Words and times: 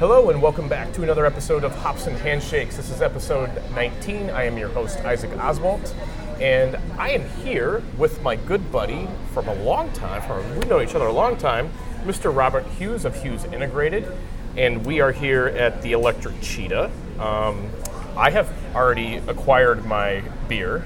Hello 0.00 0.28
and 0.28 0.42
welcome 0.42 0.68
back 0.68 0.92
to 0.94 1.04
another 1.04 1.24
episode 1.24 1.62
of 1.62 1.72
Hops 1.76 2.08
and 2.08 2.16
Handshakes. 2.16 2.76
This 2.76 2.90
is 2.90 3.00
episode 3.00 3.48
19. 3.76 4.28
I 4.28 4.42
am 4.42 4.58
your 4.58 4.68
host, 4.70 4.98
Isaac 5.04 5.30
Oswalt, 5.30 5.94
and 6.40 6.76
I 6.98 7.10
am 7.10 7.24
here 7.44 7.80
with 7.96 8.20
my 8.20 8.34
good 8.34 8.72
buddy 8.72 9.06
from 9.32 9.46
a 9.46 9.54
long 9.62 9.92
time, 9.92 10.20
from 10.22 10.58
we 10.58 10.66
know 10.66 10.80
each 10.80 10.96
other 10.96 11.06
a 11.06 11.12
long 11.12 11.36
time, 11.36 11.70
Mr. 12.02 12.34
Robert 12.34 12.66
Hughes 12.66 13.04
of 13.04 13.22
Hughes 13.22 13.44
Integrated, 13.44 14.10
and 14.56 14.84
we 14.84 15.00
are 15.00 15.12
here 15.12 15.46
at 15.46 15.80
the 15.82 15.92
Electric 15.92 16.40
Cheetah. 16.40 16.90
Um, 17.20 17.70
I 18.16 18.30
have 18.30 18.52
already 18.74 19.18
acquired 19.28 19.84
my 19.84 20.24
beer, 20.48 20.84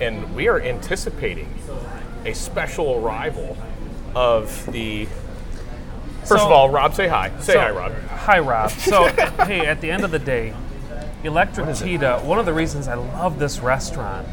and 0.00 0.34
we 0.34 0.48
are 0.48 0.60
anticipating 0.60 1.54
a 2.24 2.34
special 2.34 2.96
arrival 2.96 3.56
of 4.16 4.66
the. 4.72 5.06
First 6.28 6.44
of 6.44 6.52
all, 6.52 6.68
Rob, 6.70 6.94
say 6.94 7.08
hi. 7.08 7.32
Say 7.40 7.54
So- 7.54 7.60
hi, 7.60 7.70
Rob. 7.70 7.92
Hi, 8.08 8.38
Rob. 8.38 8.70
So, 8.70 9.06
hey, 9.46 9.66
at 9.66 9.80
the 9.80 9.90
end 9.90 10.04
of 10.04 10.10
the 10.10 10.18
day, 10.18 10.54
Electric 11.24 11.74
Cheetah, 11.74 12.20
one 12.20 12.38
of 12.38 12.46
the 12.46 12.52
reasons 12.52 12.86
I 12.86 12.94
love 12.94 13.38
this 13.38 13.60
restaurant 13.60 14.28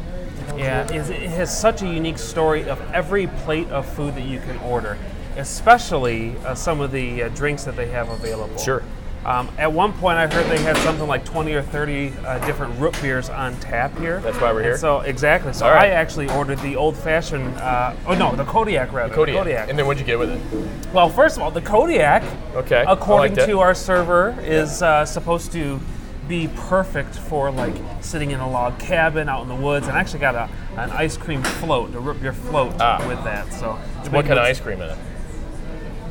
yeah, 0.56 0.90
is 0.92 1.10
it 1.10 1.22
has 1.30 1.56
such 1.58 1.82
a 1.82 1.86
unique 1.86 2.18
story 2.18 2.68
of 2.68 2.80
every 2.92 3.26
plate 3.26 3.68
of 3.68 3.86
food 3.86 4.14
that 4.14 4.24
you 4.24 4.38
can 4.40 4.58
order, 4.58 4.96
especially 5.36 6.36
uh, 6.38 6.54
some 6.54 6.80
of 6.80 6.92
the 6.92 7.24
uh, 7.24 7.28
drinks 7.30 7.64
that 7.64 7.76
they 7.76 7.88
have 7.88 8.08
available. 8.08 8.56
Sure. 8.58 8.82
Um, 9.26 9.50
at 9.58 9.72
one 9.72 9.92
point, 9.92 10.18
I 10.18 10.28
heard 10.28 10.46
they 10.48 10.62
had 10.62 10.76
something 10.78 11.08
like 11.08 11.24
20 11.24 11.52
or 11.54 11.60
30 11.62 12.12
uh, 12.24 12.46
different 12.46 12.78
root 12.78 12.96
beers 13.02 13.28
on 13.28 13.56
tap 13.58 13.98
here. 13.98 14.20
That's 14.20 14.40
why 14.40 14.52
we're 14.52 14.58
And 14.60 14.66
here? 14.66 14.78
So, 14.78 15.00
exactly. 15.00 15.52
So, 15.52 15.66
right. 15.66 15.90
I 15.90 15.94
actually 15.94 16.30
ordered 16.30 16.60
the 16.60 16.76
old 16.76 16.96
fashioned, 16.96 17.56
uh, 17.56 17.96
oh 18.06 18.14
no, 18.14 18.36
the 18.36 18.44
Kodiak 18.44 18.92
rather. 18.92 19.08
the 19.08 19.32
Kodiak. 19.32 19.68
And 19.68 19.76
then 19.76 19.84
what'd 19.84 19.98
you 20.00 20.06
get 20.06 20.16
with 20.20 20.30
it? 20.30 20.92
Well, 20.94 21.08
first 21.08 21.36
of 21.36 21.42
all, 21.42 21.50
the 21.50 21.60
Kodiak, 21.60 22.22
Okay, 22.54 22.84
according 22.86 23.34
like 23.34 23.46
to 23.48 23.58
our 23.58 23.74
server, 23.74 24.38
is 24.42 24.80
uh, 24.80 25.04
supposed 25.04 25.50
to 25.52 25.80
be 26.28 26.48
perfect 26.54 27.16
for 27.16 27.50
like 27.50 27.74
sitting 28.00 28.30
in 28.30 28.38
a 28.38 28.48
log 28.48 28.78
cabin 28.78 29.28
out 29.28 29.42
in 29.42 29.48
the 29.48 29.54
woods. 29.56 29.88
And 29.88 29.96
I 29.96 30.00
actually 30.00 30.20
got 30.20 30.36
a, 30.36 30.48
an 30.80 30.90
ice 30.92 31.16
cream 31.16 31.42
float, 31.42 31.92
a 31.96 32.00
root 32.00 32.22
beer 32.22 32.32
float 32.32 32.74
Ah. 32.80 33.04
with 33.08 33.22
that. 33.24 33.52
So, 33.52 33.72
What 34.10 34.24
kind 34.24 34.38
of 34.38 34.44
ice 34.44 34.60
cream 34.60 34.80
in 34.82 34.90
it? 34.90 34.98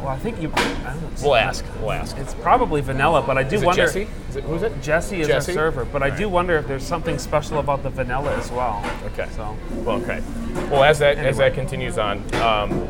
Well, 0.05 0.13
I 0.13 0.19
think 0.19 0.39
you. 0.39 0.51
I 0.55 0.93
don't 0.93 1.01
know, 1.01 1.09
We'll 1.23 1.33
ask. 1.33 1.65
We'll 1.79 1.91
ask. 1.91 2.15
It's 2.17 2.35
probably 2.35 2.79
vanilla, 2.81 3.23
but 3.25 3.39
I 3.39 3.43
do 3.43 3.55
Is 3.55 3.63
it 3.63 3.65
wonder. 3.65 3.85
Jesse? 3.87 4.07
Is 4.29 4.35
it 4.35 4.43
who's 4.43 4.61
it? 4.61 4.79
Jesse 4.79 5.21
is 5.21 5.27
Jesse? 5.27 5.53
our 5.53 5.55
server, 5.55 5.83
but 5.83 6.03
I 6.03 6.15
do 6.15 6.29
wonder 6.29 6.55
if 6.57 6.67
there's 6.67 6.85
something 6.85 7.17
special 7.17 7.57
about 7.57 7.81
the 7.81 7.89
vanilla 7.89 8.35
as 8.37 8.51
well. 8.51 8.87
Okay. 9.05 9.27
So, 9.35 9.57
Well, 9.83 9.99
okay. 10.03 10.21
Well, 10.69 10.83
as 10.83 10.99
that 10.99 11.17
as 11.17 11.37
that 11.37 11.55
continues 11.55 11.97
on, 11.97 12.19
um, 12.35 12.87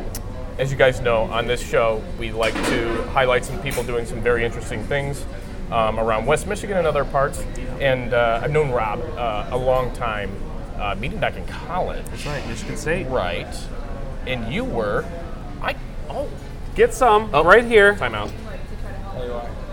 as 0.58 0.70
you 0.70 0.76
guys 0.76 1.00
know, 1.00 1.22
on 1.22 1.46
this 1.46 1.66
show 1.66 2.02
we 2.18 2.32
like 2.32 2.52
to 2.52 3.02
highlight 3.12 3.46
some 3.46 3.62
people 3.62 3.82
doing 3.82 4.04
some 4.04 4.20
very 4.20 4.44
interesting 4.44 4.84
things 4.84 5.24
um, 5.70 5.98
around 5.98 6.26
West 6.26 6.46
Michigan 6.46 6.76
and 6.76 6.86
other 6.86 7.06
parts. 7.06 7.42
And 7.80 8.12
uh, 8.12 8.40
I've 8.42 8.50
known 8.50 8.70
Rob 8.72 9.00
uh, 9.16 9.48
a 9.52 9.56
long 9.56 9.90
time, 9.94 10.30
uh, 10.78 10.94
meeting 11.00 11.18
back 11.18 11.36
in 11.36 11.46
college. 11.46 12.04
that's 12.10 12.26
right, 12.26 12.46
Michigan 12.46 12.76
State. 12.76 13.06
Right. 13.06 13.46
And 14.26 14.52
you 14.52 14.64
were, 14.64 15.06
I 15.62 15.76
oh, 16.10 16.28
Get 16.76 16.92
some 16.94 17.30
Oh. 17.32 17.42
right 17.42 17.64
here. 17.64 17.94
time 17.96 18.14
out. 18.14 18.30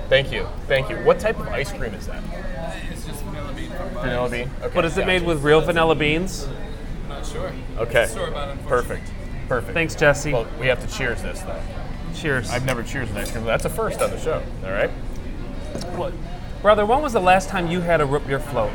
Thank 0.10 0.32
you, 0.32 0.48
thank 0.68 0.90
you. 0.90 0.98
What 0.98 1.20
type 1.20 1.40
of 1.40 1.48
ice 1.50 1.72
cream 1.72 1.94
is 1.94 2.08
that? 2.08 2.22
It's 2.92 3.06
just 3.06 3.24
vanilla 3.24 3.54
bean. 3.54 3.70
Vanilla 3.94 4.30
bean. 4.30 4.50
Okay. 4.62 4.72
But 4.76 4.86
is 4.86 4.98
it 4.98 5.06
made 5.08 5.20
gotcha. 5.20 5.28
with 5.28 5.44
real 5.44 5.62
vanilla 5.62 5.96
beans? 5.96 6.48
I'm 7.04 7.10
not 7.10 7.26
sure. 7.26 7.52
Okay. 7.78 8.06
Store 8.06 8.30
bought, 8.32 8.50
unfortunately. 8.50 8.98
Perfect. 8.98 9.12
Perfect. 9.50 9.74
Thanks, 9.74 9.96
Jesse. 9.96 10.34
Well, 10.34 10.48
we 10.60 10.68
have 10.68 10.86
to 10.88 10.98
cheers 10.98 11.22
this 11.22 11.42
though. 11.42 11.60
Cheers. 12.16 12.52
I've 12.52 12.66
never 12.66 12.84
cheers 12.84 13.10
an 13.12 13.18
ice 13.18 13.32
cream. 13.32 13.44
That's 13.46 13.66
a 13.66 13.70
first 13.70 14.02
on 14.02 14.12
the 14.12 14.20
show. 14.20 14.42
All 14.64 14.72
right. 14.72 14.90
What- 15.96 16.14
Brother, 16.62 16.86
when 16.86 17.02
was 17.02 17.14
the 17.14 17.20
last 17.20 17.50
time 17.50 17.68
you 17.70 17.82
had 17.82 18.00
a 18.00 18.06
root 18.06 18.26
beer 18.28 18.40
float? 18.40 18.72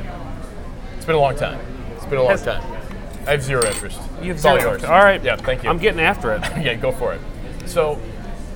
It's 0.97 1.07
been 1.07 1.15
a 1.15 1.21
long 1.21 1.37
time. 1.37 1.59
It's 1.97 2.05
been 2.05 2.19
a 2.19 2.23
long 2.23 2.33
Has- 2.33 2.43
time. 2.43 2.63
I 3.27 3.33
have 3.33 3.43
zero 3.43 3.65
interest. 3.67 4.01
You 4.23 4.29
have 4.29 4.37
it's 4.37 4.45
all 4.45 4.59
zero. 4.59 4.73
yours. 4.73 4.85
All 4.85 4.99
right. 5.03 5.23
Yeah. 5.23 5.37
Thank 5.37 5.63
you. 5.63 5.71
I'm 5.71 5.79
getting 5.79 6.01
after 6.01 6.33
it. 6.33 6.43
yeah. 6.63 6.75
Go 6.75 6.91
for 6.93 7.13
it. 7.15 7.21
So, 7.67 8.01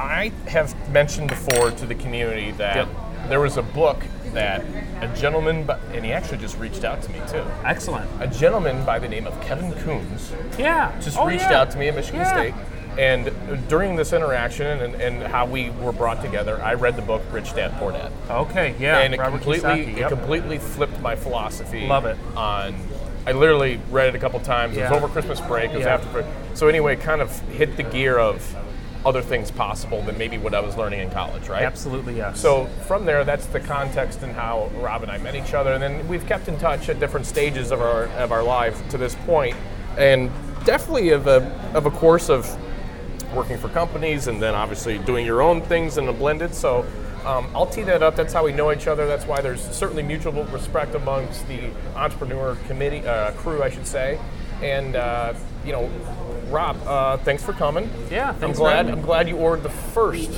I 0.01 0.33
have 0.49 0.75
mentioned 0.91 1.29
before 1.29 1.71
to 1.71 1.87
the 1.87 1.95
community 1.95 2.51
that 2.53 2.77
Yep. 2.77 2.89
there 3.29 3.41
was 3.41 3.57
a 3.57 3.63
book 3.63 4.05
that 4.35 4.63
a 5.03 5.09
gentleman, 5.09 5.69
and 5.93 6.05
he 6.05 6.13
actually 6.13 6.39
just 6.39 6.59
reached 6.59 6.85
out 6.85 7.03
to 7.03 7.11
me 7.13 7.21
too. 7.31 7.43
Excellent. 7.65 8.09
A 8.21 8.27
gentleman 8.27 8.85
by 8.85 8.99
the 8.99 9.09
name 9.09 9.27
of 9.27 9.39
Kevin 9.43 9.73
Coons 9.73 10.33
Yeah. 10.59 10.91
just 11.01 11.19
Oh, 11.19 11.27
reached 11.27 11.51
yeah. 11.51 11.61
out 11.61 11.71
to 11.73 11.79
me 11.79 11.89
at 11.89 11.95
Michigan 11.95 12.21
Yeah. 12.21 12.33
State. 12.33 12.55
And 12.99 13.31
during 13.69 13.97
this 13.97 14.13
interaction 14.13 14.67
and, 14.83 14.95
and 15.01 15.23
how 15.23 15.47
we 15.47 15.71
were 15.81 15.93
brought 15.93 16.21
together, 16.23 16.61
I 16.63 16.75
read 16.75 16.97
the 16.97 17.03
book 17.03 17.23
Rich 17.33 17.55
Dad 17.55 17.73
Poor 17.79 17.93
Dad. 17.93 18.11
Okay. 18.31 18.75
Yeah. 18.79 18.99
and 18.99 19.15
it 19.15 19.21
Robert 19.21 19.33
completely 19.43 19.69
Kiyosaki, 19.87 19.97
it 19.99 20.09
completely 20.09 20.59
flipped 20.59 21.01
my 21.01 21.17
philosophy. 21.17 21.87
Love 21.87 22.05
it. 22.07 22.17
On, 22.37 22.75
I 23.27 23.33
literally 23.33 23.81
read 23.91 24.09
it 24.09 24.15
a 24.15 24.19
couple 24.19 24.41
times. 24.41 24.77
It 24.77 24.83
was 24.83 24.93
over 24.93 25.09
Christmas 25.09 25.41
break. 25.43 25.71
It 25.73 25.77
was 25.77 25.87
Yeah. 25.87 25.95
after. 25.95 26.25
So 26.55 26.69
anyway, 26.69 26.97
kind 26.97 27.21
of 27.23 27.39
hit 27.51 27.77
the 27.77 27.83
gear 27.83 28.19
of 28.19 28.43
other 29.05 29.23
things 29.23 29.51
possible 29.51 30.03
than 30.03 30.17
maybe 30.17 30.39
what 30.39 30.55
I 30.55 30.61
was 30.61 30.77
learning 30.77 31.01
in 31.01 31.11
college, 31.11 31.49
right? 31.49 31.63
Absolutely 31.63 32.17
yes. 32.17 32.41
So 32.41 32.67
from 32.87 33.05
there, 33.05 33.25
that's 33.25 33.47
the 33.47 33.61
context 33.61 34.23
and 34.23 34.33
how 34.33 34.71
Rob 34.77 35.03
and 35.03 35.11
I 35.11 35.19
met 35.19 35.35
each 35.35 35.55
other, 35.55 35.73
and 35.73 35.83
then 35.83 36.07
we've 36.09 36.27
kept 36.27 36.49
in 36.49 36.59
touch 36.59 36.89
at 36.89 37.01
different 37.01 37.27
stages 37.27 37.71
of 37.71 37.81
our 37.81 38.05
of 38.19 38.33
our 38.33 38.43
life 38.43 38.89
to 38.91 38.99
this 38.99 39.15
point, 39.27 39.57
and 39.97 40.31
definitely 40.65 41.11
of 41.11 41.27
a 41.27 41.43
of 41.75 41.87
a 41.87 41.91
course 41.91 42.29
of 42.29 42.47
working 43.35 43.59
for 43.59 43.69
companies 43.71 44.27
and 44.27 44.43
then 44.43 44.55
obviously 44.55 44.99
doing 44.99 45.25
your 45.25 45.43
own 45.43 45.63
things 45.63 45.99
in 45.99 46.09
a 46.09 46.13
blended. 46.13 46.55
So 46.55 46.87
um, 47.25 47.49
I'll 47.55 47.67
tee 47.67 47.83
that 47.85 48.03
up. 48.03 48.17
That's 48.17 48.33
how 48.33 48.45
we 48.45 48.53
know 48.53 48.73
each 48.73 48.87
other. 48.87 49.07
That's 49.07 49.27
why 49.27 49.41
there's 49.41 49.63
certainly 49.71 50.03
mutual 50.03 50.45
respect 50.45 50.95
amongst 50.95 51.47
the 51.49 51.71
entrepreneur 51.95 52.57
committee 52.67 53.07
uh, 53.07 53.33
crew, 53.33 53.63
I 53.63 53.71
should 53.71 53.87
say. 53.87 54.19
And 54.61 54.97
uh, 54.97 55.35
you 55.65 55.73
know, 55.73 55.91
Rob, 56.53 56.77
uh, 56.87 57.17
thanks 57.19 57.43
for 57.43 57.55
coming. 57.55 57.91
Yeah, 58.11 58.35
I'm 58.43 58.53
glad. 58.53 58.89
I'm 58.89 59.01
glad 59.01 59.27
you 59.27 59.37
ordered 59.37 59.63
the 59.63 59.71
first 59.71 60.31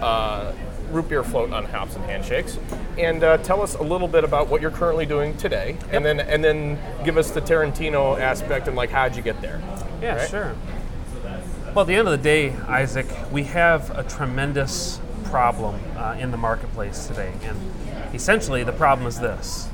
uh, 0.00 0.52
root 0.90 1.08
beer 1.08 1.22
float 1.22 1.52
on 1.52 1.64
Hops 1.66 1.94
and 1.94 2.04
Handshakes, 2.04 2.58
and 2.98 3.22
uh, 3.22 3.38
tell 3.38 3.62
us 3.62 3.76
a 3.76 3.82
little 3.82 4.08
bit 4.08 4.24
about 4.24 4.48
what 4.48 4.60
you're 4.60 4.72
currently 4.72 5.06
doing 5.06 5.36
today, 5.36 5.76
and 5.92 6.04
then 6.04 6.18
and 6.18 6.42
then 6.42 6.78
give 7.04 7.16
us 7.16 7.30
the 7.30 7.40
Tarantino 7.40 8.18
aspect 8.18 8.66
and 8.66 8.76
like 8.76 8.90
how'd 8.90 9.14
you 9.14 9.22
get 9.22 9.40
there? 9.40 9.62
Yeah, 10.02 10.16
Right? 10.16 10.28
sure. 10.28 10.56
Well, 11.74 11.82
at 11.82 11.86
the 11.86 11.94
end 11.94 12.08
of 12.08 12.12
the 12.12 12.22
day, 12.24 12.50
Isaac, 12.66 13.06
we 13.30 13.44
have 13.44 13.96
a 13.96 14.02
tremendous 14.02 15.00
problem 15.24 15.80
uh, 15.96 16.16
in 16.18 16.32
the 16.32 16.36
marketplace 16.36 17.06
today. 17.06 17.32
And 17.44 17.56
essentially, 18.14 18.64
the 18.64 18.72
problem 18.72 19.06
is 19.06 19.20
this 19.20 19.68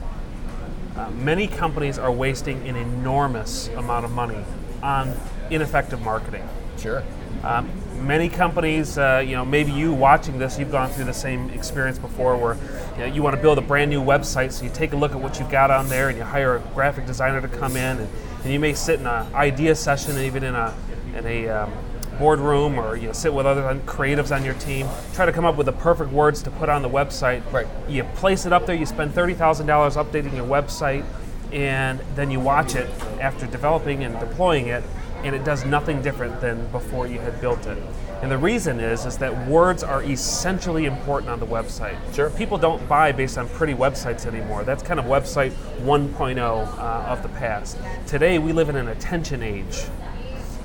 uh, 0.97 1.09
many 1.11 1.47
companies 1.47 1.99
are 1.99 2.13
wasting 2.13 2.69
an 2.69 2.77
enormous 2.77 3.69
amount 3.69 4.05
of 4.05 4.11
money 4.11 4.45
on 4.85 5.15
ineffective 5.51 6.01
marketing. 6.03 6.47
Sure. 6.79 7.03
Um, 7.43 7.71
many 8.07 8.29
companies, 8.29 8.97
uh, 8.99 9.23
you 9.27 9.35
know, 9.35 9.45
maybe 9.45 9.73
you 9.73 9.93
watching 9.93 10.39
this, 10.39 10.59
you've 10.59 10.71
gone 10.71 10.91
through 10.91 11.07
the 11.07 11.15
same 11.15 11.51
experience 11.51 11.99
before 11.99 12.37
where 12.37 12.57
you, 12.93 12.99
know, 12.99 13.07
you 13.07 13.23
want 13.23 13.35
to 13.35 13.43
build 13.43 13.59
a 13.59 13.63
brand 13.63 13.91
new 13.91 14.03
website, 14.03 14.53
so 14.53 14.65
you 14.65 14.71
take 14.71 14.93
a 14.93 14.97
look 14.97 15.13
at 15.13 15.21
what 15.21 15.39
you've 15.39 15.51
got 15.51 15.71
on 15.71 15.89
there 15.89 16.09
and 16.09 16.19
you 16.19 16.25
hire 16.25 16.57
a 16.57 16.61
graphic 16.75 17.07
designer 17.07 17.41
to 17.41 17.49
come 17.49 17.77
in, 17.77 17.99
and, 17.99 18.09
and 18.43 18.53
you 18.53 18.61
may 18.61 18.75
sit 18.75 19.01
in 19.01 19.07
an 19.07 19.35
idea 19.35 19.75
session, 19.75 20.19
even 20.19 20.45
in 20.45 20.55
a 20.55 20.75
in 21.17 21.27
a 21.27 21.49
um, 21.49 21.73
boardroom, 22.19 22.79
or 22.79 22.97
you 22.97 23.07
know, 23.07 23.13
sit 23.13 23.33
with 23.33 23.47
other 23.47 23.63
creatives 23.87 24.35
on 24.35 24.45
your 24.45 24.55
team, 24.55 24.87
try 25.15 25.27
to 25.27 25.33
come 25.33 25.45
up 25.45 25.57
with 25.57 25.67
the 25.67 25.73
perfect 25.73 26.11
words 26.13 26.43
to 26.43 26.51
put 26.51 26.69
on 26.69 26.83
the 26.83 26.91
website. 26.91 27.41
Right. 27.53 27.67
You 27.89 28.05
place 28.17 28.47
it 28.47 28.53
up 28.53 28.67
there, 28.67 28.77
you 28.77 28.87
spend 28.87 29.15
thirty 29.15 29.35
thousand 29.35 29.67
dollars 29.67 29.97
updating 29.97 30.35
your 30.35 30.47
website, 30.47 31.05
and 31.55 32.01
then 32.17 32.31
you 32.31 32.41
watch 32.41 32.75
it 32.75 32.91
after 33.21 33.47
developing 33.47 34.03
and 34.03 34.19
deploying 34.19 34.67
it, 34.67 34.83
and 35.23 35.35
it 35.35 35.45
does 35.45 35.65
nothing 35.65 36.03
different 36.03 36.41
than 36.41 36.67
before 36.73 37.07
you 37.07 37.21
had 37.21 37.41
built 37.41 37.65
it. 37.67 37.79
And 38.21 38.31
the 38.31 38.39
reason 38.39 38.81
is 38.81 39.07
is 39.07 39.19
that 39.19 39.47
words 39.49 39.83
are 39.83 40.03
essentially 40.03 40.87
important 40.87 41.31
on 41.31 41.39
the 41.39 41.47
website. 41.47 41.97
Sure. 42.15 42.29
People 42.31 42.59
don't 42.59 42.87
buy 42.89 43.13
based 43.13 43.39
on 43.39 43.49
pretty 43.51 43.75
websites 43.75 44.27
anymore. 44.27 44.65
That's 44.65 44.83
kind 44.83 44.99
of 44.99 45.07
website 45.07 45.53
1.0 45.83 46.39
uh, 46.39 46.81
of 47.07 47.23
the 47.23 47.29
past. 47.31 47.79
Today 48.07 48.39
we 48.39 48.53
live 48.53 48.69
in 48.69 48.77
an 48.77 48.89
attention 48.89 49.43
age. 49.43 49.85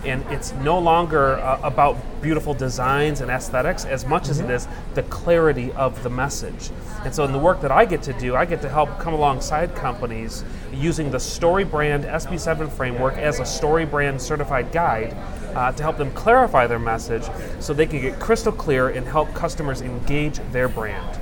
And 0.06 0.24
it's 0.30 0.54
no 0.54 0.80
longer 0.80 1.36
uh, 1.40 1.60
about 1.62 1.98
beautiful 2.22 2.54
designs 2.54 3.20
and 3.22 3.30
aesthetics 3.30 3.84
as 3.86 4.06
much 4.06 4.30
as 4.30 4.40
it 4.40 4.50
is 4.50 4.68
the 4.94 5.04
clarity 5.04 5.72
of 5.74 6.02
the 6.04 6.10
message. 6.10 6.70
And 7.04 7.14
so, 7.14 7.24
in 7.26 7.32
the 7.34 7.40
work 7.40 7.62
that 7.62 7.72
I 7.72 7.86
get 7.86 8.02
to 8.04 8.14
do, 8.14 8.36
I 8.36 8.46
get 8.46 8.62
to 8.62 8.70
help 8.70 8.98
come 9.00 9.14
alongside 9.14 9.76
companies 9.76 10.44
using 10.74 11.12
the 11.12 11.18
StoryBrand 11.18 12.06
SB7 12.10 12.70
framework 12.72 13.16
as 13.16 13.40
a 13.40 13.44
StoryBrand 13.44 14.22
certified 14.22 14.72
guide 14.72 15.16
uh, 15.56 15.72
to 15.74 15.84
help 15.84 15.98
them 15.98 16.12
clarify 16.12 16.66
their 16.68 16.80
message 16.80 17.24
so 17.60 17.74
they 17.74 17.86
can 17.86 18.00
get 18.02 18.20
crystal 18.20 18.52
clear 18.52 18.90
and 18.90 19.06
help 19.08 19.34
customers 19.34 19.82
engage 19.82 20.40
their 20.52 20.68
brand. 20.70 21.20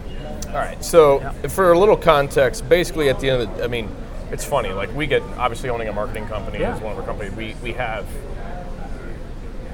All 0.49 0.53
right. 0.55 0.83
So 0.83 1.19
Yeah. 1.21 1.31
for 1.49 1.71
a 1.71 1.79
little 1.79 1.97
context, 1.97 2.67
basically 2.69 3.09
at 3.09 3.19
the 3.19 3.29
end 3.29 3.41
of 3.43 3.57
the, 3.57 3.63
I 3.63 3.67
mean, 3.67 3.89
it's 4.31 4.43
funny. 4.45 4.69
Like 4.69 4.93
we 4.95 5.07
get 5.07 5.21
obviously 5.37 5.69
owning 5.69 5.87
a 5.87 5.93
marketing 5.93 6.27
company 6.27 6.59
Yeah. 6.59 6.75
as 6.75 6.81
one 6.81 6.91
of 6.93 6.99
our 6.99 7.05
companies. 7.05 7.33
We 7.35 7.55
we 7.63 7.73
have 7.73 8.05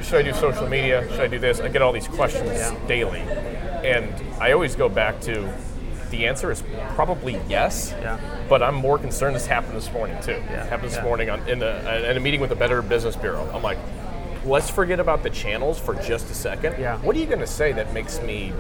should 0.04 0.20
I 0.20 0.22
do 0.24 0.34
social 0.34 0.68
media? 0.68 1.08
Should 1.12 1.20
I 1.22 1.28
do 1.28 1.40
this? 1.40 1.60
I 1.60 1.68
get 1.70 1.82
all 1.82 1.92
these 1.92 2.08
questions 2.08 2.50
Yeah. 2.52 2.76
daily, 2.88 3.22
and 3.22 4.14
I 4.40 4.52
always 4.52 4.76
go 4.76 4.90
back 4.90 5.20
to 5.22 5.52
the 6.12 6.28
answer 6.28 6.52
is 6.52 6.62
probably 6.94 7.40
yes. 7.50 7.94
Yeah. 8.02 8.20
But 8.48 8.62
I'm 8.62 8.76
more 8.76 9.00
concerned. 9.00 9.36
This 9.36 9.48
happened 9.48 9.76
this 9.76 9.92
morning 9.92 10.16
too. 10.22 10.34
Yeah. 10.50 10.64
Happened 10.66 10.90
this 10.90 10.98
Yeah. 10.98 11.04
morning 11.04 11.30
on, 11.32 11.40
in, 11.50 11.64
a, 11.64 12.06
in 12.10 12.18
a 12.18 12.20
meeting 12.20 12.40
with 12.40 12.52
the 12.52 12.56
Better 12.56 12.82
Business 12.84 13.16
Bureau. 13.16 13.50
I'm 13.52 13.64
like, 13.64 13.80
let's 14.46 14.70
forget 14.70 15.00
about 15.00 15.24
the 15.24 15.32
channels 15.32 15.80
for 15.80 15.96
just 15.96 16.30
a 16.30 16.36
second. 16.36 16.76
Yeah. 16.80 16.98
What 16.98 17.16
are 17.16 17.20
you 17.20 17.26
going 17.26 17.40
to 17.40 17.48
say 17.48 17.72
that 17.72 17.94
makes 17.94 18.22
me 18.22 18.54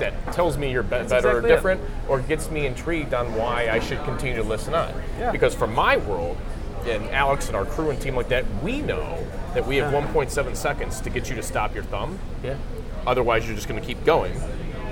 that 0.00 0.12
tells 0.32 0.58
me 0.58 0.72
you're 0.72 0.82
be- 0.82 0.88
better 0.90 1.04
exactly 1.04 1.30
or 1.30 1.38
it. 1.38 1.46
different, 1.48 1.80
or 2.08 2.18
gets 2.18 2.50
me 2.50 2.66
intrigued 2.66 3.14
on 3.14 3.32
why 3.36 3.68
I 3.70 3.78
should 3.78 4.02
continue 4.02 4.34
to 4.34 4.42
listen 4.42 4.74
on? 4.74 4.92
Yeah. 5.20 5.30
Because 5.30 5.54
from 5.54 5.72
my 5.72 5.98
world, 5.98 6.36
and 6.86 7.04
Alex 7.10 7.48
and 7.48 7.56
our 7.56 7.64
crew 7.64 7.90
and 7.90 8.00
team 8.00 8.16
like 8.16 8.28
that, 8.28 8.44
we 8.62 8.80
know 8.82 9.18
that 9.54 9.66
we 9.66 9.76
have 9.76 9.92
Yeah. 9.92 10.00
1.7 10.00 10.54
seconds 10.56 11.00
to 11.00 11.10
get 11.10 11.28
you 11.28 11.36
to 11.36 11.42
stop 11.42 11.74
your 11.74 11.84
thumb. 11.84 12.18
Yeah. 12.42 12.54
Otherwise, 13.06 13.46
you're 13.46 13.54
just 13.56 13.68
going 13.68 13.80
to 13.80 13.86
keep 13.86 14.04
going. 14.04 14.32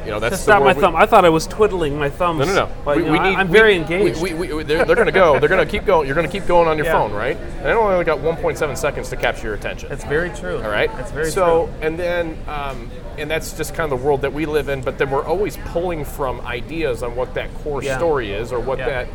You 0.04 0.10
know, 0.10 0.18
that's 0.18 0.36
To 0.38 0.42
stop 0.42 0.64
my 0.64 0.72
we- 0.72 0.80
thumb. 0.80 0.96
I 0.96 1.06
thought 1.06 1.24
I 1.24 1.28
was 1.28 1.46
twiddling 1.46 1.96
my 1.96 2.10
thumbs. 2.10 2.40
no, 2.40 2.46
no, 2.46 2.54
no. 2.66 2.68
But 2.84 2.96
We- 2.96 3.02
we 3.04 3.10
know, 3.10 3.22
need- 3.22 3.36
I'm 3.36 3.46
we- 3.48 3.52
very 3.56 3.76
engaged. 3.76 4.20
We, 4.20 4.34
we, 4.34 4.52
we- 4.52 4.62
they're, 4.64 4.84
they're 4.84 4.96
going 4.96 5.06
to 5.06 5.12
go. 5.12 5.38
They're 5.38 5.48
going 5.48 5.64
to 5.64 5.70
keep 5.70 5.84
going. 5.86 6.06
You're 6.08 6.16
going 6.16 6.26
to 6.26 6.32
keep 6.32 6.46
going 6.48 6.66
on 6.66 6.76
your 6.76 6.86
Yeah. 6.86 6.92
phone, 6.92 7.12
right? 7.12 7.36
And 7.60 7.68
I 7.68 7.72
only 7.72 8.04
got 8.04 8.18
1.7 8.18 8.76
seconds 8.76 9.08
to 9.10 9.16
capture 9.16 9.46
your 9.46 9.54
attention. 9.54 9.88
That's 9.90 10.02
very 10.04 10.30
true. 10.30 10.56
All 10.56 10.70
right. 10.70 10.90
That's 10.96 11.12
very 11.12 11.30
so, 11.30 11.66
true. 11.66 11.74
So, 11.80 11.86
and 11.86 11.96
then, 11.98 12.36
um, 12.48 12.90
and 13.16 13.30
that's 13.30 13.52
just 13.56 13.74
kind 13.74 13.92
of 13.92 13.96
the 14.00 14.04
world 14.04 14.22
that 14.22 14.32
we 14.32 14.44
live 14.44 14.68
in. 14.68 14.80
But 14.82 14.98
then 14.98 15.08
we're 15.08 15.24
always 15.24 15.56
pulling 15.66 16.04
from 16.04 16.40
ideas 16.40 17.04
on 17.04 17.14
what 17.14 17.34
that 17.34 17.54
core 17.62 17.80
Yeah. 17.80 17.96
story 17.96 18.32
is, 18.32 18.50
or 18.52 18.58
what 18.58 18.78
Yeah. 18.80 18.86
that, 18.88 19.08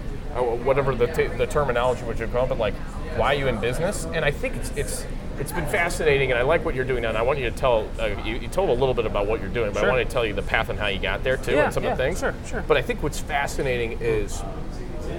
whatever 0.43 0.95
the, 0.95 1.07
t- 1.07 1.27
the 1.27 1.47
terminology 1.47 2.03
would 2.05 2.19
you 2.19 2.27
call 2.27 2.45
it, 2.45 2.49
but 2.49 2.57
like, 2.57 2.73
why 3.15 3.35
are 3.35 3.37
you 3.37 3.47
in 3.47 3.59
business? 3.59 4.05
And 4.05 4.23
I 4.23 4.31
think 4.31 4.55
it's 4.55 4.69
it's 4.75 5.05
it's 5.39 5.51
been 5.51 5.67
fascinating, 5.67 6.31
and 6.31 6.39
I 6.39 6.43
like 6.43 6.65
what 6.65 6.73
you're 6.73 6.85
doing 6.85 7.03
now. 7.03 7.09
And 7.09 7.17
I 7.17 7.21
want 7.21 7.37
you 7.39 7.49
to 7.49 7.55
tell. 7.55 7.87
Uh, 7.99 8.07
you, 8.25 8.35
you 8.37 8.47
told 8.47 8.69
a 8.69 8.73
little 8.73 8.93
bit 8.93 9.05
about 9.05 9.27
what 9.27 9.39
you're 9.39 9.49
doing, 9.49 9.71
but 9.71 9.81
Sure. 9.81 9.89
I 9.89 9.93
want 9.95 10.07
to 10.07 10.11
tell 10.11 10.25
you 10.25 10.33
the 10.33 10.41
path 10.41 10.69
and 10.69 10.79
how 10.79 10.87
you 10.87 10.99
got 10.99 11.23
there 11.23 11.37
too, 11.37 11.51
Yeah, 11.53 11.65
and 11.65 11.73
some 11.73 11.83
yeah, 11.83 11.91
of 11.91 11.97
the 11.97 12.03
things. 12.03 12.19
sure, 12.19 12.33
sure. 12.47 12.63
But 12.67 12.77
I 12.77 12.81
think 12.81 13.03
what's 13.03 13.19
fascinating 13.19 13.97
is 14.01 14.41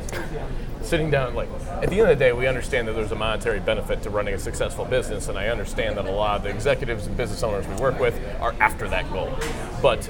sitting 0.82 1.10
down 1.10 1.34
like 1.34 1.48
at 1.82 1.90
the 1.90 2.00
end 2.00 2.10
of 2.10 2.18
the 2.18 2.24
day 2.24 2.32
we 2.32 2.46
understand 2.46 2.88
that 2.88 2.92
there's 2.94 3.12
a 3.12 3.16
monetary 3.16 3.60
benefit 3.60 4.02
to 4.02 4.10
running 4.10 4.32
a 4.34 4.38
successful 4.38 4.84
business 4.86 5.28
and 5.28 5.36
i 5.38 5.48
understand 5.48 5.96
that 5.98 6.06
a 6.06 6.10
lot 6.10 6.36
of 6.36 6.42
the 6.44 6.48
executives 6.48 7.06
and 7.06 7.16
business 7.16 7.42
owners 7.42 7.66
we 7.66 7.74
work 7.76 7.98
with 8.00 8.18
are 8.40 8.54
after 8.60 8.88
that 8.88 9.10
goal 9.12 9.30
but 9.82 10.08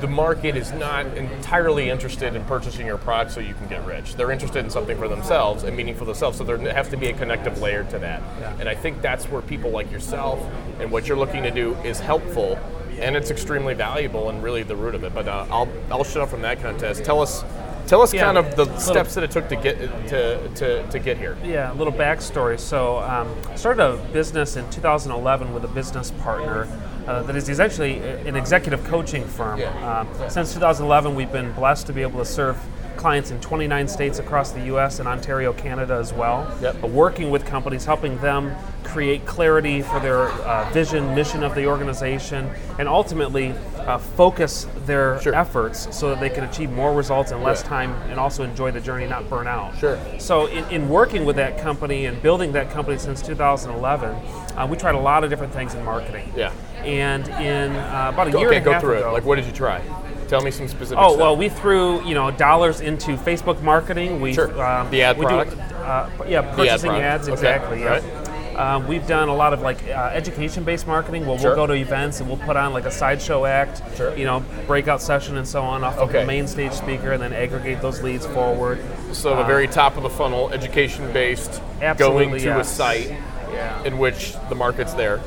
the 0.00 0.06
market 0.08 0.56
is 0.56 0.72
not 0.72 1.06
entirely 1.16 1.90
interested 1.90 2.34
in 2.34 2.44
purchasing 2.44 2.86
your 2.86 2.98
product 2.98 3.32
so 3.32 3.40
you 3.40 3.54
can 3.54 3.66
get 3.68 3.84
rich. 3.86 4.14
They're 4.14 4.30
interested 4.32 4.64
in 4.64 4.70
something 4.70 4.96
for 4.98 5.08
themselves 5.08 5.64
and 5.64 5.76
meaning 5.76 5.94
for 5.94 6.04
themselves. 6.04 6.38
So 6.38 6.44
there 6.44 6.58
has 6.72 6.88
to 6.88 6.96
be 6.96 7.08
a 7.08 7.12
connective 7.12 7.60
layer 7.60 7.84
to 7.84 7.98
that. 7.98 8.22
And 8.58 8.68
I 8.68 8.74
think 8.74 9.02
that's 9.02 9.26
where 9.26 9.42
people 9.42 9.70
like 9.70 9.90
yourself 9.90 10.40
and 10.80 10.90
what 10.90 11.06
you're 11.06 11.16
looking 11.18 11.42
to 11.42 11.50
do 11.50 11.74
is 11.84 12.00
helpful, 12.00 12.58
and 12.98 13.16
it's 13.16 13.30
extremely 13.30 13.74
valuable 13.74 14.28
and 14.30 14.42
really 14.42 14.62
the 14.62 14.76
root 14.76 14.94
of 14.94 15.04
it. 15.04 15.14
But 15.14 15.28
uh, 15.28 15.46
I'll 15.50 15.68
I'll 15.90 16.04
shut 16.04 16.22
up 16.22 16.28
from 16.30 16.42
that 16.42 16.60
contest. 16.62 17.04
Tell 17.04 17.20
us. 17.20 17.44
Tell 17.86 18.02
us 18.02 18.14
Yeah, 18.14 18.20
kind 18.22 18.38
of 18.38 18.54
the 18.54 18.66
little- 18.66 18.78
steps 18.78 19.14
that 19.14 19.24
it 19.24 19.32
took 19.32 19.48
to 19.48 19.56
get 19.56 19.76
to, 20.08 20.48
to, 20.54 20.86
to 20.90 20.98
get 21.00 21.16
here. 21.18 21.36
Yeah, 21.44 21.72
a 21.72 21.74
little 21.74 21.92
backstory. 21.92 22.60
So, 22.60 22.98
um, 22.98 23.34
I 23.48 23.56
started 23.56 23.82
a 23.82 23.96
business 24.12 24.54
in 24.56 24.68
2011 24.70 25.52
with 25.52 25.64
a 25.64 25.68
business 25.68 26.12
partner. 26.22 26.68
Uh, 27.10 27.22
that 27.24 27.34
is, 27.34 27.44
he's 27.48 27.58
actually 27.58 27.98
an 27.98 28.36
executive 28.36 28.84
coaching 28.84 29.26
firm. 29.26 29.58
Yeah. 29.58 30.00
Um, 30.00 30.30
since 30.30 30.54
2011, 30.54 31.16
we've 31.16 31.32
been 31.32 31.50
blessed 31.54 31.88
to 31.88 31.92
be 31.92 32.02
able 32.02 32.20
to 32.20 32.24
serve 32.24 32.56
clients 32.96 33.32
in 33.32 33.40
29 33.40 33.88
states 33.88 34.20
across 34.20 34.52
the 34.52 34.60
U.S. 34.66 35.00
and 35.00 35.08
Ontario, 35.08 35.52
Canada 35.52 35.94
as 35.94 36.12
well. 36.12 36.56
Yep. 36.62 36.82
Working 36.82 37.30
with 37.32 37.44
companies, 37.44 37.84
helping 37.84 38.16
them 38.18 38.54
create 38.84 39.26
clarity 39.26 39.82
for 39.82 39.98
their 39.98 40.28
uh, 40.28 40.70
vision, 40.70 41.12
mission 41.16 41.42
of 41.42 41.54
the 41.56 41.66
organization, 41.66 42.48
and 42.78 42.88
ultimately 42.88 43.54
uh, 43.78 43.98
focus 43.98 44.68
their 44.86 45.20
Sure. 45.20 45.34
efforts 45.34 45.88
so 45.96 46.10
that 46.10 46.20
they 46.20 46.30
can 46.30 46.44
achieve 46.44 46.70
more 46.70 46.92
results 46.94 47.32
in 47.32 47.42
less 47.42 47.62
Yeah. 47.62 47.68
time 47.70 47.90
and 48.10 48.20
also 48.20 48.44
enjoy 48.44 48.70
the 48.70 48.80
journey, 48.80 49.06
not 49.06 49.28
burn 49.28 49.48
out. 49.48 49.76
Sure. 49.78 49.98
So, 50.18 50.46
in, 50.46 50.64
in 50.70 50.88
working 50.88 51.24
with 51.24 51.36
that 51.36 51.58
company 51.58 52.06
and 52.06 52.22
building 52.22 52.52
that 52.52 52.70
company 52.70 52.98
since 52.98 53.20
2011, 53.22 54.10
uh, 54.56 54.66
we 54.70 54.76
tried 54.76 54.94
a 54.94 55.00
lot 55.00 55.24
of 55.24 55.30
different 55.30 55.52
things 55.52 55.74
in 55.74 55.84
marketing. 55.84 56.30
Yeah. 56.36 56.52
And 56.84 57.28
in 57.28 57.72
uh, 57.76 58.10
about 58.12 58.28
a 58.28 58.30
year 58.38 58.48
okay, 58.48 58.56
and 58.58 58.66
a 58.66 58.72
half 58.72 58.82
go 58.82 58.88
through 58.88 58.98
ago, 58.98 59.10
it. 59.10 59.12
Like, 59.12 59.24
what 59.24 59.36
did 59.36 59.46
you 59.46 59.52
try? 59.52 59.80
Tell 60.28 60.40
me 60.42 60.50
some 60.50 60.68
specific 60.68 60.98
Oh 61.00 61.16
well, 61.16 61.36
we 61.36 61.48
threw 61.48 62.02
you 62.04 62.14
know 62.14 62.30
dollars 62.30 62.80
into 62.80 63.16
Facebook 63.16 63.60
marketing. 63.62 64.20
We 64.20 64.32
Sure. 64.34 64.46
The 64.46 65.02
ad 65.02 65.18
we 65.18 65.26
product? 65.26 65.56
Do, 65.56 65.60
uh, 65.60 66.08
yeah, 66.28 66.42
purchasing 66.54 66.90
product. 66.90 67.04
ads 67.04 67.28
Okay, 67.28 67.32
exactly. 67.32 67.80
Yeah. 67.80 67.88
right. 67.88 68.56
Um, 68.56 68.86
we've 68.86 69.06
done 69.06 69.28
a 69.28 69.34
lot 69.34 69.52
of 69.54 69.62
like 69.62 69.78
uh, 69.88 70.10
education-based 70.12 70.86
marketing. 70.86 71.24
Where 71.26 71.38
Sure. 71.38 71.50
we'll 71.50 71.56
go 71.56 71.66
to 71.68 71.72
events 71.72 72.20
and 72.20 72.28
we'll 72.28 72.38
put 72.38 72.56
on 72.56 72.72
like 72.72 72.84
a 72.84 72.90
sideshow 72.90 73.44
act, 73.46 73.80
Sure. 73.96 74.14
you 74.16 74.24
know, 74.24 74.44
breakout 74.66 75.00
session 75.00 75.36
and 75.38 75.48
so 75.48 75.62
on 75.62 75.82
off 75.82 75.96
of 75.96 76.10
Okay. 76.10 76.20
the 76.20 76.26
main 76.26 76.46
stage 76.46 76.72
speaker, 76.72 77.12
and 77.12 77.22
then 77.22 77.32
aggregate 77.32 77.80
those 77.80 78.02
leads 78.02 78.26
forward. 78.26 78.78
So 79.12 79.30
the 79.34 79.42
Uh, 79.42 79.46
very 79.46 79.66
top 79.66 79.96
of 79.96 80.02
the 80.02 80.10
funnel, 80.10 80.50
education 80.52 81.10
based, 81.12 81.60
going 81.96 82.38
to 82.38 82.58
a 82.60 82.64
site 82.64 83.12
Yeah. 83.52 83.82
in 83.84 83.98
which 83.98 84.34
the 84.48 84.54
market's 84.54 84.92
there. 84.94 85.18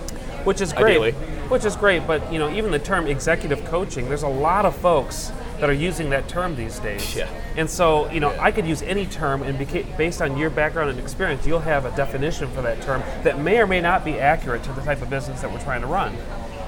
which 0.46 0.60
is 0.60 0.74
great. 0.74 0.98
Ideally. 0.98 1.16
Which 1.54 1.66
is 1.66 1.76
great, 1.76 2.08
but 2.08 2.34
you 2.34 2.40
know, 2.40 2.52
even 2.52 2.72
the 2.72 2.80
term 2.80 3.06
executive 3.06 3.64
coaching, 3.66 4.10
there's 4.10 4.24
a 4.24 4.28
lot 4.28 4.66
of 4.66 4.76
folks 4.76 5.32
that 5.60 5.70
are 5.70 5.74
using 5.74 6.10
that 6.10 6.28
term 6.28 6.56
these 6.56 6.80
days. 6.80 7.16
Yeah. 7.16 7.30
And 7.56 7.70
so, 7.70 8.10
you 8.10 8.20
know, 8.20 8.36
I 8.40 8.52
could 8.52 8.66
use 8.66 8.82
any 8.82 9.06
term, 9.06 9.44
and 9.44 9.56
beca- 9.60 9.96
based 9.96 10.20
on 10.20 10.36
your 10.36 10.50
background 10.50 10.90
and 10.90 11.00
experience, 11.00 11.46
you'll 11.46 11.60
have 11.60 11.86
a 11.86 11.96
definition 11.96 12.50
for 12.50 12.64
that 12.64 12.82
term 12.82 13.04
that 13.22 13.40
may 13.40 13.60
or 13.60 13.68
may 13.68 13.82
not 13.82 14.04
be 14.04 14.20
accurate 14.20 14.64
to 14.64 14.74
the 14.74 14.82
type 14.82 15.04
of 15.04 15.12
business 15.12 15.42
that 15.42 15.52
we're 15.52 15.62
trying 15.62 15.82
to 15.82 15.88
run. 15.88 16.18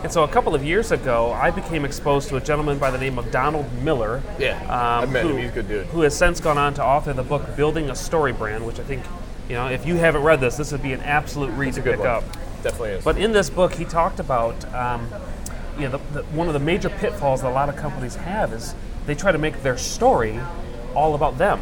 And 0.04 0.12
so, 0.12 0.24
a 0.24 0.28
couple 0.28 0.54
of 0.54 0.64
years 0.64 0.92
ago, 0.92 1.32
I 1.32 1.50
became 1.50 1.84
exposed 1.84 2.30
to 2.30 2.36
a 2.36 2.40
gentleman 2.40 2.78
by 2.78 2.92
the 2.92 3.00
name 3.00 3.18
of 3.18 3.32
Donald 3.32 3.66
Miller. 3.82 4.22
Yeah, 4.38 4.62
um, 4.66 5.02
I've 5.02 5.12
met 5.12 5.24
who, 5.24 5.30
him. 5.30 5.38
He's 5.38 5.50
a 5.50 5.54
good 5.54 5.68
dude. 5.68 5.88
Who 5.88 6.02
has 6.02 6.16
since 6.16 6.40
gone 6.40 6.60
on 6.60 6.76
to 6.76 6.86
author 6.86 7.12
the 7.12 7.24
book 7.24 7.56
"Building 7.56 7.90
a 7.90 7.96
Story 7.96 8.34
Brand," 8.34 8.64
which 8.64 8.80
I 8.80 8.84
think, 8.84 9.04
you 9.50 9.56
know, 9.56 9.68
if 9.68 9.88
you 9.88 9.96
haven't 9.96 10.22
read 10.22 10.40
this, 10.40 10.58
this 10.58 10.72
would 10.72 10.84
be 10.84 10.94
an 10.94 11.02
absolute 11.02 11.50
read 11.54 11.74
a 11.74 11.78
to 11.78 11.82
good 11.82 11.96
pick 11.96 12.02
one. 12.02 12.10
up. 12.10 12.24
Definitely 12.66 12.90
is. 12.92 13.04
But 13.04 13.20
in 13.20 13.32
this 13.32 13.52
book, 13.52 13.76
he 13.76 13.86
talked 13.86 14.20
about 14.20 14.74
um, 14.74 15.08
you 15.78 15.84
know, 15.84 15.98
the, 15.98 16.22
the, 16.22 16.24
one 16.30 16.48
of 16.48 16.54
the 16.54 16.60
major 16.60 16.90
pitfalls 16.90 17.44
that 17.44 17.50
a 17.50 17.54
lot 17.54 17.70
of 17.70 17.76
companies 17.76 18.16
have 18.16 18.54
is 18.54 18.74
they 19.06 19.14
try 19.14 19.32
to 19.32 19.38
make 19.38 19.62
their 19.62 19.78
story 19.78 20.40
all 20.96 21.14
about 21.14 21.38
them. 21.38 21.60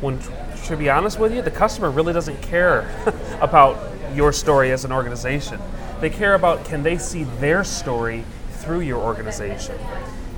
When, 0.00 0.18
to 0.64 0.76
be 0.76 0.88
honest 0.88 1.18
with 1.18 1.34
you, 1.34 1.42
the 1.42 1.50
customer 1.50 1.90
really 1.90 2.14
doesn't 2.14 2.40
care 2.40 2.88
about 3.42 3.78
your 4.14 4.32
story 4.32 4.72
as 4.72 4.86
an 4.86 4.92
organization. 4.92 5.60
They 6.00 6.08
care 6.08 6.34
about 6.34 6.64
can 6.64 6.82
they 6.82 6.96
see 6.96 7.24
their 7.24 7.62
story 7.62 8.24
through 8.52 8.80
your 8.80 9.02
organization. 9.02 9.78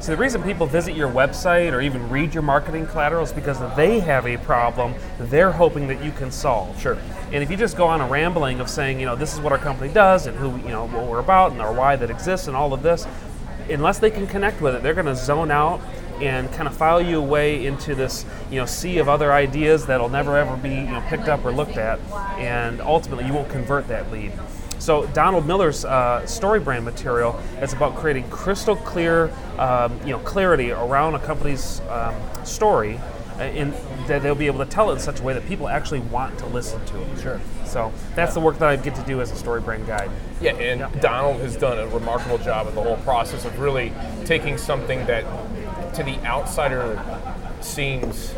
So 0.00 0.12
the 0.12 0.19
reason 0.19 0.43
people 0.43 0.67
visit 0.67 0.95
your 0.95 1.11
website 1.11 1.73
or 1.73 1.81
even 1.81 2.09
read 2.09 2.33
your 2.33 2.43
marketing 2.43 2.87
collateral 2.87 3.25
is 3.25 3.33
because 3.33 3.59
they 3.76 3.99
have 3.99 4.26
a 4.26 4.37
problem 4.38 4.95
they're 5.19 5.50
hoping 5.50 5.88
that 5.88 6.02
you 6.05 6.12
can 6.12 6.31
solve. 6.31 6.81
Sure. 6.81 6.97
And 7.33 7.43
if 7.43 7.50
you 7.50 7.57
just 7.57 7.76
go 7.76 7.87
on 7.87 8.00
a 8.00 8.07
rambling 8.07 8.61
of 8.61 8.71
saying, 8.71 9.00
you 9.00 9.07
know, 9.07 9.17
this 9.17 9.35
is 9.35 9.40
what 9.40 9.52
our 9.52 9.59
company 9.59 9.93
does 9.93 10.26
and 10.26 10.37
who, 10.37 10.57
you 10.59 10.69
know, 10.69 10.87
what 10.87 11.07
we're 11.07 11.19
about 11.19 11.50
and 11.52 11.61
our 11.61 11.73
why 11.73 11.97
that 11.97 12.11
exists 12.11 12.47
and 12.47 12.57
all 12.57 12.73
of 12.73 12.83
this, 12.83 13.07
unless 13.69 13.99
they 13.99 14.11
can 14.11 14.26
connect 14.26 14.61
with 14.61 14.76
it, 14.76 14.83
they're 14.83 14.95
going 14.95 15.07
to 15.07 15.17
zone 15.17 15.50
out 15.50 15.81
and 16.21 16.50
kind 16.52 16.69
of 16.69 16.76
file 16.76 17.02
you 17.02 17.19
away 17.19 17.67
into 17.67 17.95
this, 17.95 18.25
you 18.50 18.57
know, 18.57 18.67
sea 18.67 18.99
of 18.99 19.09
other 19.09 19.33
ideas 19.33 19.87
that'll 19.87 20.09
never 20.09 20.37
ever 20.37 20.57
be, 20.57 20.71
you 20.71 20.87
know, 20.87 21.02
picked 21.09 21.28
up 21.28 21.45
or 21.45 21.52
looked 21.52 21.76
at, 21.76 22.00
and 22.38 22.81
ultimately 22.81 23.25
you 23.26 23.33
won't 23.33 23.49
convert 23.49 23.87
that 23.88 24.11
lead. 24.11 24.33
So 24.78 25.06
Donald 25.08 25.47
Miller's 25.47 25.85
uh, 25.85 26.25
story 26.26 26.61
brand 26.61 26.85
material 26.85 27.38
is 27.61 27.73
about 27.73 27.97
creating 27.97 28.28
crystal 28.30 28.76
clear, 28.76 29.30
um, 29.58 29.99
you 30.04 30.11
know, 30.11 30.18
clarity 30.20 30.70
around 30.70 31.14
a 31.14 31.18
company's 31.18 31.80
um, 31.88 32.14
story, 32.44 32.99
uh, 33.38 33.44
in 33.44 33.73
that 34.06 34.23
they'll 34.23 34.35
be 34.35 34.47
able 34.47 34.64
to 34.64 34.70
tell 34.70 34.90
it 34.90 34.94
in 34.94 34.99
such 34.99 35.20
a 35.20 35.23
way 35.23 35.35
that 35.35 35.47
people 35.47 35.68
actually 35.68 36.00
want 36.00 36.38
to 36.38 36.47
listen 36.47 36.85
to 36.87 37.02
it. 37.02 37.20
Sure. 37.20 37.40
So 37.64 37.92
that's 38.14 38.35
the 38.35 38.40
work 38.40 38.58
that 38.58 38.68
I 38.68 38.76
get 38.76 38.94
to 38.94 39.02
do 39.02 39.20
as 39.20 39.30
a 39.30 39.37
story 39.37 39.61
brand 39.61 39.87
guide. 39.87 40.11
Yeah, 40.40 40.54
and 40.54 41.00
Donald 41.00 41.40
has 41.42 41.56
done 41.56 41.78
a 41.78 41.87
remarkable 41.88 42.38
job 42.38 42.66
of 42.66 42.75
the 42.75 42.82
whole 42.82 42.97
process 42.99 43.44
of 43.44 43.58
really 43.58 43.92
taking 44.25 44.56
something 44.56 45.04
that 45.06 45.25
to 45.94 46.02
the 46.02 46.16
outsider 46.25 47.02
seems 47.61 48.35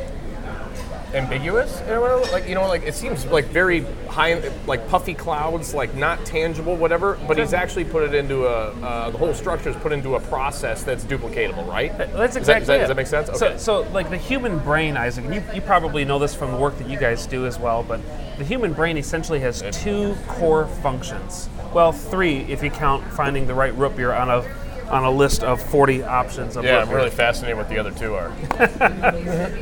ambiguous. 1.15 1.81
You 1.87 1.95
know, 1.95 2.25
like 2.33 2.49
you 2.49 2.55
know, 2.55 2.67
like 2.69 2.83
it 2.83 2.95
seems 2.95 3.25
like 3.27 3.47
very 3.47 3.81
high, 4.09 4.41
like 4.67 4.89
puffy 4.89 5.15
clouds, 5.15 5.75
like 5.75 5.95
not 5.95 6.25
tangible, 6.25 6.77
whatever. 6.77 7.19
But 7.27 7.39
he's 7.39 7.53
actually 7.53 7.85
put 7.85 8.03
it 8.03 8.15
into 8.15 8.47
a 8.47 8.71
uh, 8.83 9.11
the 9.11 9.19
whole 9.19 9.35
structure 9.35 9.71
is 9.71 9.77
put 9.77 9.93
into 9.93 10.15
a 10.17 10.21
process 10.21 10.83
that's 10.83 11.05
duplicatable, 11.05 11.67
right? 11.67 11.97
That's 11.97 12.13
that- 12.35 12.37
exactly 12.37 12.61
does 12.61 12.67
that, 12.69 12.75
it. 12.77 12.79
does 12.81 12.89
that 12.89 12.97
make 12.97 13.07
sense? 13.07 13.39
So, 13.39 13.47
Okay. 13.49 13.59
so 13.59 13.81
like 13.93 14.11
the 14.11 14.17
human 14.17 14.59
brain, 14.61 14.97
Isaac, 14.97 15.25
and 15.25 15.35
you, 15.35 15.43
you 15.55 15.61
probably 15.61 16.05
know 16.05 16.19
this 16.19 16.35
from 16.35 16.51
the 16.53 16.57
work 16.57 16.77
that 16.79 16.89
you 16.89 16.99
guys 16.99 17.27
do 17.27 17.47
as 17.47 17.59
well, 17.59 17.83
but 17.83 18.01
the 18.39 18.45
human 18.45 18.73
brain 18.73 18.97
essentially 18.97 19.41
has 19.41 19.63
two 19.73 20.17
core 20.27 20.67
functions. 20.83 21.49
Well, 21.75 21.93
three 21.93 22.39
if 22.51 22.63
you 22.65 22.71
count 22.71 23.05
finding 23.13 23.47
the 23.47 23.55
right 23.55 23.75
root 23.77 23.97
beer 23.97 24.13
on 24.13 24.29
a 24.31 24.43
on 24.91 25.05
a 25.05 25.11
list 25.11 25.43
of 25.43 25.63
40 25.63 26.03
options 26.03 26.57
of 26.57 26.65
yeah, 26.65 26.79
I'm 26.83 26.91
really 26.91 27.11
fascinated 27.11 27.57
what 27.57 27.69
the 27.69 27.79
other 27.79 27.93
two 27.93 28.15
are. 28.15 28.33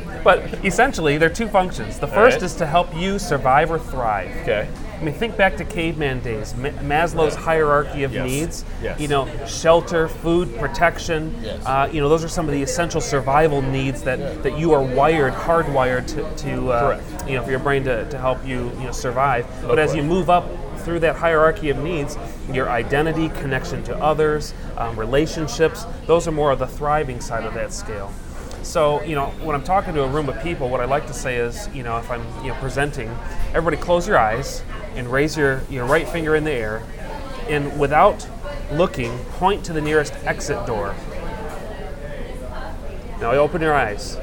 But 0.23 0.65
essentially, 0.65 1.17
there 1.17 1.29
are 1.29 1.33
two 1.33 1.47
functions. 1.47 1.97
The 1.97 2.07
first 2.07 2.35
right. 2.35 2.43
is 2.43 2.53
to 2.55 2.65
help 2.65 2.93
you 2.93 3.19
survive 3.19 3.71
or 3.71 3.79
thrive. 3.79 4.35
Okay. 4.41 4.67
I 4.99 5.01
mean, 5.01 5.13
think 5.13 5.37
back 5.37 5.55
to 5.57 5.63
caveman 5.63 6.19
days, 6.19 6.53
Ma- 6.55 6.69
Maslow's 6.69 7.35
hierarchy 7.35 8.03
of 8.03 8.13
Yes. 8.13 8.25
needs. 8.27 8.65
Yes. 8.83 8.99
You 8.99 9.07
know, 9.07 9.29
shelter, 9.45 10.09
food, 10.09 10.53
protection. 10.59 11.33
Yes. 11.41 11.65
Uh, 11.65 11.89
you 11.89 12.01
know, 12.01 12.09
those 12.09 12.25
are 12.25 12.27
some 12.27 12.47
of 12.49 12.53
the 12.53 12.61
essential 12.61 12.99
survival 12.99 13.61
needs 13.61 14.01
that, 14.03 14.43
that 14.43 14.59
you 14.59 14.73
are 14.73 14.81
wired, 14.81 15.33
hardwired 15.33 16.05
to, 16.07 16.43
to 16.43 16.71
uh, 16.71 16.97
Correct. 16.97 17.29
you 17.29 17.35
know, 17.35 17.43
for 17.43 17.51
your 17.51 17.59
brain 17.59 17.85
to, 17.85 18.09
to 18.09 18.17
help 18.17 18.45
you, 18.45 18.71
you 18.79 18.83
know, 18.83 18.91
survive. 18.91 19.47
but 19.65 19.79
as 19.79 19.95
you 19.95 20.03
move 20.03 20.29
up 20.29 20.45
through 20.79 20.99
that 21.01 21.15
hierarchy 21.15 21.69
of 21.69 21.77
needs, 21.77 22.17
your 22.51 22.69
identity, 22.69 23.29
connection 23.29 23.83
to 23.83 23.95
others, 23.97 24.53
um, 24.77 24.97
relationships, 24.97 25.85
those 26.05 26.27
are 26.27 26.31
more 26.31 26.51
of 26.51 26.59
the 26.59 26.67
thriving 26.67 27.21
side 27.21 27.45
of 27.45 27.53
that 27.53 27.73
scale. 27.73 28.11
So, 28.63 29.01
you 29.03 29.15
know, 29.15 29.27
when 29.41 29.55
I'm 29.55 29.63
talking 29.63 29.93
to 29.93 30.03
a 30.03 30.07
room 30.07 30.29
of 30.29 30.41
people, 30.43 30.69
what 30.69 30.81
I 30.81 30.85
like 30.85 31.07
to 31.07 31.13
say 31.13 31.37
is, 31.37 31.69
you 31.73 31.83
know, 31.83 31.97
if 31.97 32.11
I'm, 32.11 32.21
you 32.43 32.49
know, 32.49 32.55
presenting, 32.55 33.09
everybody 33.53 33.77
close 33.77 34.07
your 34.07 34.17
eyes 34.17 34.63
and 34.95 35.11
raise 35.11 35.37
your, 35.37 35.61
your 35.69 35.85
right 35.85 36.07
finger 36.07 36.35
in 36.35 36.43
the 36.43 36.51
air, 36.51 36.83
and 37.47 37.79
without 37.79 38.27
looking, 38.71 39.17
point 39.37 39.63
to 39.65 39.73
the 39.73 39.81
nearest 39.81 40.13
exit 40.25 40.65
door. 40.65 40.95
Now 43.19 43.31
open 43.31 43.61
your 43.61 43.73
eyes. 43.73 44.17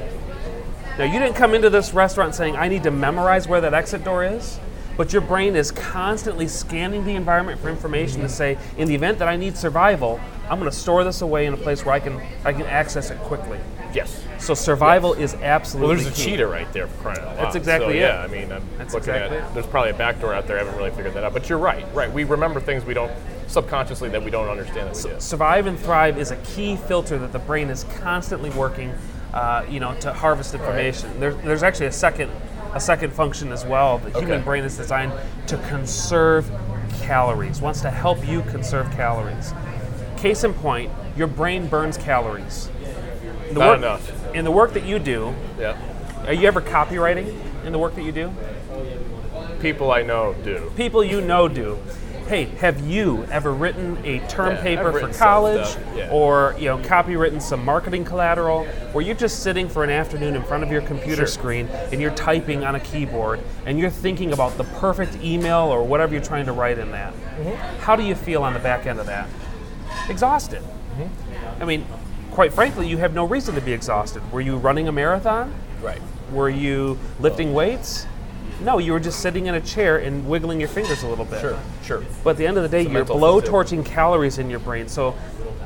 Now, 0.98 1.04
you 1.04 1.18
didn't 1.18 1.34
come 1.34 1.52
into 1.52 1.68
this 1.68 1.92
restaurant 1.92 2.34
saying, 2.34 2.56
I 2.56 2.68
need 2.68 2.82
to 2.84 2.90
memorize 2.90 3.46
where 3.46 3.60
that 3.60 3.75
exit 3.75 4.02
door 4.02 4.25
is, 4.25 4.58
but 4.97 5.12
your 5.12 5.23
brain 5.23 5.57
is 5.57 5.71
constantly 5.71 6.49
scanning 6.49 7.05
the 7.05 7.15
environment 7.15 7.61
for 7.61 7.69
information 7.69 8.21
to 8.23 8.29
say, 8.29 8.59
in 8.76 8.88
the 8.88 8.95
event 8.95 9.19
that 9.19 9.29
I 9.29 9.37
need 9.37 9.57
survival, 9.57 10.21
I'm 10.49 10.59
going 10.59 10.71
to 10.71 10.76
store 10.76 11.05
this 11.05 11.23
away 11.23 11.47
in 11.47 11.55
a 11.55 11.57
place 11.57 11.85
where 11.85 11.95
I 11.95 12.00
can, 12.00 12.21
I 12.45 12.53
can 12.53 12.62
access 12.62 13.11
it 13.11 13.19
quickly. 13.19 13.59
Yes. 13.93 14.23
So, 14.38 14.53
survival 14.53 15.15
is 15.15 15.35
absolutely 15.35 15.95
Well, 15.97 16.05
there's 16.05 16.12
a 16.12 16.17
key. 16.17 16.31
cheetah 16.33 16.47
right 16.47 16.71
there 16.73 16.87
for 16.87 17.03
crying 17.03 17.21
out 17.21 17.26
loud. 17.29 17.37
That's 17.38 17.57
exactly 17.57 17.95
so, 17.95 17.97
it. 17.99 18.00
Yeah, 18.00 18.21
I 18.21 18.26
mean, 18.26 18.53
I'm 18.53 18.62
That's 18.76 18.93
looking 18.93 19.11
exactly 19.11 19.38
at 19.38 19.50
it. 19.50 19.55
There's 19.55 19.67
probably 19.67 19.91
a 19.91 19.95
back 19.95 20.21
door 20.21 20.35
out 20.35 20.47
there. 20.47 20.57
I 20.57 20.65
haven't 20.65 20.76
really 20.76 20.91
figured 20.91 21.15
that 21.15 21.25
out. 21.25 21.33
But 21.33 21.49
you're 21.49 21.59
right. 21.59 21.87
Right. 21.95 22.12
We 22.12 22.25
remember 22.25 22.61
things 22.61 22.85
we 22.85 22.95
don't 22.95 23.12
subconsciously 23.47 24.11
that 24.11 24.23
we 24.23 24.31
don't 24.31 24.49
understand 24.49 24.95
that 24.95 25.03
we 25.03 25.15
do. 25.15 25.21
Survive 25.21 25.67
and 25.67 25.79
thrive 25.79 26.19
is 26.19 26.31
a 26.31 26.37
key 26.37 26.76
filter 26.76 27.17
that 27.19 27.33
the 27.33 27.38
brain 27.38 27.71
is 27.71 27.85
constantly 28.00 28.50
working, 28.50 28.93
uh, 29.33 29.65
you 29.69 29.81
know, 29.81 29.95
to 30.00 30.12
harvest 30.12 30.53
information. 30.53 31.19
There's, 31.19 31.37
there's 31.37 31.62
actually 31.62 31.87
a 31.87 31.93
second, 31.93 32.31
a 32.76 32.80
second 32.80 33.11
function 33.12 33.52
as 33.52 33.64
well. 33.64 33.99
The 33.99 34.11
human 34.11 34.33
Okay. 34.35 34.42
brain 34.45 34.64
is 34.64 34.76
designed 34.76 35.12
to 35.47 35.56
conserve 35.68 36.50
calories. 37.00 37.61
Wants 37.62 37.80
to 37.80 37.90
help 37.90 38.26
you 38.28 38.42
conserve 38.42 38.90
calories. 38.92 39.54
Case 40.18 40.45
in 40.45 40.52
point, 40.52 40.90
your 41.16 41.26
brain 41.26 41.68
burns 41.68 41.97
calories. 41.97 42.68
The 43.49 43.54
Not 43.59 43.68
work, 43.68 43.78
enough. 43.78 44.35
In 44.35 44.45
the 44.45 44.50
work 44.50 44.75
that 44.75 44.85
you 44.85 44.99
do, 44.99 45.35
Yeah. 45.59 45.75
are 46.26 46.35
you 46.35 46.47
ever 46.47 46.61
copywriting 46.61 47.35
in 47.64 47.73
the 47.73 47.78
work 47.78 47.95
that 47.95 48.02
you 48.02 48.12
do? 48.12 48.30
People 49.61 49.90
I 49.90 50.02
know 50.02 50.35
do. 50.45 50.71
people 50.76 51.02
you 51.02 51.21
know 51.23 51.49
do. 51.49 51.78
Hey, 52.28 52.47
have 52.59 52.80
you 52.85 53.25
ever 53.30 53.52
written 53.52 53.99
a 54.04 54.18
term 54.26 54.56
Yeah, 54.56 54.62
paper 54.62 54.92
for 54.92 55.12
college, 55.16 55.76
yeah. 55.95 56.11
or 56.11 56.56
you 56.59 56.64
know, 56.64 56.78
copywritten 56.78 57.40
some 57.40 57.64
marketing 57.64 58.04
collateral, 58.04 58.64
where 58.90 59.04
you're 59.04 59.14
just 59.14 59.45
sitting 59.45 59.68
for 59.68 59.85
an 59.85 59.90
afternoon 59.90 60.35
in 60.35 60.42
front 60.42 60.64
of 60.64 60.73
your 60.73 60.83
computer 60.83 61.18
Sure. 61.23 61.26
screen 61.28 61.68
and 61.92 62.00
you're 62.00 62.11
typing 62.14 62.64
on 62.64 62.75
a 62.75 62.80
keyboard 62.80 63.38
and 63.64 63.78
you're 63.78 63.90
thinking 63.90 64.33
about 64.33 64.56
the 64.59 64.64
perfect 64.64 65.16
email 65.23 65.59
or 65.68 65.85
whatever 65.85 66.14
you're 66.14 66.23
trying 66.23 66.47
to 66.47 66.52
write 66.52 66.78
in 66.78 66.90
that? 66.90 67.12
Mm-hmm. 67.12 67.80
How 67.83 67.95
do 67.95 68.02
you 68.02 68.16
feel 68.16 68.42
on 68.42 68.54
the 68.54 68.59
back 68.61 68.87
end 68.87 68.99
of 68.99 69.06
that? 69.06 69.28
Exhausted. 70.09 70.62
Mm-hmm. 70.62 71.62
I 71.62 71.64
mean, 71.64 71.87
quite 72.33 72.52
frankly, 72.52 72.88
you 72.88 72.97
have 72.99 73.14
no 73.14 73.25
reason 73.25 73.54
to 73.54 73.61
be 73.61 73.73
exhausted. 73.73 74.21
Were 74.33 74.40
you 74.40 74.56
running 74.56 74.88
a 74.88 74.92
marathon? 74.92 75.54
Right. 75.80 76.02
Were 76.33 76.50
you 76.50 76.99
lifting 77.21 77.54
weights? 77.54 78.04
No, 78.60 78.78
you 78.78 78.92
were 78.92 79.00
just 79.00 79.20
sitting 79.20 79.46
in 79.46 79.54
a 79.54 79.60
chair 79.60 79.98
and 79.98 80.26
wiggling 80.26 80.60
your 80.60 80.68
fingers 80.68 81.02
a 81.02 81.08
little 81.08 81.25
bit. 81.25 81.40
Sure. 81.40 81.58
Sure. 81.84 82.04
But 82.25 82.30
at 82.30 82.36
the 82.38 82.46
end 82.46 82.56
of 82.56 82.62
the 82.62 82.68
day, 82.68 82.82
It's 82.82 82.90
you're 82.90 83.04
blow 83.04 83.40
torching 83.40 83.84
calories 83.84 84.38
in 84.38 84.48
your 84.48 84.60
brain. 84.60 84.88
So, 84.88 85.14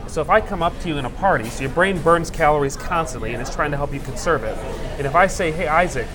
so 0.09 0.21
if 0.21 0.29
I 0.29 0.41
come 0.41 0.63
up 0.63 0.79
to 0.81 0.89
you 0.89 0.99
in 0.99 1.05
a 1.05 1.11
party, 1.11 1.49
so 1.49 1.63
your 1.63 1.71
brain 1.71 2.01
burns 2.03 2.31
calories 2.31 2.77
constantly 2.77 3.33
and 3.33 3.41
it's 3.41 3.55
trying 3.55 3.71
to 3.71 3.77
help 3.77 3.95
you 3.95 4.01
conserve 4.01 4.43
it. 4.43 4.57
And 4.99 5.07
if 5.07 5.15
I 5.15 5.29
say, 5.29 5.53
"Hey, 5.53 5.69
Isaac, 5.69 6.07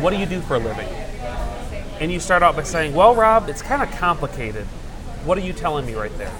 what 0.00 0.10
do 0.10 0.16
you 0.16 0.26
do 0.26 0.40
for 0.40 0.56
a 0.56 0.58
living?" 0.58 0.88
and 2.00 2.12
you 2.12 2.20
start 2.20 2.42
out 2.42 2.56
by 2.56 2.62
saying, 2.62 2.94
"Well, 2.94 3.14
Rob, 3.14 3.48
it's 3.48 3.62
kind 3.62 3.82
of 3.82 3.90
complicated," 3.92 4.66
what 5.24 5.38
are 5.38 5.42
you 5.42 5.52
telling 5.52 5.86
me 5.86 5.94
right 5.94 6.16
there? 6.18 6.32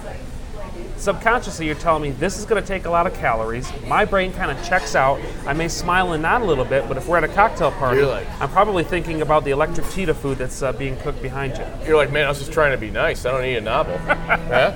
Subconsciously, 0.97 1.67
you're 1.67 1.75
telling 1.75 2.01
me 2.01 2.11
this 2.11 2.39
is 2.39 2.45
going 2.45 2.61
to 2.61 2.67
take 2.67 2.85
a 2.85 2.89
lot 2.89 3.05
of 3.05 3.13
calories. 3.13 3.71
My 3.85 4.03
brain 4.03 4.33
kind 4.33 4.49
of 4.49 4.63
checks 4.67 4.95
out. 4.95 5.19
I 5.45 5.53
may 5.53 5.67
smile 5.67 6.13
and 6.13 6.23
nod 6.23 6.41
a 6.41 6.45
little 6.45 6.65
bit, 6.65 6.87
but 6.87 6.97
if 6.97 7.07
we're 7.07 7.17
at 7.17 7.23
a 7.23 7.27
cocktail 7.27 7.71
party, 7.71 8.01
like- 8.01 8.27
I'm 8.41 8.49
probably 8.49 8.83
thinking 8.83 9.21
about 9.21 9.43
the 9.43 9.51
electric 9.51 9.89
cheetah 9.91 10.15
food 10.15 10.39
that's 10.39 10.61
uh, 10.63 10.73
being 10.73 10.97
cooked 10.97 11.21
behind 11.21 11.57
you. 11.57 11.65
You're 11.85 11.97
like, 11.97 12.11
man, 12.11 12.25
I 12.25 12.29
was 12.29 12.39
just 12.39 12.51
trying 12.51 12.71
to 12.71 12.77
be 12.77 12.89
nice. 12.89 13.25
I 13.25 13.31
don't 13.31 13.43
need 13.43 13.57
a 13.57 13.61
novel. 13.61 13.93
yeah? 14.07 14.75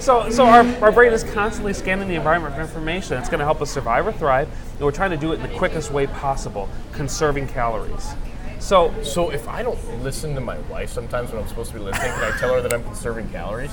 So, 0.00 0.28
so 0.30 0.44
our, 0.46 0.66
our 0.82 0.90
brain 0.90 1.12
is 1.12 1.22
constantly 1.22 1.72
scanning 1.72 2.08
the 2.08 2.16
environment 2.16 2.56
for 2.56 2.60
information 2.60 3.10
that's 3.16 3.28
going 3.28 3.38
to 3.38 3.44
help 3.44 3.62
us 3.62 3.70
survive 3.70 4.04
or 4.06 4.12
thrive, 4.12 4.48
and 4.72 4.80
we're 4.80 4.90
trying 4.90 5.10
to 5.12 5.16
do 5.16 5.32
it 5.32 5.36
in 5.36 5.42
the 5.42 5.56
quickest 5.56 5.92
way 5.92 6.08
possible, 6.08 6.68
conserving 6.92 7.46
calories. 7.46 8.14
So, 8.58 8.92
So 9.02 9.30
if 9.30 9.48
I 9.48 9.62
don't 9.62 9.78
listen 10.02 10.34
to 10.34 10.40
my 10.40 10.58
wife 10.62 10.90
sometimes 10.90 11.30
when 11.30 11.40
I'm 11.42 11.48
supposed 11.48 11.70
to 11.72 11.78
be 11.78 11.82
listening, 11.84 12.12
can 12.12 12.32
I 12.32 12.36
tell 12.38 12.52
her 12.54 12.60
that 12.60 12.72
I'm 12.72 12.82
conserving 12.84 13.28
calories? 13.30 13.70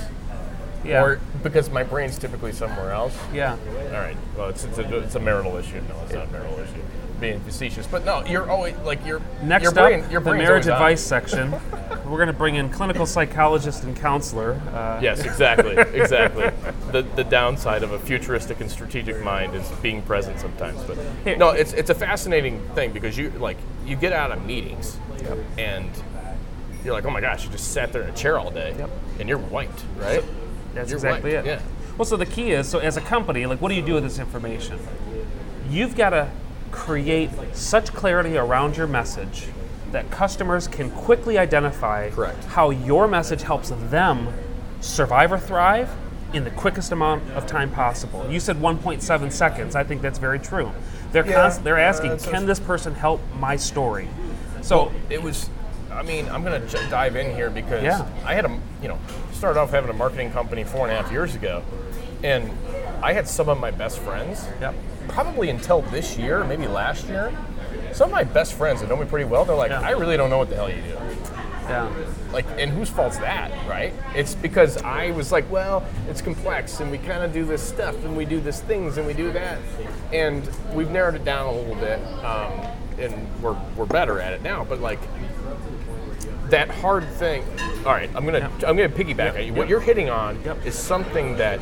Yeah, 0.84 1.02
Or 1.02 1.20
because 1.42 1.70
my 1.70 1.82
brain's 1.82 2.18
typically 2.18 2.52
somewhere 2.52 2.92
else? 2.92 3.16
yeah. 3.32 3.56
All 3.76 3.90
right. 3.92 4.16
Well, 4.36 4.48
it's, 4.48 4.64
it's, 4.64 4.78
a, 4.78 4.98
it's 4.98 5.14
a 5.14 5.20
marital 5.20 5.56
issue. 5.56 5.80
No, 5.88 5.94
it's 6.04 6.12
not 6.14 6.28
a 6.28 6.30
marital 6.32 6.58
issue. 6.58 6.82
Being 7.20 7.40
facetious, 7.40 7.86
but 7.86 8.06
no, 8.06 8.24
you're 8.24 8.48
always 8.50 8.74
like 8.78 9.04
your 9.04 9.20
Next 9.42 9.62
your 9.64 9.72
brain. 9.72 10.04
up, 10.04 10.10
Your 10.10 10.22
the 10.22 10.32
marriage 10.32 10.66
advice 10.66 11.02
section. 11.02 11.50
We're 12.06 12.16
going 12.16 12.28
to 12.28 12.32
bring 12.32 12.54
in 12.54 12.70
clinical 12.70 13.04
psychologist 13.04 13.84
and 13.84 13.94
counselor. 13.94 14.54
Uh, 14.72 14.98
Yes, 15.02 15.20
exactly, 15.22 15.76
exactly. 15.76 16.50
the 16.92 17.02
the 17.16 17.24
downside 17.24 17.82
of 17.82 17.92
a 17.92 17.98
futuristic 17.98 18.62
and 18.62 18.70
strategic 18.70 19.22
mind 19.22 19.54
is 19.54 19.68
being 19.82 20.00
present 20.00 20.40
sometimes. 20.40 20.82
But 20.84 20.96
Here- 21.24 21.36
no, 21.36 21.50
it's 21.50 21.74
it's 21.74 21.90
a 21.90 21.94
fascinating 21.94 22.58
thing 22.74 22.90
because 22.92 23.18
you 23.18 23.28
like 23.32 23.58
you 23.84 23.96
get 23.96 24.14
out 24.14 24.32
of 24.32 24.42
meetings 24.46 24.96
and 25.58 25.90
you're 26.82 26.94
like, 26.94 27.04
oh 27.04 27.10
my 27.10 27.20
gosh, 27.20 27.44
you 27.44 27.50
just 27.50 27.72
sat 27.72 27.92
there 27.92 28.00
in 28.02 28.08
a 28.08 28.14
chair 28.14 28.38
all 28.38 28.50
day 28.50 28.74
Yep. 28.78 28.90
and 29.20 29.28
you're 29.28 29.36
white, 29.38 29.68
right? 29.98 30.24
That's 30.74 30.90
You're 30.90 30.98
exactly 30.98 31.34
right, 31.34 31.44
it. 31.44 31.46
yeah. 31.46 31.60
Well, 31.98 32.04
so 32.06 32.16
the 32.16 32.26
key 32.26 32.52
is 32.52 32.68
so 32.68 32.78
as 32.78 32.96
a 32.96 33.00
company, 33.00 33.46
like, 33.46 33.60
what 33.60 33.68
do 33.68 33.74
you 33.74 33.82
do 33.82 33.94
with 33.94 34.02
this 34.04 34.18
information? 34.18 34.78
You've 35.68 35.96
got 35.96 36.10
to 36.10 36.28
create 36.70 37.30
such 37.52 37.92
clarity 37.92 38.36
around 38.36 38.76
your 38.76 38.86
message 38.86 39.46
that 39.92 40.10
customers 40.10 40.68
can 40.68 40.90
quickly 40.90 41.36
identify 41.36 42.10
Correct. 42.10 42.44
how 42.44 42.70
your 42.70 43.08
message 43.08 43.42
helps 43.42 43.70
them 43.70 44.28
survive 44.80 45.32
or 45.32 45.38
thrive 45.38 45.90
in 46.32 46.44
the 46.44 46.50
quickest 46.50 46.92
amount 46.92 47.28
of 47.32 47.44
time 47.46 47.70
possible. 47.72 48.24
You 48.30 48.38
said 48.38 48.56
1.7 48.56 49.32
seconds. 49.32 49.74
I 49.74 49.82
think 49.82 50.00
that's 50.00 50.18
very 50.18 50.38
true. 50.38 50.70
They're 51.10 51.26
Yeah, 51.26 51.42
const- 51.42 51.64
they're 51.64 51.76
uh, 51.76 51.80
asking, 51.82 52.10
that 52.10 52.20
sounds- 52.20 52.32
can 52.32 52.46
this 52.46 52.60
person 52.60 52.94
help 52.94 53.20
my 53.36 53.56
story? 53.56 54.08
So 54.62 54.92
it 55.08 55.22
was 55.22 55.48
i 55.92 56.04
mean 56.04 56.28
i'm 56.28 56.44
going 56.44 56.64
to 56.68 56.76
dive 56.88 57.16
in 57.16 57.34
here 57.34 57.50
because 57.50 57.82
Yeah. 57.82 58.06
i 58.24 58.32
had 58.32 58.44
a 58.44 58.58
you 58.80 58.86
know 58.86 58.96
started 59.40 59.58
off 59.58 59.70
having 59.70 59.88
a 59.88 59.94
marketing 59.94 60.30
company 60.30 60.62
four 60.64 60.86
and 60.86 60.92
a 60.94 61.00
half 61.02 61.10
years 61.10 61.34
ago 61.34 61.62
and 62.22 62.50
i 63.02 63.14
had 63.14 63.26
some 63.26 63.48
of 63.48 63.58
my 63.58 63.70
best 63.70 63.98
friends 64.00 64.46
Yep. 64.60 64.74
probably 65.08 65.48
until 65.48 65.80
this 65.80 66.18
year 66.18 66.44
maybe 66.44 66.66
last 66.66 67.06
year 67.08 67.32
some 67.94 68.10
of 68.10 68.12
my 68.12 68.22
best 68.22 68.52
friends 68.52 68.82
that 68.82 68.90
know 68.90 68.96
me 68.96 69.06
pretty 69.06 69.24
well 69.24 69.46
they're 69.46 69.56
like 69.56 69.70
Yeah. 69.70 69.80
i 69.80 69.92
really 69.92 70.18
don't 70.18 70.28
know 70.28 70.36
what 70.36 70.50
the 70.50 70.56
hell 70.56 70.68
you 70.68 70.82
do 70.82 70.98
yeah. 71.70 71.90
like 72.34 72.44
and 72.58 72.70
whose 72.70 72.90
fault's 72.90 73.16
that 73.16 73.50
right 73.66 73.94
it's 74.14 74.34
because 74.34 74.76
i 74.82 75.10
was 75.12 75.32
like 75.32 75.50
well 75.50 75.86
it's 76.06 76.20
complex 76.20 76.80
and 76.80 76.90
we 76.90 76.98
kind 76.98 77.22
of 77.22 77.32
do 77.32 77.46
this 77.46 77.62
stuff 77.62 77.94
and 78.04 78.14
we 78.14 78.26
do 78.26 78.40
this 78.40 78.60
things 78.60 78.98
and 78.98 79.06
we 79.06 79.14
do 79.14 79.32
that 79.32 79.58
and 80.12 80.50
we've 80.74 80.90
narrowed 80.90 81.14
it 81.14 81.24
down 81.24 81.46
a 81.46 81.52
little 81.52 81.76
bit 81.76 81.98
um, 82.24 82.52
and 82.98 83.26
we're, 83.42 83.56
we're 83.74 83.86
better 83.86 84.20
at 84.20 84.34
it 84.34 84.42
now 84.42 84.64
but 84.64 84.80
like 84.80 84.98
that 86.50 86.68
hard 86.70 87.04
thing 87.14 87.44
all 87.86 87.92
right 87.92 88.10
i'm 88.14 88.24
gonna 88.24 88.50
i'm 88.66 88.76
gonna 88.76 88.88
piggyback 88.88 89.34
on 89.38 89.44
you 89.46 89.54
what 89.54 89.68
you're 89.68 89.80
hitting 89.80 90.10
on 90.10 90.36
is 90.64 90.74
something 90.78 91.36
that 91.36 91.60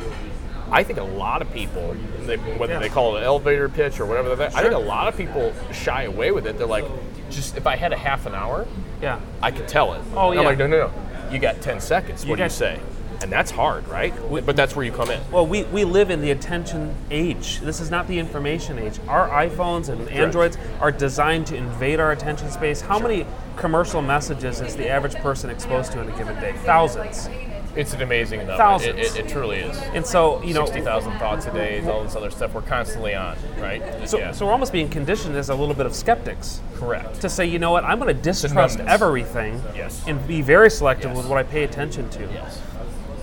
I 0.71 0.83
think 0.83 0.99
a 0.99 1.03
lot 1.03 1.41
of 1.41 1.51
people, 1.51 1.95
they, 2.19 2.37
whether 2.37 2.73
Yeah. 2.73 2.79
they 2.79 2.89
call 2.89 3.15
it 3.15 3.21
an 3.21 3.25
elevator 3.25 3.67
pitch 3.69 3.99
or 3.99 4.05
whatever, 4.05 4.35
that 4.35 4.55
I 4.55 4.61
think 4.61 4.75
a 4.75 4.77
lot 4.77 5.07
of 5.07 5.17
people 5.17 5.51
shy 5.73 6.03
away 6.03 6.29
with 6.29 6.45
it. 6.45 6.59
They're 6.59 6.67
like, 6.67 6.85
just 7.31 7.57
if 7.57 7.65
I 7.65 7.75
had 7.75 7.91
a 7.91 7.97
half 7.97 8.27
an 8.27 8.35
hour, 8.35 8.67
Yeah. 9.01 9.19
I 9.41 9.49
could 9.49 9.67
tell 9.67 9.93
it. 9.95 10.01
Oh, 10.15 10.27
And 10.27 10.35
yeah. 10.35 10.41
I'm 10.41 10.45
like, 10.45 10.59
no, 10.59 10.67
no, 10.67 10.77
no. 10.87 11.31
You 11.31 11.39
got 11.39 11.59
10 11.61 11.81
seconds. 11.81 12.23
You 12.23 12.29
what 12.29 12.35
do 12.37 12.43
you 12.43 12.49
say? 12.51 12.79
And 13.21 13.31
that's 13.31 13.51
hard, 13.51 13.87
right? 13.87 14.13
but 14.45 14.55
that's 14.55 14.75
where 14.75 14.85
you 14.85 14.91
come 14.91 15.11
in. 15.11 15.19
Well, 15.31 15.45
we, 15.45 15.63
we 15.65 15.83
live 15.83 16.09
in 16.09 16.21
the 16.21 16.31
attention 16.31 16.95
age. 17.11 17.59
This 17.59 17.81
is 17.81 17.91
not 17.91 18.07
the 18.07 18.17
information 18.17 18.79
age. 18.79 18.99
Our 19.07 19.27
iPhones 19.29 19.89
and 19.89 20.07
Androids 20.09 20.57
are 20.79 20.91
designed 20.91 21.47
to 21.47 21.55
invade 21.55 21.99
our 21.99 22.11
attention 22.11 22.49
space. 22.49 22.81
How 22.81 22.97
many 22.99 23.25
commercial 23.57 24.01
messages 24.01 24.61
is 24.61 24.75
the 24.75 24.89
average 24.89 25.15
person 25.15 25.49
exposed 25.49 25.91
to 25.93 26.01
in 26.01 26.09
a 26.09 26.17
given 26.17 26.35
day? 26.39 26.53
Thousands. 26.63 27.27
It's 27.75 27.93
an 27.93 28.01
amazing 28.01 28.39
number. 28.39 28.57
Thousands. 28.57 28.97
It, 28.97 29.15
it, 29.15 29.25
it 29.25 29.29
truly 29.29 29.57
is. 29.59 29.77
And 29.93 30.05
so, 30.05 30.41
you 30.41 30.53
know, 30.53 30.65
60,000 30.65 31.19
thoughts 31.19 31.45
a 31.45 31.53
day, 31.53 31.85
all 31.87 32.03
this 32.03 32.15
other 32.15 32.31
stuff 32.31 32.53
we're 32.53 32.61
constantly 32.63 33.13
on, 33.13 33.37
right? 33.59 34.09
so, 34.09 34.17
yeah. 34.17 34.31
so 34.31 34.45
we're 34.45 34.51
almost 34.51 34.73
being 34.73 34.89
conditioned 34.89 35.35
as 35.35 35.49
a 35.49 35.55
little 35.55 35.75
bit 35.75 35.85
of 35.85 35.93
skeptics 35.93 36.61
correct. 36.75 37.21
to 37.21 37.29
say, 37.29 37.45
you 37.45 37.59
know 37.59 37.71
what, 37.71 37.83
I'm 37.83 37.99
going 37.99 38.13
to 38.15 38.21
distrust 38.21 38.79
everything 38.79 39.61
Yes. 39.75 40.03
and 40.07 40.25
be 40.27 40.41
very 40.41 40.69
selective 40.71 41.11
Yes. 41.11 41.17
with 41.17 41.27
what 41.27 41.37
I 41.37 41.43
pay 41.43 41.63
attention 41.63 42.09
to. 42.09 42.21
Yes. 42.21 42.59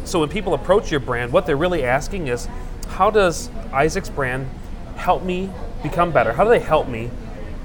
So 0.06 0.20
when 0.20 0.28
people 0.28 0.54
approach 0.54 0.90
your 0.90 1.00
brand, 1.00 1.32
what 1.32 1.46
they're 1.46 1.56
really 1.56 1.84
asking 1.84 2.28
is, 2.28 2.48
how 2.88 3.10
does 3.10 3.50
Isaac's 3.72 4.08
brand 4.08 4.48
help 4.94 5.24
me 5.24 5.50
become 5.82 6.12
better? 6.12 6.32
How 6.32 6.44
do 6.44 6.50
they 6.50 6.60
help 6.60 6.88
me? 6.88 7.10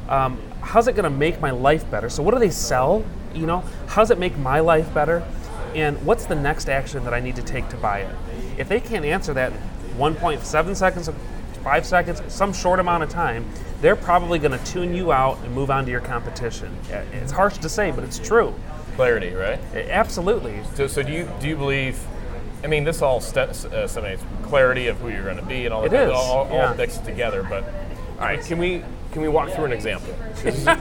Um, 0.09 0.41
how's 0.61 0.87
it 0.87 0.93
going 0.93 1.03
to 1.03 1.15
make 1.15 1.39
my 1.39 1.51
life 1.51 1.89
better? 1.91 2.09
So 2.09 2.23
what 2.23 2.33
do 2.33 2.39
they 2.39 2.49
sell? 2.49 3.05
You 3.35 3.45
know, 3.45 3.59
how 3.87 4.01
does 4.01 4.09
it 4.09 4.17
make 4.17 4.37
my 4.37 4.59
life 4.59 4.91
better? 4.91 5.23
And 5.75 6.03
what's 6.03 6.25
the 6.25 6.35
next 6.35 6.67
action 6.67 7.03
that 7.03 7.13
I 7.13 7.19
need 7.19 7.35
to 7.35 7.43
take 7.43 7.69
to 7.69 7.77
buy 7.77 7.99
it? 7.99 8.15
If 8.57 8.67
they 8.67 8.79
can't 8.79 9.05
answer 9.05 9.33
that 9.35 9.53
in 9.53 9.59
1.7 9.97 10.75
seconds, 10.75 11.09
five 11.63 11.85
seconds, 11.85 12.21
some 12.27 12.53
short 12.53 12.79
amount 12.79 13.03
of 13.03 13.09
time, 13.09 13.47
they're 13.81 13.95
probably 13.95 14.39
going 14.39 14.57
to 14.57 14.65
tune 14.65 14.95
you 14.95 15.11
out 15.11 15.37
and 15.43 15.53
move 15.53 15.69
on 15.69 15.85
to 15.85 15.91
your 15.91 16.01
competition. 16.01 16.75
It's 17.13 17.31
harsh 17.31 17.59
to 17.59 17.69
say, 17.69 17.91
but 17.91 18.03
it's 18.03 18.17
true. 18.19 18.53
Clarity, 18.95 19.31
right? 19.33 19.59
Absolutely. 19.73 20.59
So, 20.75 20.87
so 20.87 21.03
do 21.03 21.13
you 21.13 21.29
do 21.39 21.47
you 21.47 21.55
believe? 21.55 21.99
I 22.63 22.67
mean, 22.67 22.83
this 22.83 23.01
all 23.01 23.19
st- 23.21 23.49
uh, 23.49 23.87
stimulates 23.87 24.23
clarity 24.43 24.87
of 24.87 24.97
who 24.99 25.09
you're 25.09 25.23
going 25.23 25.37
to 25.37 25.45
be 25.45 25.65
and 25.65 25.73
all 25.73 25.83
It 25.85 25.89
that. 25.89 26.07
is, 26.09 26.13
all, 26.13 26.47
all 26.47 26.53
yeah. 26.53 26.73
mixed 26.73 27.03
together. 27.05 27.43
But 27.43 27.63
all 28.19 28.25
right, 28.27 28.41
can 28.43 28.57
we 28.57 28.83
can 29.11 29.21
we 29.21 29.27
walk 29.27 29.49
through 29.51 29.65
an 29.65 29.73
example? 29.73 30.13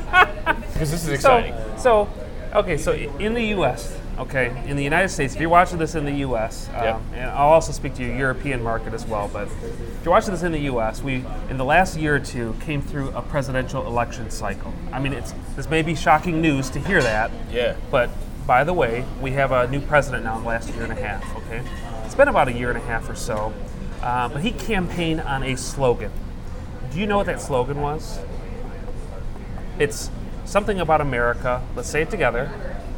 Because 0.73 0.91
this 0.93 1.03
is 1.05 1.09
exciting. 1.11 1.53
So, 1.77 2.09
so, 2.53 2.59
okay, 2.61 2.79
so 2.79 2.93
in 2.95 3.35
the 3.35 3.45
U.S., 3.49 3.95
okay, 4.19 4.47
in 4.67 4.77
the 4.77 4.83
United 4.85 5.11
States, 5.11 5.35
if 5.35 5.41
you're 5.41 5.51
watching 5.51 5.77
this 5.77 5.95
in 5.95 6.07
the 6.07 6.13
U.S., 6.29 6.69
um, 6.75 6.75
Yep. 6.85 7.01
and 7.17 7.31
I'll 7.33 7.51
also 7.51 7.71
speak 7.73 7.95
to 7.97 8.03
your 8.03 8.17
European 8.17 8.63
market 8.63 8.95
as 8.95 9.05
well, 9.05 9.29
but 9.31 9.49
if 9.49 10.05
you're 10.05 10.11
watching 10.13 10.31
this 10.31 10.43
in 10.43 10.53
the 10.53 10.61
U.S., 10.61 11.03
we 11.03 11.23
in 11.51 11.59
the 11.59 11.65
last 11.67 11.99
year 11.99 12.15
or 12.17 12.19
two 12.21 12.57
came 12.61 12.81
through 12.81 13.11
a 13.11 13.21
presidential 13.21 13.87
election 13.87 14.31
cycle. 14.31 14.73
I 14.91 15.01
mean, 15.01 15.13
it's 15.13 15.35
this 15.55 15.69
may 15.69 15.83
be 15.83 15.95
shocking 15.95 16.41
news 16.41 16.71
to 16.71 16.81
hear 16.81 17.03
that, 17.03 17.31
yeah. 17.53 17.77
but 17.91 18.09
by 18.47 18.65
the 18.65 18.73
way, 18.73 19.05
we 19.21 19.33
have 19.33 19.53
a 19.53 19.69
new 19.69 19.81
president 19.81 20.25
now 20.25 20.37
in 20.37 20.43
the 20.43 20.49
last 20.49 20.73
year 20.75 20.83
and 20.83 20.93
a 20.93 20.97
half. 20.97 21.37
Okay, 21.37 21.63
it's 22.05 22.15
been 22.15 22.29
about 22.29 22.49
a 22.49 22.53
year 22.53 22.69
and 22.69 22.79
a 22.79 22.83
half 22.83 23.09
or 23.09 23.15
so, 23.15 23.53
uh, 24.03 24.29
but 24.29 24.43
he 24.43 24.53
campaigned 24.53 25.21
on 25.21 25.43
a 25.43 25.57
slogan. 25.57 26.13
Do 26.93 26.99
you 26.99 27.07
know 27.07 27.19
what 27.19 27.27
that 27.27 27.41
slogan 27.41 27.81
was? 27.81 28.19
It's 29.79 30.11
something 30.45 30.81
about 30.81 31.01
America. 31.01 31.63
Let's 31.77 31.89
say 31.89 32.03
it 32.03 32.11
together. 32.11 32.51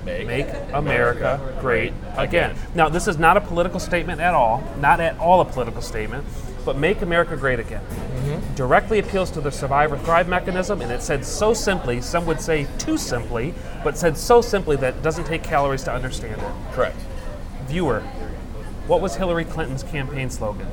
Make, 0.05 0.27
Make 0.27 0.47
America 0.73 1.57
great 1.61 1.93
again. 2.17 2.57
Now, 2.75 2.89
this 2.89 3.07
is 3.07 3.19
not 3.19 3.37
a 3.37 3.41
political 3.41 3.79
statement 3.79 4.21
at 4.21 4.35
all, 4.35 4.65
not 4.81 4.99
at 4.99 5.17
all 5.19 5.41
a 5.41 5.45
political 5.45 5.81
statement, 5.81 6.25
but 6.65 6.77
Make 6.77 7.03
America 7.03 7.37
Great 7.37 7.61
Again 7.61 7.83
directly 8.55 8.99
appeals 8.99 9.31
to 9.33 9.41
the 9.41 9.51
survive 9.51 9.93
or 9.93 9.99
thrive 9.99 10.29
mechanism, 10.29 10.81
and 10.81 10.93
it 10.93 11.03
said 11.03 11.25
so 11.25 11.55
simply, 11.55 12.01
some 12.01 12.27
would 12.27 12.41
say 12.41 12.67
too 12.79 12.97
simply, 12.97 13.55
but 13.83 13.97
said 13.97 14.17
so 14.17 14.41
simply 14.41 14.77
that 14.77 14.95
it 14.95 15.03
doesn't 15.03 15.25
take 15.25 15.43
calories 15.43 15.83
to 15.85 15.93
understand 15.93 16.41
it. 16.41 16.53
Correct. 16.73 16.97
Viewer, 17.67 18.01
what 18.87 19.01
was 19.01 19.17
Hillary 19.17 19.45
Clinton's 19.45 19.83
campaign 19.83 20.31
slogan? 20.31 20.67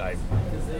I, 0.00 0.16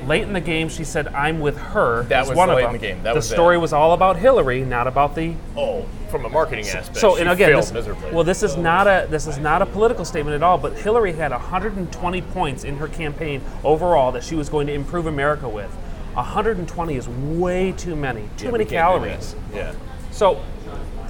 Late 0.07 0.23
in 0.23 0.33
the 0.33 0.41
game, 0.41 0.69
she 0.69 0.83
said, 0.83 1.07
"I'm 1.09 1.39
with 1.39 1.57
her." 1.57 2.03
That 2.05 2.23
as 2.23 2.29
was 2.31 2.37
one 2.37 2.51
of 2.51 2.57
them. 2.57 2.73
the 2.73 2.79
game. 2.79 3.03
That 3.05 3.13
the 3.13 3.19
was 3.19 3.31
it. 3.31 3.35
story 3.35 3.57
was 3.57 3.73
all 3.73 3.93
about 3.93 4.17
Hillary, 4.17 4.65
not 4.65 4.89
about 4.89 5.15
the 5.15 5.35
oh, 5.57 5.87
from 6.13 6.27
a 6.27 6.29
marketing 6.29 6.69
aspect. 6.69 6.99
So, 6.99 7.17
and 7.17 7.29
again, 7.29 7.57
this, 7.57 7.73
well, 8.13 8.23
this 8.23 8.43
is 8.43 8.57
not 8.57 8.87
a 8.87 9.09
this 9.11 9.27
is 9.27 9.39
not 9.39 9.63
a 9.63 9.67
political 9.67 10.05
statement 10.05 10.37
at 10.37 10.43
all. 10.43 10.59
But 10.59 10.75
Hillary 10.75 11.13
had 11.13 11.33
120 11.33 12.23
points 12.23 12.63
in 12.63 12.77
her 12.77 12.87
campaign 12.87 13.41
overall 13.65 14.13
that 14.13 14.23
she 14.23 14.37
was 14.37 14.49
going 14.49 14.67
to 14.69 14.73
improve 14.75 15.07
America 15.07 15.49
with. 15.49 15.71
120 16.13 16.95
is 16.95 17.09
way 17.09 17.73
too 17.73 17.97
many. 17.97 18.29
Too 18.37 18.45
Yeah, 18.45 18.51
many 18.53 18.65
we 18.65 18.71
can't 18.71 19.03
do 19.03 19.07
calories. 19.07 19.35
Yeah. 19.55 19.75
So, 20.11 20.45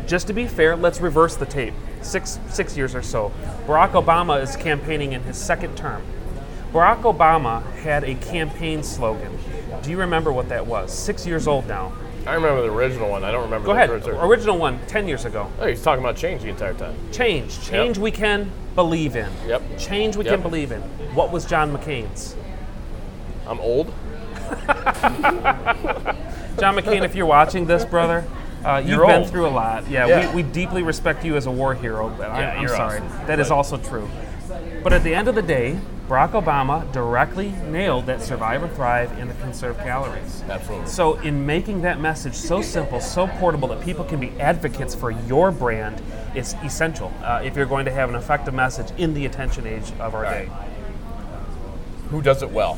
just 0.06 0.28
to 0.28 0.32
be 0.32 0.47
fair, 0.47 0.76
let's 0.76 1.00
reverse 1.00 1.35
the 1.35 1.47
tape. 1.47 1.75
Six 2.00 2.38
six 2.49 2.76
years 2.76 2.94
or 2.94 3.02
so. 3.02 3.32
Barack 3.66 3.90
Obama 3.90 4.40
is 4.40 4.56
campaigning 4.56 5.12
in 5.12 5.23
his 5.25 5.37
second 5.37 5.76
term. 5.76 6.02
Barack 6.73 7.02
Obama 7.02 7.62
had 7.75 8.04
a 8.04 8.14
campaign 8.14 8.82
slogan. 8.85 9.37
Do 9.83 9.90
you 9.90 9.98
remember 9.98 10.33
what 10.33 10.48
that 10.48 10.64
was? 10.66 10.96
Six 10.96 11.27
years 11.27 11.48
old 11.48 11.66
now. 11.66 11.92
I 12.26 12.35
remember 12.35 12.62
the 12.62 12.70
original 12.72 13.11
one. 13.11 13.24
I 13.24 13.32
don't 13.32 13.42
remember. 13.44 13.66
Go 13.66 13.72
the 13.74 13.78
ahead. 13.78 13.90
Original 14.24 14.56
one, 14.58 14.78
10 14.87 15.08
years 15.08 15.24
ago. 15.24 15.50
Oh, 15.61 15.66
he's 15.66 15.82
talking 15.82 16.04
about 16.04 16.16
change 16.16 16.42
the 16.42 16.48
entire 16.48 16.74
time. 16.74 16.94
Change. 17.12 17.61
Change 17.62 17.98
we 17.98 18.11
can 18.12 18.50
believe 18.76 19.16
in. 19.16 19.30
Yep. 19.46 19.62
Change 19.78 20.16
we 20.16 20.24
Yep. 20.24 20.35
can 20.35 20.42
believe 20.42 20.70
in. 20.72 20.80
What 21.14 21.32
was 21.32 21.44
John 21.44 21.76
McCain's? 21.76 22.37
I'm 23.46 23.58
old. 23.61 23.92
John 26.58 26.76
McCain, 26.76 27.02
if 27.04 27.14
you're 27.14 27.26
watching 27.26 27.66
this, 27.66 27.85
brother, 27.85 28.24
uh, 28.64 28.76
you've 28.78 28.90
You're 28.90 29.06
been 29.06 29.22
old. 29.22 29.30
through 29.30 29.46
a 29.46 29.50
lot. 29.50 29.88
Yeah, 29.90 30.06
Yeah. 30.06 30.28
We, 30.35 30.42
we 30.42 30.50
deeply 30.52 30.82
respect 30.82 31.24
you 31.24 31.37
as 31.37 31.46
a 31.46 31.50
war 31.50 31.74
hero, 31.74 32.08
but 32.16 32.30
I, 32.30 32.40
Yeah, 32.40 32.52
I'm 32.54 32.61
you're 32.61 32.68
sorry. 32.68 33.00
awesome. 33.00 33.26
That 33.26 33.40
is 33.40 33.50
also 33.50 33.76
true. 33.78 34.08
But 34.85 34.92
at 34.92 35.02
the 35.02 35.14
end 35.14 35.28
of 35.28 35.35
the 35.35 35.42
day, 35.42 35.78
Barack 36.12 36.33
Obama 36.33 36.92
directly 36.92 37.53
nailed 37.70 38.05
that 38.05 38.20
survive 38.20 38.62
or 38.62 38.68
thrive 38.68 39.18
and 39.18 39.31
the 39.31 39.35
conserve 39.37 39.79
calories. 39.79 40.42
Absolutely. 40.46 40.87
So, 40.87 41.14
in 41.20 41.46
making 41.46 41.81
that 41.83 42.01
message 42.01 42.35
so 42.35 42.61
simple, 42.61 43.01
so 43.01 43.27
portable 43.27 43.68
that 43.68 43.81
people 43.81 44.05
can 44.05 44.20
be 44.20 44.29
advocates 44.38 44.94
for 44.94 45.11
your 45.11 45.51
brand, 45.51 46.03
it's 46.35 46.53
essential 46.64 47.11
uh, 47.22 47.40
if 47.42 47.57
you're 47.57 47.64
going 47.64 47.87
to 47.87 47.90
have 47.90 48.11
an 48.11 48.14
effective 48.14 48.53
message 48.53 48.90
in 48.98 49.14
the 49.14 49.25
attention 49.25 49.66
age 49.66 49.90
of 50.01 50.14
our 50.14 50.25
Right. 50.25 50.48
day. 50.51 50.53
Who 52.11 52.20
does 52.20 52.42
it 52.42 52.51
well? 52.51 52.75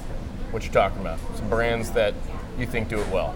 What 0.52 0.62
you're 0.62 0.72
talking 0.72 1.00
about? 1.00 1.18
Some 1.34 1.50
brands 1.50 1.90
that 1.90 2.14
you 2.56 2.66
think 2.66 2.88
do 2.88 3.00
it 3.00 3.08
well. 3.08 3.34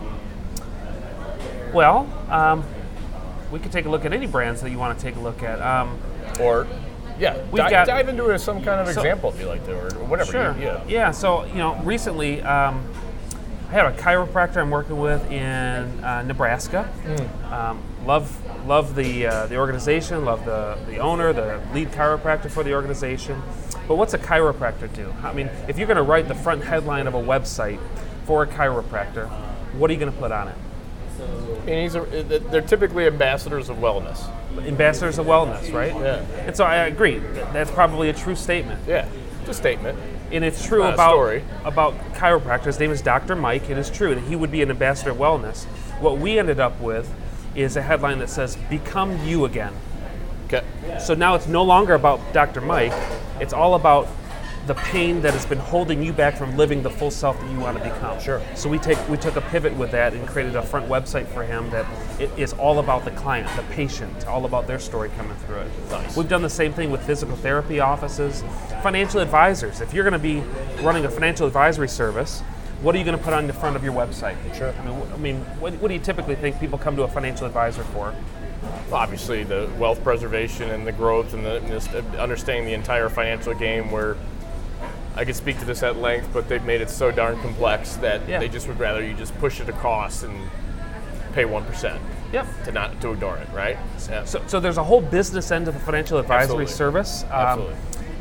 Well, 1.74 2.08
um, 2.30 2.62
we 3.50 3.58
could 3.58 3.72
take 3.72 3.86
a 3.86 3.88
look 3.88 4.04
at 4.04 4.12
any 4.12 4.28
brands 4.28 4.60
that 4.60 4.70
you 4.70 4.78
want 4.78 4.96
to 4.96 5.04
take 5.04 5.16
a 5.16 5.20
look 5.20 5.42
at. 5.42 5.60
Um, 5.60 5.98
Or, 6.38 6.68
yeah, 7.18 7.36
We've 7.50 7.68
got- 7.68 7.86
dive 7.86 8.08
into 8.08 8.30
a, 8.30 8.38
some 8.38 8.62
kind 8.62 8.80
of 8.80 8.86
So- 8.88 9.00
example 9.00 9.30
if 9.30 9.40
you 9.40 9.46
like 9.46 9.64
to, 9.66 9.74
or 9.76 9.90
whatever. 10.04 10.30
sure. 10.32 10.54
You, 10.56 10.62
yeah. 10.64 10.84
Yeah. 10.88 11.10
So 11.10 11.44
you 11.44 11.54
know, 11.56 11.76
recently 11.84 12.42
um, 12.42 12.82
I 13.68 13.72
have 13.72 13.94
a 13.94 13.98
chiropractor 13.98 14.56
I'm 14.58 14.70
working 14.70 14.98
with 14.98 15.30
in 15.30 15.42
uh, 16.04 16.22
Nebraska. 16.22 16.88
Um, 17.50 17.82
love 18.06 18.34
love 18.66 18.94
the 18.94 19.26
uh, 19.26 19.46
the 19.46 19.56
organization. 19.56 20.24
Love 20.24 20.44
the 20.44 20.78
the 20.86 20.98
owner, 20.98 21.32
the 21.32 21.60
lead 21.74 21.90
chiropractor 21.92 22.50
for 22.50 22.62
the 22.62 22.72
organization. 22.74 23.42
But 23.86 23.96
what's 23.96 24.14
a 24.14 24.18
chiropractor 24.18 24.92
do? 24.94 25.14
I 25.22 25.32
mean, 25.32 25.48
if 25.66 25.78
you're 25.78 25.86
going 25.86 25.96
to 25.96 26.02
write 26.02 26.28
the 26.28 26.34
front 26.34 26.62
headline 26.64 27.06
of 27.06 27.14
a 27.14 27.20
website 27.22 27.78
for 28.26 28.42
a 28.42 28.46
chiropractor, 28.46 29.28
what 29.74 29.88
are 29.90 29.94
you 29.94 29.98
going 30.00 30.12
to 30.12 30.18
put 30.18 30.30
on 30.30 30.48
it? 30.48 30.54
And 31.60 31.68
he's 31.68 31.94
a, 31.94 32.00
they're 32.50 32.60
typically 32.62 33.06
ambassadors 33.06 33.68
of 33.68 33.78
wellness. 33.78 34.28
Ambassadors 34.58 35.18
of 35.18 35.26
wellness, 35.26 35.72
right? 35.72 35.94
Yeah. 35.94 36.20
And 36.46 36.56
so 36.56 36.64
I 36.64 36.86
agree. 36.86 37.18
That's 37.52 37.70
probably 37.70 38.08
a 38.08 38.12
true 38.12 38.36
statement. 38.36 38.80
Yeah, 38.86 39.08
it's 39.40 39.50
a 39.50 39.54
statement. 39.54 39.98
And 40.30 40.44
it's 40.44 40.64
true 40.64 40.82
about 40.84 41.12
story. 41.12 41.44
about 41.64 41.94
chiropractor. 42.14 42.66
His 42.66 42.78
name 42.78 42.90
is 42.90 43.00
Dr. 43.00 43.34
Mike. 43.34 43.70
It 43.70 43.78
is 43.78 43.88
true 43.88 44.14
that 44.14 44.24
he 44.24 44.36
would 44.36 44.50
be 44.50 44.60
an 44.62 44.70
ambassador 44.70 45.10
of 45.10 45.16
wellness. 45.16 45.64
What 46.00 46.18
we 46.18 46.38
ended 46.38 46.60
up 46.60 46.78
with 46.80 47.12
is 47.54 47.76
a 47.76 47.82
headline 47.82 48.18
that 48.18 48.28
says 48.28 48.56
"Become 48.68 49.24
you 49.24 49.44
again." 49.44 49.74
Okay. 50.46 50.64
So 50.98 51.14
now 51.14 51.34
it's 51.34 51.46
no 51.46 51.62
longer 51.62 51.94
about 51.94 52.32
Dr. 52.32 52.60
Mike. 52.60 52.92
It's 53.40 53.52
all 53.52 53.74
about 53.74 54.08
the 54.68 54.74
pain 54.74 55.20
that 55.22 55.32
has 55.32 55.46
been 55.46 55.58
holding 55.58 56.02
you 56.02 56.12
back 56.12 56.36
from 56.36 56.56
living 56.56 56.82
the 56.82 56.90
full 56.90 57.10
self 57.10 57.40
that 57.40 57.50
you 57.50 57.58
want 57.58 57.76
to 57.76 57.82
become. 57.82 58.20
Sure. 58.20 58.40
So 58.54 58.68
we 58.68 58.78
take 58.78 58.98
we 59.08 59.16
took 59.16 59.36
a 59.36 59.40
pivot 59.40 59.74
with 59.74 59.90
that 59.92 60.12
and 60.12 60.28
created 60.28 60.54
a 60.54 60.62
front 60.62 60.88
website 60.88 61.26
for 61.26 61.42
him 61.42 61.70
that 61.70 61.86
it 62.20 62.30
is 62.36 62.52
all 62.52 62.78
about 62.78 63.04
the 63.04 63.10
client, 63.12 63.48
the 63.56 63.62
patient, 63.74 64.26
all 64.26 64.44
about 64.44 64.66
their 64.66 64.78
story 64.78 65.10
coming 65.16 65.36
through 65.38 65.60
it. 65.60 65.70
Nice. 65.90 66.16
We've 66.16 66.28
done 66.28 66.42
the 66.42 66.50
same 66.50 66.72
thing 66.72 66.90
with 66.90 67.02
physical 67.02 67.34
therapy 67.36 67.80
offices, 67.80 68.44
financial 68.82 69.20
advisors. 69.20 69.80
If 69.80 69.94
you're 69.94 70.04
going 70.04 70.12
to 70.12 70.18
be 70.18 70.42
running 70.82 71.06
a 71.06 71.10
financial 71.10 71.46
advisory 71.46 71.88
service, 71.88 72.42
what 72.82 72.94
are 72.94 72.98
you 72.98 73.04
going 73.04 73.16
to 73.16 73.24
put 73.24 73.32
on 73.32 73.46
the 73.46 73.52
front 73.54 73.74
of 73.74 73.82
your 73.82 73.94
website? 73.94 74.36
Sure. 74.54 74.72
I 74.78 74.84
mean, 74.84 75.02
I 75.12 75.16
mean, 75.16 75.36
what, 75.60 75.72
what 75.74 75.88
do 75.88 75.94
you 75.94 76.00
typically 76.00 76.36
think 76.36 76.60
people 76.60 76.78
come 76.78 76.94
to 76.96 77.02
a 77.02 77.08
financial 77.08 77.46
advisor 77.46 77.82
for? 77.82 78.14
Obviously, 78.92 79.44
the 79.44 79.70
wealth 79.78 80.02
preservation 80.04 80.70
and 80.70 80.86
the 80.86 80.92
growth 80.92 81.32
and 81.32 81.44
the 81.44 81.56
and 81.58 82.16
understanding 82.16 82.66
the 82.66 82.74
entire 82.74 83.08
financial 83.08 83.54
game. 83.54 83.90
Where 83.90 84.16
I 85.18 85.24
could 85.24 85.34
speak 85.34 85.58
to 85.58 85.64
this 85.64 85.82
at 85.82 85.96
length, 85.96 86.28
but 86.32 86.48
they've 86.48 86.64
made 86.64 86.80
it 86.80 86.88
so 86.88 87.10
darn 87.10 87.40
complex 87.40 87.96
that 87.96 88.20
Yeah. 88.28 88.38
they 88.38 88.48
just 88.48 88.68
would 88.68 88.78
rather 88.78 89.04
you 89.04 89.14
just 89.14 89.36
push 89.40 89.60
it 89.60 89.68
across 89.68 90.22
and 90.22 90.32
pay 91.32 91.44
one 91.44 91.64
percent 91.64 92.00
Yep. 92.32 92.46
to 92.66 92.72
not 92.72 93.00
to 93.00 93.10
ignore 93.12 93.36
it, 93.38 93.48
right? 93.52 93.76
Yeah. 94.08 94.24
So, 94.24 94.40
so 94.46 94.60
there's 94.60 94.78
a 94.78 94.84
whole 94.84 95.00
business 95.00 95.50
end 95.50 95.66
of 95.66 95.74
the 95.74 95.80
financial 95.80 96.18
advisory 96.18 96.42
Absolutely. 96.44 96.66
service. 96.72 97.24
Um, 97.24 97.30
Absolutely. 97.32 97.74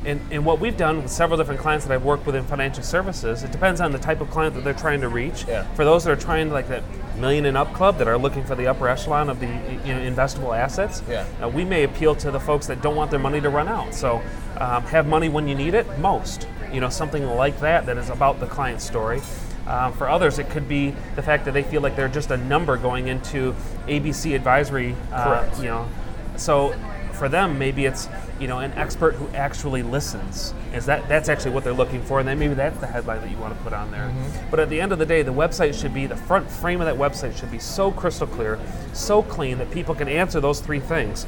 And, 0.06 0.22
and 0.32 0.46
what 0.46 0.60
we've 0.60 0.78
done 0.78 1.02
with 1.04 1.12
several 1.12 1.38
different 1.38 1.60
clients 1.60 1.86
that 1.86 1.94
I've 1.94 2.06
worked 2.06 2.26
with 2.26 2.36
in 2.36 2.46
financial 2.46 2.82
services, 2.82 3.44
it 3.44 3.52
depends 3.52 3.80
on 3.82 3.92
the 3.92 4.00
type 4.00 4.22
of 4.22 4.32
client 4.32 4.56
that 4.56 4.64
they're 4.64 4.74
trying 4.74 5.02
to 5.02 5.10
reach. 5.10 5.46
Yeah. 5.48 5.66
For 5.76 5.84
those 5.86 6.04
that 6.06 6.12
are 6.12 6.16
trying 6.22 6.48
to 6.48 6.54
like 6.54 6.70
that 6.70 6.84
million 7.18 7.46
and 7.46 7.58
up 7.58 7.74
club 7.74 7.98
that 7.98 8.08
are 8.08 8.18
looking 8.18 8.44
for 8.46 8.56
the 8.56 8.66
upper 8.68 8.88
echelon 8.88 9.30
of 9.30 9.40
the 9.40 9.48
you 9.48 9.94
know, 9.94 10.00
investable 10.00 10.58
assets, 10.58 11.04
Yeah. 11.10 11.26
uh, 11.44 11.50
we 11.50 11.64
may 11.66 11.84
appeal 11.84 12.16
to 12.16 12.32
the 12.32 12.40
folks 12.40 12.66
that 12.68 12.82
don't 12.82 12.96
want 12.96 13.12
their 13.12 13.20
money 13.20 13.42
to 13.42 13.50
run 13.50 13.68
out. 13.68 13.94
So 13.94 14.22
um, 14.60 14.82
have 14.84 15.06
money 15.08 15.28
when 15.30 15.48
you 15.48 15.54
need 15.56 15.74
it 15.74 15.86
most. 16.00 16.48
You 16.72 16.82
know, 16.82 16.90
something 16.90 17.26
like 17.26 17.60
that 17.62 17.86
that 17.86 17.98
is 17.98 18.10
about 18.10 18.40
the 18.40 18.48
client 18.48 18.82
story. 18.82 19.22
Um, 19.68 19.92
for 19.94 20.08
others, 20.10 20.40
it 20.40 20.50
could 20.50 20.68
be 20.70 20.94
the 21.16 21.22
fact 21.22 21.44
that 21.46 21.54
they 21.54 21.64
feel 21.64 21.82
like 21.82 21.96
they're 21.96 22.08
just 22.08 22.32
a 22.32 22.38
number 22.38 22.78
going 22.78 23.08
into 23.10 23.54
ABC 23.88 24.34
advisory. 24.34 24.96
Uh, 25.12 25.24
Correct. 25.24 25.58
You 25.58 25.66
know, 25.66 25.90
so 26.38 26.74
for 27.18 27.28
them, 27.28 27.58
maybe 27.58 27.86
it's 27.86 28.08
you 28.40 28.48
know 28.48 28.60
an 28.60 28.72
expert 28.74 29.16
who 29.16 29.28
actually 29.36 29.84
listens. 29.84 30.54
Is 30.74 30.86
that 30.86 31.10
that's 31.10 31.28
actually 31.28 31.52
what 31.52 31.64
they're 31.64 31.74
looking 31.74 32.02
for, 32.04 32.20
and 32.20 32.28
then 32.28 32.40
maybe 32.40 32.54
that's 32.54 32.80
the 32.80 32.88
headline 32.88 33.22
that 33.22 33.32
you 33.32 33.38
want 33.38 33.58
to 33.58 33.64
put 33.64 33.74
on 33.74 33.92
there. 33.92 34.14
But 34.50 34.60
at 34.60 34.70
the 34.70 34.80
end 34.80 34.92
of 34.92 35.00
the 35.00 35.06
day, 35.06 35.22
the 35.22 35.34
website 35.34 35.80
should 35.80 35.94
be 35.94 36.06
the 36.06 36.16
front 36.16 36.50
frame 36.50 36.80
of 36.80 36.86
that 36.88 36.96
website 36.96 37.38
should 37.38 37.52
be 37.52 37.60
so 37.60 37.92
crystal 37.92 38.28
clear, 38.28 38.60
so 38.94 39.22
clean 39.24 39.58
that 39.58 39.72
people 39.72 39.96
can 39.96 40.08
answer 40.08 40.40
those 40.40 40.62
three 40.62 40.80
things: 40.80 41.26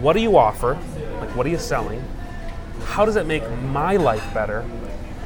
What 0.00 0.14
do 0.14 0.20
you 0.20 0.36
offer? 0.36 0.78
Like 1.20 1.36
what 1.36 1.44
are 1.46 1.50
you 1.50 1.58
selling? 1.58 2.02
How 2.84 3.04
does 3.04 3.16
it 3.16 3.26
make 3.26 3.48
my 3.62 3.96
life 3.96 4.34
better? 4.34 4.64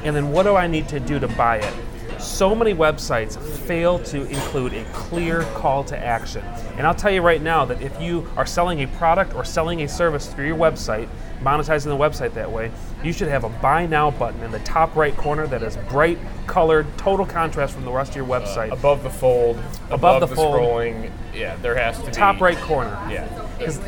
And 0.03 0.15
then 0.15 0.31
what 0.31 0.43
do 0.43 0.55
I 0.55 0.67
need 0.67 0.87
to 0.89 0.99
do 0.99 1.19
to 1.19 1.27
buy 1.27 1.57
it? 1.57 1.73
So 2.19 2.55
many 2.55 2.73
websites 2.73 3.37
fail 3.39 3.99
to 3.99 4.25
include 4.27 4.73
a 4.73 4.83
clear 4.85 5.43
call 5.53 5.83
to 5.85 5.97
action. 5.97 6.43
And 6.77 6.87
I'll 6.87 6.95
tell 6.95 7.11
you 7.11 7.21
right 7.21 7.41
now 7.41 7.65
that 7.65 7.81
if 7.81 7.99
you 8.01 8.27
are 8.35 8.45
selling 8.45 8.81
a 8.81 8.87
product 8.87 9.35
or 9.35 9.45
selling 9.45 9.81
a 9.83 9.87
service 9.87 10.27
through 10.27 10.47
your 10.47 10.57
website, 10.57 11.07
monetizing 11.41 11.85
the 11.85 11.97
website 11.97 12.33
that 12.33 12.51
way, 12.51 12.71
you 13.03 13.13
should 13.13 13.27
have 13.27 13.43
a 13.43 13.49
buy 13.49 13.85
now 13.85 14.11
button 14.11 14.41
in 14.43 14.51
the 14.51 14.59
top 14.59 14.95
right 14.95 15.15
corner 15.15 15.47
that 15.47 15.61
is 15.63 15.77
bright 15.89 16.17
colored, 16.47 16.85
total 16.97 17.25
contrast 17.25 17.73
from 17.73 17.85
the 17.85 17.91
rest 17.91 18.11
of 18.11 18.15
your 18.15 18.25
website. 18.25 18.71
Above 18.71 19.03
the 19.03 19.09
fold, 19.09 19.57
Above 19.57 19.93
above, 19.93 20.19
the 20.21 20.25
the, 20.27 20.35
fold. 20.35 20.55
scrolling. 20.55 21.11
Yeah, 21.33 21.55
there 21.57 21.75
has 21.75 21.99
to 21.99 22.05
be 22.07 22.11
top 22.11 22.41
right 22.41 22.57
corner. 22.57 22.97
Yeah. 23.09 23.27
Because 23.57 23.79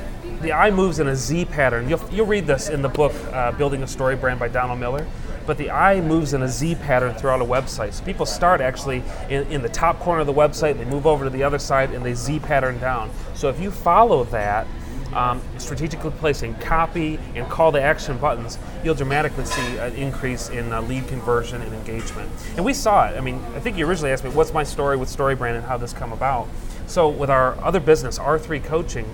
the 0.41 0.53
eye 0.53 0.71
moves 0.71 0.99
in 0.99 1.07
a 1.07 1.15
Z 1.15 1.45
pattern. 1.45 1.89
You'll, 1.89 2.01
you'll 2.11 2.25
read 2.27 2.47
this 2.47 2.69
in 2.69 2.81
the 2.81 2.89
book 2.89 3.13
uh, 3.33 3.51
Building 3.53 3.83
a 3.83 3.87
Story 3.87 4.15
Brand 4.15 4.39
by 4.39 4.47
Donald 4.47 4.79
Miller. 4.79 5.05
But 5.45 5.57
the 5.57 5.71
eye 5.71 5.99
moves 5.99 6.33
in 6.33 6.43
a 6.43 6.47
Z 6.47 6.75
pattern 6.75 7.15
throughout 7.15 7.41
a 7.41 7.45
website. 7.45 7.93
So 7.93 8.05
people 8.05 8.27
start 8.27 8.61
actually 8.61 9.03
in, 9.29 9.51
in 9.51 9.63
the 9.63 9.69
top 9.69 9.99
corner 9.99 10.21
of 10.21 10.27
the 10.27 10.33
website, 10.33 10.77
they 10.77 10.85
move 10.85 11.07
over 11.07 11.23
to 11.23 11.29
the 11.31 11.41
other 11.41 11.57
side, 11.57 11.91
and 11.91 12.05
they 12.05 12.13
Z 12.13 12.39
pattern 12.39 12.79
down. 12.79 13.09
So 13.33 13.49
if 13.49 13.59
you 13.59 13.71
follow 13.71 14.25
that, 14.25 14.67
um, 15.13 15.41
strategically 15.57 16.11
placing 16.11 16.55
copy 16.55 17.19
and 17.35 17.47
call 17.49 17.71
to 17.71 17.81
action 17.81 18.17
buttons, 18.17 18.57
you'll 18.83 18.95
dramatically 18.95 19.45
see 19.45 19.77
an 19.77 19.93
increase 19.95 20.49
in 20.49 20.71
uh, 20.71 20.81
lead 20.81 21.07
conversion 21.07 21.61
and 21.61 21.73
engagement. 21.73 22.29
And 22.55 22.65
we 22.65 22.73
saw 22.73 23.07
it. 23.07 23.17
I 23.17 23.21
mean, 23.21 23.41
I 23.55 23.59
think 23.59 23.77
you 23.77 23.87
originally 23.87 24.11
asked 24.11 24.23
me, 24.23 24.29
what's 24.29 24.53
my 24.53 24.63
story 24.63 24.97
with 24.97 25.09
StoryBrand 25.09 25.55
and 25.55 25.65
how 25.65 25.77
this 25.77 25.93
come 25.93 26.13
about? 26.13 26.47
So 26.87 27.09
with 27.09 27.29
our 27.29 27.59
other 27.63 27.79
business, 27.79 28.17
R3 28.17 28.63
Coaching, 28.63 29.05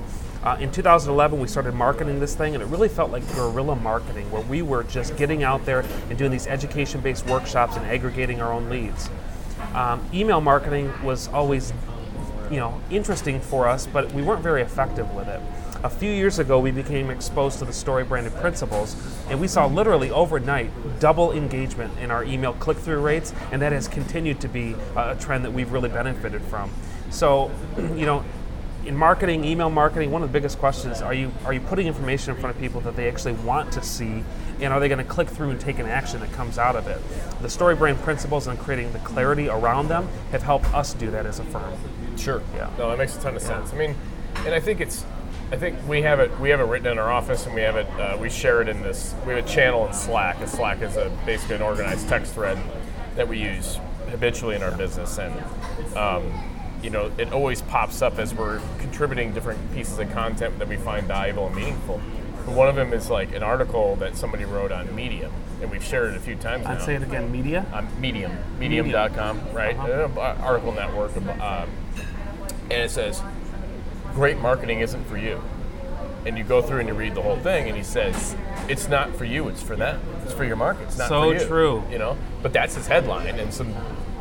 uh, 0.44 0.56
in 0.60 0.72
2011, 0.72 1.40
we 1.40 1.48
started 1.48 1.74
marketing 1.74 2.20
this 2.20 2.36
thing, 2.36 2.54
and 2.54 2.62
it 2.62 2.68
really 2.68 2.88
felt 2.88 3.12
like 3.12 3.28
guerrilla 3.34 3.76
marketing, 3.76 4.30
where 4.30 4.44
we 4.44 4.62
were 4.62 4.84
just 4.84 5.18
getting 5.18 5.42
out 5.42 5.66
there 5.66 5.84
and 6.08 6.20
doing 6.20 6.30
these 6.30 6.46
education 6.46 7.02
based 7.02 7.26
workshops 7.26 7.76
and 7.76 7.86
aggregating 7.88 8.42
our 8.42 8.54
own 8.54 8.70
leads. 8.70 9.10
Um, 9.74 10.08
email 10.14 10.42
marketing 10.42 10.94
was 11.04 11.28
always 11.30 11.74
you 12.52 12.58
know, 12.58 12.80
interesting 12.92 13.40
for 13.40 13.68
us, 13.68 13.88
but 13.88 14.12
we 14.14 14.22
weren't 14.22 14.44
very 14.44 14.62
effective 14.62 15.12
with 15.16 15.28
it. 15.28 15.42
A 15.84 15.90
few 15.90 16.12
years 16.12 16.40
ago, 16.40 16.60
we 16.60 16.72
became 16.72 17.10
exposed 17.10 17.60
to 17.60 17.66
the 17.66 17.74
story 17.74 18.04
branded 18.04 18.34
principles, 18.36 18.96
and 19.30 19.40
we 19.40 19.48
saw 19.48 19.68
literally 19.68 20.10
overnight 20.10 20.72
double 21.00 21.32
engagement 21.32 21.98
in 22.00 22.12
our 22.12 22.24
email 22.24 22.54
click 22.54 22.78
through 22.78 23.02
rates, 23.02 23.34
and 23.52 23.62
that 23.62 23.72
has 23.72 23.88
continued 23.88 24.40
to 24.42 24.48
be 24.48 24.76
uh, 24.96 25.16
a 25.16 25.22
trend 25.22 25.46
that 25.46 25.54
we've 25.54 25.72
really 25.72 25.90
benefited 25.90 26.42
from. 26.44 26.72
So, 27.12 27.52
you 27.78 28.06
know, 28.06 28.24
in 28.86 28.96
marketing, 28.96 29.44
email 29.44 29.70
marketing, 29.70 30.12
one 30.12 30.22
of 30.22 30.30
the 30.30 30.34
biggest 30.34 30.60
questions 30.60 30.98
is 30.98 31.02
are 31.02 31.14
you 31.14 31.32
are 31.44 31.54
you 31.54 31.60
putting 31.60 31.88
information 31.88 32.36
in 32.36 32.40
front 32.40 32.56
of 32.56 32.62
people 32.62 32.82
that 32.82 32.96
they 32.96 33.08
actually 33.08 33.34
want 33.34 33.72
to 33.74 33.82
see 33.82 34.24
and 34.60 34.72
are 34.72 34.80
they 34.80 34.88
going 34.88 35.00
to 35.00 35.04
click 35.04 35.28
through 35.28 35.50
and 35.50 35.60
take 35.60 35.80
an 35.80 35.86
action 35.86 36.20
that 36.22 36.32
comes 36.32 36.58
out 36.58 36.76
of 36.76 36.88
it? 36.88 37.00
The 37.42 37.50
story 37.50 37.76
brand 37.76 38.00
principles 38.00 38.48
and 38.48 38.58
creating 38.58 38.94
the 38.94 39.00
clarity 39.00 39.50
around 39.50 39.90
them 39.90 40.08
have 40.32 40.44
helped 40.44 40.74
us 40.74 40.94
do 40.94 41.12
that 41.12 41.26
as 41.26 41.40
a 41.40 41.44
firm. 41.46 41.74
Sure. 42.18 42.42
Yeah. 42.56 42.70
No, 42.78 42.90
that 42.90 42.98
makes 42.98 43.18
a 43.18 43.22
ton 43.22 43.36
of 43.36 43.42
sense. 43.42 43.74
I 43.74 43.78
mean, 43.78 43.96
and 44.46 44.54
I 44.54 44.60
think 44.60 44.80
it's, 44.80 45.04
I 45.52 45.58
think 45.58 45.78
we 45.88 46.02
have 46.02 46.20
it, 46.20 46.38
we 46.40 46.50
have 46.50 46.60
it 46.60 46.64
written 46.64 46.92
in 46.92 46.98
our 46.98 47.12
office, 47.12 47.46
and 47.46 47.54
we 47.54 47.62
have 47.62 47.76
it, 47.76 47.88
uh, 48.00 48.18
we 48.20 48.30
share 48.30 48.62
it 48.62 48.68
in 48.68 48.82
this. 48.82 49.14
We 49.26 49.34
have 49.34 49.46
a 49.46 49.48
channel 49.48 49.86
in 49.86 49.94
Slack. 49.94 50.40
And 50.40 50.50
Slack 50.50 50.82
is 50.82 50.98
a 50.98 51.16
basically 51.26 51.58
an 51.58 51.62
organized 51.62 52.10
text 52.10 52.34
thread 52.34 52.58
that 53.16 53.28
we 53.28 53.40
use 53.40 53.80
habitually 54.10 54.56
in 54.56 54.64
our 54.64 54.76
business, 54.76 55.20
and 55.20 55.34
um, 55.96 56.34
you 56.82 56.90
know, 56.90 57.12
it 57.18 57.32
always 57.32 57.62
pops 57.64 58.02
up 58.02 58.20
as 58.20 58.34
we're 58.34 58.60
contributing 58.80 59.34
different 59.34 59.74
pieces 59.74 59.98
of 59.98 60.12
content 60.12 60.60
that 60.60 60.68
we 60.68 60.78
find 60.78 61.08
valuable 61.08 61.48
and 61.48 61.56
meaningful. 61.56 62.02
And 62.46 62.56
one 62.56 62.68
of 62.68 62.76
them 62.76 62.94
is 62.94 63.10
like 63.10 63.34
an 63.34 63.42
article 63.42 63.96
that 63.98 64.16
somebody 64.16 64.46
wrote 64.46 64.72
on 64.72 64.94
Medium, 64.96 65.32
and 65.62 65.72
we've 65.72 65.84
shared 65.84 66.12
it 66.12 66.18
a 66.18 66.20
few 66.20 66.36
times 66.36 66.66
I'd 66.66 66.80
now 66.80 66.86
say 66.86 66.96
it 66.96 67.04
again, 67.04 67.32
media. 67.32 67.66
on 67.74 67.88
Medium, 68.00 68.32
medium.com, 68.60 69.42
right? 69.54 69.76
Uh-huh. 69.76 70.20
Uh, 70.20 70.38
article 70.42 70.72
network. 70.74 71.16
Um, 71.18 71.70
and 72.70 72.82
it 72.82 72.92
says, 72.92 73.22
great 74.16 74.40
marketing 74.40 74.80
isn't 74.80 75.04
for 75.06 75.18
you. 75.18 75.42
And 76.26 76.38
you 76.40 76.44
go 76.44 76.62
through 76.62 76.80
and 76.80 76.88
you 76.88 76.96
read 76.96 77.14
the 77.14 77.22
whole 77.22 77.38
thing, 77.38 77.68
and 77.68 77.78
he 77.78 77.84
says, 77.84 78.36
it's 78.68 78.90
not 78.90 79.16
for 79.16 79.26
you, 79.26 79.48
it's 79.48 79.62
for 79.62 79.76
them. 79.76 80.02
It's 80.24 80.34
for 80.34 80.44
your 80.44 80.56
market. 80.56 80.84
It's 80.84 80.98
not 80.98 81.10
So 81.10 81.32
for 81.32 81.40
you. 81.40 81.48
true. 81.48 81.84
You 81.92 82.00
know? 82.00 82.18
But 82.42 82.52
that's 82.52 82.74
his 82.74 82.88
headline. 82.88 83.40
And 83.40 83.54
some, 83.54 83.76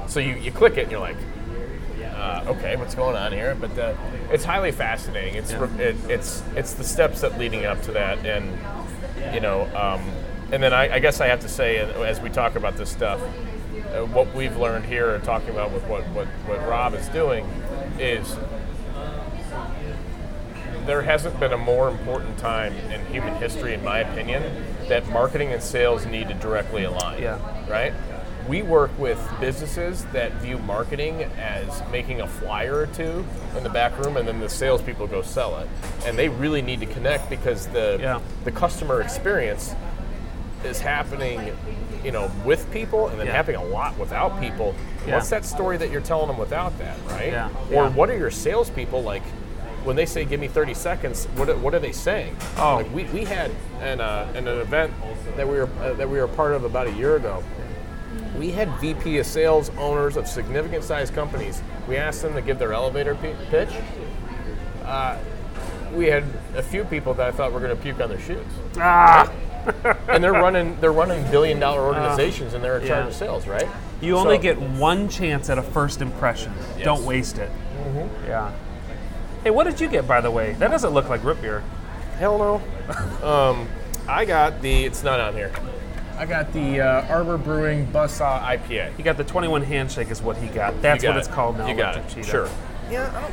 so 0.06 0.20
you, 0.20 0.34
you 0.34 0.52
click 0.52 0.76
it, 0.76 0.82
and 0.82 0.90
you're 0.90 1.00
like, 1.00 1.16
uh, 2.14 2.44
okay, 2.48 2.76
what's 2.76 2.94
going 2.94 3.16
on 3.16 3.32
here? 3.32 3.54
But 3.58 3.78
uh, 3.78 3.94
it's 4.30 4.44
highly 4.44 4.72
fascinating. 4.72 5.34
It's 5.36 5.52
Yeah. 5.52 5.64
it, 5.78 5.96
it's 6.08 6.42
it's 6.56 6.72
the 6.74 6.84
steps 6.84 7.20
that 7.22 7.38
leading 7.38 7.64
up 7.66 7.80
to 7.82 7.92
that, 7.92 8.24
and 8.24 8.50
you 9.34 9.40
know, 9.40 9.62
um, 9.76 10.00
and 10.52 10.62
then 10.62 10.72
I, 10.72 10.94
I 10.94 10.98
guess 11.00 11.20
I 11.20 11.26
have 11.26 11.40
to 11.40 11.48
say, 11.48 11.80
uh, 11.80 12.02
as 12.02 12.20
we 12.20 12.30
talk 12.30 12.54
about 12.54 12.76
this 12.76 12.88
stuff, 12.90 13.20
uh, 13.20 14.04
what 14.06 14.32
we've 14.34 14.56
learned 14.56 14.84
here 14.86 15.14
and 15.14 15.24
talking 15.24 15.50
about 15.50 15.72
with 15.72 15.84
what 15.84 16.02
what 16.10 16.26
what 16.46 16.60
Rob 16.68 16.94
is 16.94 17.06
doing 17.08 17.44
is 17.98 18.36
there 20.86 21.02
hasn't 21.02 21.38
been 21.40 21.52
a 21.52 21.58
more 21.58 21.88
important 21.88 22.38
time 22.38 22.74
in 22.90 23.04
human 23.06 23.34
history, 23.36 23.74
in 23.74 23.82
my 23.84 24.00
opinion, 24.00 24.42
that 24.88 25.06
marketing 25.08 25.52
and 25.52 25.62
sales 25.62 26.06
need 26.06 26.28
to 26.28 26.34
directly 26.34 26.84
align. 26.84 27.22
Yeah. 27.22 27.38
Right? 27.70 27.92
We 28.48 28.60
work 28.60 28.90
with 28.98 29.18
businesses 29.40 30.04
that 30.12 30.32
view 30.34 30.58
marketing 30.58 31.22
as 31.38 31.82
making 31.90 32.20
a 32.20 32.26
flyer 32.26 32.76
or 32.80 32.86
two 32.86 33.24
in 33.56 33.64
the 33.64 33.70
back 33.70 33.98
room, 33.98 34.18
and 34.18 34.28
then 34.28 34.38
the 34.40 34.50
salespeople 34.50 35.06
go 35.06 35.22
sell 35.22 35.58
it. 35.60 35.68
And 36.04 36.18
they 36.18 36.28
really 36.28 36.60
need 36.60 36.80
to 36.80 36.86
connect 36.86 37.30
because 37.30 37.66
the 37.68 37.98
Yeah. 38.00 38.20
the 38.44 38.52
customer 38.52 39.00
experience 39.00 39.74
is 40.62 40.78
happening, 40.80 41.56
you 42.04 42.10
know, 42.12 42.30
with 42.44 42.70
people, 42.70 43.08
and 43.08 43.18
then 43.18 43.26
Yeah. 43.28 43.32
happening 43.32 43.60
a 43.60 43.64
lot 43.64 43.98
without 43.98 44.38
people. 44.40 44.74
Yeah. 45.06 45.14
What's 45.14 45.30
that 45.30 45.46
story 45.46 45.78
that 45.78 45.90
you're 45.90 46.02
telling 46.02 46.28
them 46.28 46.36
without 46.36 46.78
that, 46.78 46.96
right? 47.08 47.32
Yeah. 47.32 47.48
Or 47.72 47.88
what 47.88 48.10
are 48.10 48.16
your 48.16 48.30
salespeople 48.30 49.02
like? 49.02 49.22
When 49.84 49.96
they 49.96 50.06
say 50.06 50.24
"give 50.24 50.40
me 50.40 50.48
30 50.48 50.74
seconds," 50.74 51.26
what 51.36 51.48
are, 51.48 51.56
what 51.56 51.74
are 51.74 51.78
they 51.78 51.92
saying? 51.92 52.36
Oh. 52.56 52.76
like 52.76 52.92
we, 52.92 53.04
we 53.04 53.24
had 53.24 53.50
an, 53.80 54.00
uh, 54.00 54.30
an 54.34 54.48
event 54.48 54.92
that 55.36 55.46
we 55.46 55.56
were 55.58 55.68
uh, 55.80 55.92
that 55.94 56.08
we 56.08 56.18
were 56.18 56.28
part 56.28 56.52
of 56.52 56.64
about 56.64 56.86
a 56.86 56.92
year 56.92 57.16
ago. 57.16 57.42
We 58.38 58.50
had 58.50 58.68
VP 58.80 59.18
of 59.18 59.26
sales 59.26 59.70
owners 59.78 60.16
of 60.16 60.26
significant 60.26 60.82
sized 60.84 61.14
companies. 61.14 61.62
We 61.86 61.96
asked 61.96 62.22
them 62.22 62.34
to 62.34 62.42
give 62.42 62.58
their 62.58 62.72
elevator 62.72 63.14
p- 63.14 63.34
pitch. 63.50 63.68
Uh, 64.84 65.18
we 65.92 66.06
had 66.06 66.24
a 66.56 66.62
few 66.62 66.84
people 66.84 67.14
that 67.14 67.26
I 67.28 67.30
thought 67.30 67.52
were 67.52 67.60
going 67.60 67.76
to 67.76 67.80
puke 67.80 68.00
on 68.00 68.08
their 68.08 68.18
shoes, 68.20 68.44
Ah, 68.76 69.30
and 70.08 70.22
they're 70.24 70.32
running 70.32 70.78
they're 70.80 70.92
running 70.92 71.22
billion 71.30 71.60
dollar 71.60 71.82
organizations, 71.82 72.54
and 72.54 72.64
they're 72.64 72.78
in 72.78 72.86
charge 72.88 73.04
yeah. 73.04 73.08
of 73.08 73.14
sales, 73.14 73.46
right? 73.46 73.68
you 74.00 74.16
only 74.16 74.36
So- 74.36 74.42
get 74.42 74.60
one 74.60 75.08
chance 75.08 75.48
at 75.50 75.58
a 75.58 75.62
first 75.62 76.00
impression. 76.02 76.52
Yes. 76.56 76.66
Mm-hmm. 76.68 76.82
Don't 76.82 77.04
waste 77.04 77.38
it. 77.38 77.50
Yeah. 78.26 78.52
Hey, 79.44 79.50
what 79.50 79.64
did 79.64 79.78
you 79.78 79.88
get, 79.88 80.08
by 80.08 80.22
the 80.22 80.30
way? 80.30 80.54
That 80.54 80.70
doesn't 80.70 80.94
look 80.94 81.10
like 81.10 81.22
root 81.22 81.40
beer. 81.42 81.62
Hell 82.18 82.38
no. 82.38 83.22
um, 83.22 83.68
I 84.08 84.24
got 84.24 84.62
the. 84.62 84.84
It's 84.86 85.02
not 85.02 85.20
on 85.20 85.34
here. 85.34 85.52
I 86.16 86.24
got 86.24 86.50
the 86.54 86.80
uh, 86.80 87.06
Arbor 87.08 87.36
Brewing 87.36 87.86
Buzzsaw 87.88 88.40
IPA. 88.42 88.96
He 88.96 89.02
got 89.02 89.18
the 89.18 89.24
21 89.24 89.62
handshake, 89.62 90.10
is 90.10 90.22
what 90.22 90.38
he 90.38 90.46
got. 90.46 90.80
That's 90.80 91.02
You 91.02 91.10
what 91.10 91.14
got 91.16 91.18
it's 91.20 91.28
it. 91.28 91.32
called 91.32 91.58
now. 91.58 91.66
You 91.66 91.76
got 91.76 91.96
it. 91.98 92.08
Cheetah. 92.08 92.26
Sure. 92.26 92.48
Yeah. 92.90 93.30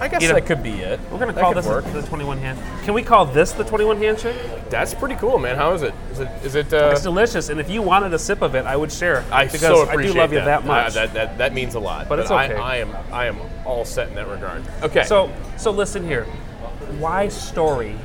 I, 0.00 0.08
guess 0.08 0.20
You 0.22 0.28
know, 0.28 0.34
that 0.34 0.46
could 0.46 0.62
be 0.62 0.80
it. 0.80 1.00
We're 1.10 1.18
gonna 1.18 1.32
That 1.32 1.40
call 1.40 1.54
this 1.54 1.66
work. 1.66 1.84
the 1.92 2.02
21 2.02 2.38
hand. 2.38 2.58
Can 2.84 2.92
we 2.94 3.02
call 3.02 3.24
this 3.24 3.52
the 3.52 3.64
21 3.64 3.96
handshake? 3.96 4.36
That's 4.68 4.92
pretty 4.94 5.14
cool, 5.16 5.38
man. 5.38 5.56
How 5.56 5.72
is 5.72 5.82
it? 5.82 5.94
Is 6.12 6.20
it? 6.20 6.28
Is 6.44 6.54
it? 6.54 6.72
Uh, 6.72 6.90
It's 6.92 7.02
delicious, 7.02 7.48
and 7.48 7.58
if 7.60 7.70
you 7.70 7.80
wanted 7.82 8.12
a 8.12 8.18
sip 8.18 8.42
of 8.42 8.54
it, 8.54 8.66
I 8.66 8.76
would 8.76 8.92
share. 8.92 9.24
I 9.32 9.44
because 9.46 9.60
so 9.62 9.80
I 9.82 9.92
appreciate 9.92 10.12
do 10.12 10.18
love 10.18 10.32
you 10.32 10.40
that 10.40 10.64
Uh, 10.64 10.66
much. 10.66 10.94
that, 10.94 11.14
that 11.14 11.38
that 11.38 11.54
means 11.54 11.74
a 11.76 11.80
lot. 11.80 12.08
But 12.08 12.18
it's 12.18 12.30
okay. 12.30 12.54
I, 12.56 12.74
I 12.74 12.76
am 12.76 12.96
I 13.12 13.26
am 13.26 13.38
all 13.64 13.84
set 13.84 14.08
in 14.08 14.14
that 14.16 14.28
regard. 14.28 14.62
Okay. 14.82 15.04
So, 15.04 15.30
so 15.56 15.70
listen 15.70 16.04
here. 16.06 16.24
Why 16.98 17.28
story, 17.28 17.96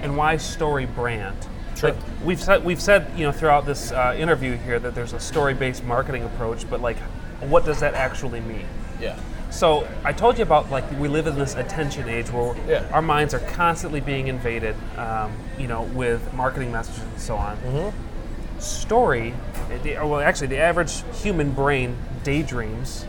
and 0.00 0.16
why 0.16 0.36
story 0.36 0.86
brand? 0.86 1.36
Sure. 1.76 1.90
Like 1.90 1.98
we've 2.24 2.40
said, 2.42 2.64
we've 2.64 2.80
said, 2.82 3.06
you 3.16 3.24
know, 3.24 3.32
throughout 3.32 3.66
this 3.66 3.92
uh, 3.92 4.14
interview 4.18 4.56
here 4.56 4.78
that 4.80 4.94
there's 4.94 5.12
a 5.12 5.20
story-based 5.20 5.84
marketing 5.84 6.24
approach, 6.24 6.68
but 6.68 6.80
like, 6.80 6.96
what 7.40 7.64
does 7.64 7.80
that 7.80 7.94
actually 7.94 8.40
mean? 8.40 8.66
Yeah. 9.00 9.16
So 9.58 9.88
I 10.04 10.12
told 10.12 10.38
you 10.38 10.44
about 10.44 10.70
like 10.70 10.84
we 11.00 11.08
live 11.08 11.26
in 11.26 11.36
this 11.36 11.56
attention 11.56 12.08
age 12.08 12.30
where 12.30 12.54
Yeah. 12.68 12.84
our 12.92 13.02
minds 13.02 13.34
are 13.34 13.40
constantly 13.40 13.98
being 13.98 14.28
invaded, 14.28 14.76
um, 14.96 15.32
you 15.58 15.66
know, 15.66 15.82
with 15.82 16.32
marketing 16.32 16.70
messages 16.70 17.02
and 17.02 17.20
so 17.20 17.34
on. 17.34 17.56
Mm-hmm. 17.56 18.60
Story, 18.60 19.34
the, 19.82 19.94
well, 19.94 20.20
actually, 20.20 20.46
the 20.46 20.58
average 20.58 21.02
human 21.12 21.50
brain 21.50 21.96
daydreams 22.22 23.04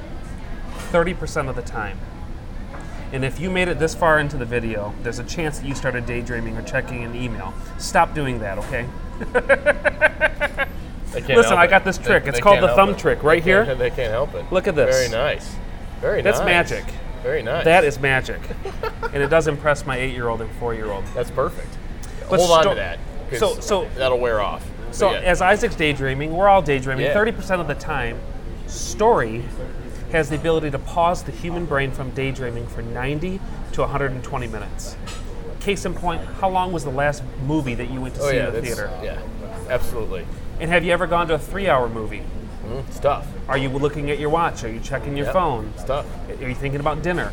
30% 0.92 1.50
of 1.50 1.56
the 1.56 1.62
time. 1.62 2.00
And 3.14 3.24
if 3.24 3.40
you 3.40 3.52
made 3.52 3.68
it 3.68 3.78
this 3.78 3.94
far 3.94 4.18
into 4.18 4.36
the 4.36 4.46
video, 4.46 4.96
there's 5.04 5.20
a 5.20 5.24
chance 5.26 5.60
that 5.60 5.68
you 5.68 5.76
started 5.76 6.08
daydreaming 6.08 6.58
or 6.58 6.64
checking 6.64 7.04
an 7.04 7.16
email. 7.16 7.54
Stop 7.78 8.16
doing 8.16 8.40
that, 8.40 8.58
okay? 8.58 8.88
Listen, 11.36 11.60
I 11.60 11.68
got 11.68 11.84
this 11.86 12.00
trick. 12.00 12.24
they 12.24 12.30
It's 12.32 12.40
called 12.40 12.64
the 12.64 12.70
thumb 12.70 12.90
it. 12.90 12.98
trick 12.98 13.22
right 13.22 13.44
can't- 13.44 13.68
here. 13.68 13.76
They 13.76 13.92
can't 13.92 14.12
help 14.12 14.34
it. 14.34 14.52
Look 14.52 14.68
at 14.68 14.76
this. 14.76 14.96
Very 14.96 15.10
nice. 15.12 15.56
Very 16.02 16.22
That's 16.22 16.40
nice. 16.40 16.46
magic. 16.72 16.86
Very 17.24 17.44
nice. 17.44 17.66
That 17.66 17.84
is 17.84 18.00
magic. 18.12 18.40
and 19.14 19.22
it 19.22 19.30
does 19.30 19.48
impress 19.48 19.86
my 19.86 19.98
eight 19.98 20.14
year 20.14 20.30
old 20.30 20.42
and 20.42 20.52
four 20.56 20.74
year 20.74 20.88
old. 20.92 21.06
That's 21.14 21.32
perfect. 21.32 21.78
But 22.30 22.40
Hold 22.40 22.52
on 22.52 22.62
sto- 22.64 22.70
to 22.70 22.76
that. 22.76 23.00
so- 23.40 23.60
so- 23.60 23.90
that'll 23.96 24.20
wear 24.20 24.40
off. 24.42 24.66
So 24.92 25.12
yeah. 25.12 25.20
as 25.20 25.42
Isaac's 25.42 25.76
daydreaming, 25.76 26.36
we're 26.36 26.48
all 26.48 26.62
daydreaming. 26.64 27.06
Yeah. 27.06 27.14
Thirty 27.14 27.32
percent 27.32 27.62
of 27.62 27.68
the 27.68 27.76
time, 27.76 28.20
story 28.68 29.44
has 30.12 30.30
the 30.30 30.36
ability 30.36 30.72
to 30.72 30.80
pause 30.80 31.22
the 31.24 31.32
human 31.32 31.66
brain 31.66 31.92
from 31.92 32.10
daydreaming 32.12 32.66
for 32.66 32.82
90 32.82 33.40
to 33.74 33.82
120 33.82 34.48
minutes. 34.48 34.96
Case 35.60 35.86
in 35.86 35.94
point, 35.94 36.20
how 36.42 36.50
long 36.50 36.72
was 36.72 36.84
the 36.84 36.90
last 36.90 37.22
movie 37.46 37.76
that 37.76 37.92
you 37.92 38.02
went 38.02 38.16
to 38.16 38.22
oh 38.22 38.30
see 38.32 38.38
yeah, 38.38 38.48
in 38.48 38.54
the 38.56 38.62
theater? 38.64 38.90
Yeah, 39.04 39.22
absolutely. 39.70 40.26
And 40.60 40.72
have 40.72 40.84
you 40.84 40.92
ever 40.92 41.06
gone 41.06 41.28
to 41.28 41.36
a 41.36 41.40
three-hour 41.40 41.90
movie? 41.90 42.24
Mm, 42.70 42.88
it's 42.88 43.00
tough. 43.00 43.28
Are 43.48 43.58
you 43.58 43.70
looking 43.70 44.12
at 44.12 44.20
your 44.20 44.30
watch? 44.30 44.64
Are 44.64 44.70
you 44.70 44.80
checking 44.80 45.16
your 45.18 45.26
Yep. 45.28 45.34
phone? 45.34 45.74
Tough. 45.86 46.06
Are 46.42 46.48
you 46.48 46.56
thinking 46.56 46.80
about 46.80 47.02
dinner? 47.02 47.32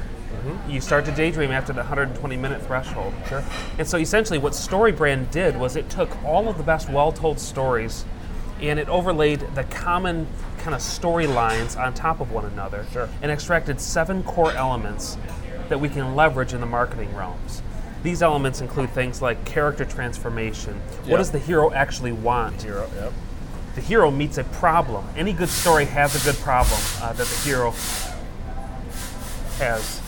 You 0.69 0.81
start 0.81 1.05
to 1.07 1.11
daydream 1.11 1.51
after 1.51 1.73
the 1.73 1.81
120 1.83 2.37
minute 2.37 2.63
threshold. 2.63 3.13
Sure. 3.29 3.43
And 3.79 3.87
so 3.89 3.99
essentially, 3.99 4.39
what 4.39 4.53
StoryBrand 4.53 5.31
did 5.33 5.59
was 5.59 5.75
it 5.75 5.89
took 5.91 6.09
all 6.25 6.49
of 6.49 6.57
the 6.57 6.63
best 6.63 6.89
well 6.89 7.11
told 7.11 7.41
stories 7.41 8.05
and 8.61 8.79
it 8.79 8.89
overlaid 8.89 9.41
the 9.57 9.65
common 9.65 10.27
kind 10.59 10.75
of 10.75 10.81
storylines 10.81 11.77
on 11.77 11.95
top 11.95 12.21
of 12.21 12.31
one 12.31 12.45
another 12.45 12.87
Sure. 12.93 13.09
and 13.23 13.33
extracted 13.33 13.81
seven 13.81 14.23
core 14.23 14.53
elements 14.53 15.17
that 15.69 15.81
we 15.81 15.89
can 15.89 16.15
leverage 16.15 16.53
in 16.55 16.61
the 16.61 16.67
marketing 16.67 17.15
realms. 17.17 17.61
These 18.05 18.23
elements 18.23 18.61
include 18.61 18.91
things 18.91 19.21
like 19.21 19.45
character 19.45 19.85
transformation. 19.85 20.81
Yeah. 21.05 21.13
What 21.13 21.17
does 21.19 21.33
the 21.33 21.39
hero 21.41 21.73
actually 21.73 22.13
want? 22.13 22.61
Zero. 22.61 22.89
Yep. 22.95 23.13
The 23.77 23.83
hero 23.83 24.11
meets 24.11 24.39
a 24.39 24.45
problem. 24.45 25.07
Any 25.17 25.33
good 25.35 25.51
story 25.51 25.85
has 25.85 26.17
a 26.21 26.25
good 26.33 26.41
problem 26.43 26.81
uh, 27.01 27.13
that 27.13 27.27
the 27.27 27.37
hero 27.49 27.71
has. 29.59 30.01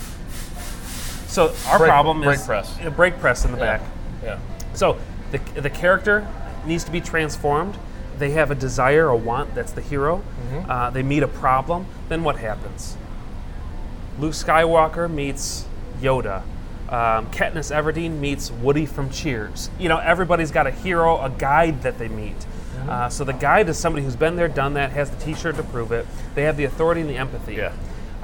So 1.27 1.53
our 1.67 1.77
Brake- 1.77 1.89
problem 1.89 2.21
brake 2.21 2.39
is 2.39 2.45
press. 2.45 2.77
a 2.81 2.89
brake 2.89 3.19
press 3.19 3.45
in 3.45 3.51
the 3.51 3.57
back. 3.57 3.81
Yeah. 4.23 4.39
So 4.73 4.97
the, 5.31 5.37
the 5.61 5.69
character 5.69 6.27
needs 6.65 6.83
to 6.85 6.91
be 6.91 6.99
transformed. 6.99 7.77
They 8.17 8.31
have 8.31 8.49
a 8.49 8.55
desire, 8.55 9.07
a 9.07 9.15
want. 9.15 9.53
That's 9.53 9.71
the 9.71 9.81
hero. 9.81 10.17
Mm-hmm. 10.51 10.69
Uh, 10.69 10.89
they 10.89 11.03
meet 11.03 11.21
a 11.21 11.27
problem. 11.27 11.85
Then 12.09 12.23
what 12.23 12.37
happens? 12.37 12.97
Luke 14.17 14.33
Skywalker 14.33 15.09
meets 15.09 15.65
Yoda. 16.01 16.41
Um, 16.89 17.29
Katniss 17.29 17.71
Everdeen 17.71 18.19
meets 18.19 18.49
Woody 18.51 18.87
from 18.87 19.11
Cheers. 19.11 19.69
You 19.79 19.89
know, 19.89 19.99
everybody's 19.99 20.49
got 20.49 20.65
a 20.65 20.71
hero, 20.71 21.21
a 21.21 21.29
guide 21.29 21.83
that 21.83 21.99
they 21.99 22.07
meet. 22.07 22.35
Uh, 22.87 23.09
so 23.09 23.23
the 23.23 23.33
guide 23.33 23.67
is 23.69 23.77
somebody 23.77 24.03
who's 24.05 24.15
been 24.15 24.35
there, 24.35 24.47
done 24.47 24.73
that, 24.75 24.91
has 24.91 25.09
the 25.09 25.17
T-shirt 25.23 25.55
to 25.57 25.63
prove 25.63 25.91
it. 25.91 26.05
They 26.35 26.43
have 26.43 26.57
the 26.57 26.65
authority 26.65 27.01
and 27.01 27.09
the 27.09 27.17
empathy. 27.17 27.55
Yeah. 27.55 27.73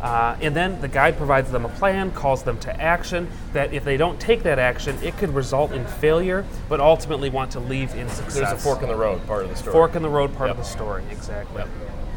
Uh, 0.01 0.37
and 0.41 0.55
then 0.55 0.79
the 0.81 0.87
guide 0.87 1.17
provides 1.17 1.49
them 1.51 1.65
a 1.65 1.69
plan, 1.69 2.11
calls 2.11 2.43
them 2.43 2.59
to 2.59 2.81
action. 2.81 3.27
That 3.53 3.73
if 3.73 3.83
they 3.83 3.97
don't 3.97 4.19
take 4.19 4.43
that 4.43 4.59
action, 4.59 4.97
it 5.01 5.17
could 5.17 5.33
result 5.33 5.71
in 5.71 5.85
failure, 5.85 6.45
but 6.69 6.79
ultimately 6.79 7.29
want 7.29 7.51
to 7.53 7.59
leave 7.59 7.95
in 7.95 8.07
success. 8.09 8.35
There's 8.35 8.51
a 8.51 8.57
fork 8.57 8.81
in 8.83 8.89
the 8.89 8.95
road 8.95 9.25
part 9.25 9.43
of 9.45 9.49
the 9.49 9.55
story. 9.55 9.73
Fork 9.73 9.95
in 9.95 10.03
the 10.03 10.09
road 10.09 10.35
part 10.35 10.49
Yep. 10.49 10.57
of 10.57 10.63
the 10.63 10.69
story. 10.69 11.03
Exactly. 11.09 11.57
Yep. 11.59 11.69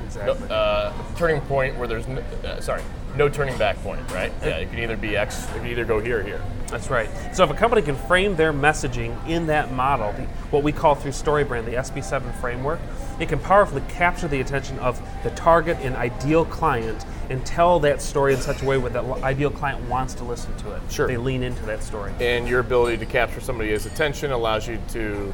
Exactly. 0.04 0.48
uh, 0.50 0.92
turning 1.16 1.40
point 1.42 1.76
where 1.78 1.86
there's 1.86 2.08
no, 2.08 2.22
uh, 2.44 2.60
sorry, 2.60 2.82
no 3.16 3.28
turning 3.28 3.56
back 3.58 3.76
point, 3.82 4.00
right? 4.12 4.32
Yeah, 4.42 4.58
it 4.58 4.70
can 4.70 4.78
either 4.78 4.96
be 4.96 5.16
X, 5.16 5.48
it 5.48 5.58
can 5.58 5.66
either 5.66 5.84
go 5.84 6.00
here 6.00 6.20
or 6.20 6.22
here. 6.22 6.40
That's 6.68 6.90
right. 6.90 7.08
So 7.34 7.44
if 7.44 7.50
a 7.50 7.54
company 7.54 7.82
can 7.82 7.96
frame 7.96 8.36
their 8.36 8.52
messaging 8.52 9.26
in 9.26 9.46
that 9.46 9.72
model, 9.72 10.12
the, 10.12 10.22
what 10.50 10.62
we 10.62 10.72
call 10.72 10.94
through 10.94 11.12
StoryBrand, 11.12 11.64
the 11.64 11.72
SB7 11.72 12.34
framework, 12.40 12.78
it 13.18 13.28
can 13.28 13.38
powerfully 13.38 13.82
capture 13.88 14.28
the 14.28 14.40
attention 14.40 14.78
of 14.78 15.00
the 15.22 15.30
target 15.30 15.78
and 15.80 15.96
ideal 15.96 16.44
client 16.44 17.04
and 17.30 17.44
tell 17.44 17.80
that 17.80 18.00
story 18.00 18.34
in 18.34 18.40
such 18.40 18.62
a 18.62 18.64
way 18.64 18.78
where 18.78 18.90
that 18.90 19.04
ideal 19.22 19.50
client 19.50 19.82
wants 19.88 20.14
to 20.14 20.24
listen 20.24 20.54
to 20.58 20.74
it. 20.74 20.82
Sure. 20.90 21.06
They 21.06 21.16
lean 21.16 21.42
into 21.42 21.64
that 21.66 21.82
story. 21.82 22.12
And 22.20 22.48
your 22.48 22.60
ability 22.60 22.98
to 22.98 23.06
capture 23.06 23.40
somebody's 23.40 23.86
attention 23.86 24.30
allows 24.30 24.68
you 24.68 24.78
to 24.90 25.32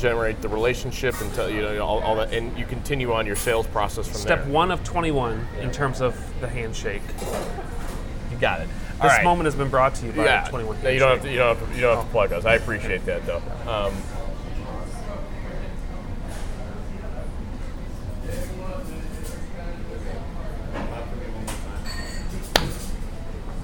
generate 0.00 0.40
the 0.40 0.48
relationship 0.48 1.20
and 1.20 1.32
tell 1.34 1.50
you 1.50 1.62
know 1.62 1.84
all, 1.84 2.00
all 2.00 2.16
that, 2.16 2.32
and 2.32 2.56
you 2.58 2.64
continue 2.66 3.12
on 3.12 3.26
your 3.26 3.36
sales 3.36 3.66
process 3.66 4.06
from 4.08 4.16
Step 4.16 4.28
there. 4.28 4.44
Step 4.44 4.52
one 4.52 4.70
of 4.70 4.82
21 4.82 5.46
in 5.60 5.70
terms 5.70 6.00
of 6.00 6.16
the 6.40 6.48
handshake. 6.48 7.02
You 8.30 8.36
got 8.38 8.60
it. 8.60 8.68
All 9.00 9.08
This 9.08 9.16
right. 9.16 9.24
moment 9.24 9.46
has 9.46 9.54
been 9.54 9.68
brought 9.70 9.94
to 9.96 10.06
you 10.06 10.12
by 10.12 10.24
yeah. 10.24 10.46
21 10.48 10.82
No, 10.82 10.88
you 10.90 10.98
don't 10.98 11.10
have 11.10 11.22
to. 11.22 11.30
You 11.30 11.38
don't 11.38 11.56
have 11.56 11.68
to. 11.68 11.74
You 11.74 11.80
don't 11.82 11.96
have 11.96 12.04
to 12.06 12.10
plug 12.10 12.32
us. 12.32 12.44
I 12.44 12.54
appreciate 12.54 13.04
that 13.06 13.24
though. 13.26 13.42
Um, 13.66 13.94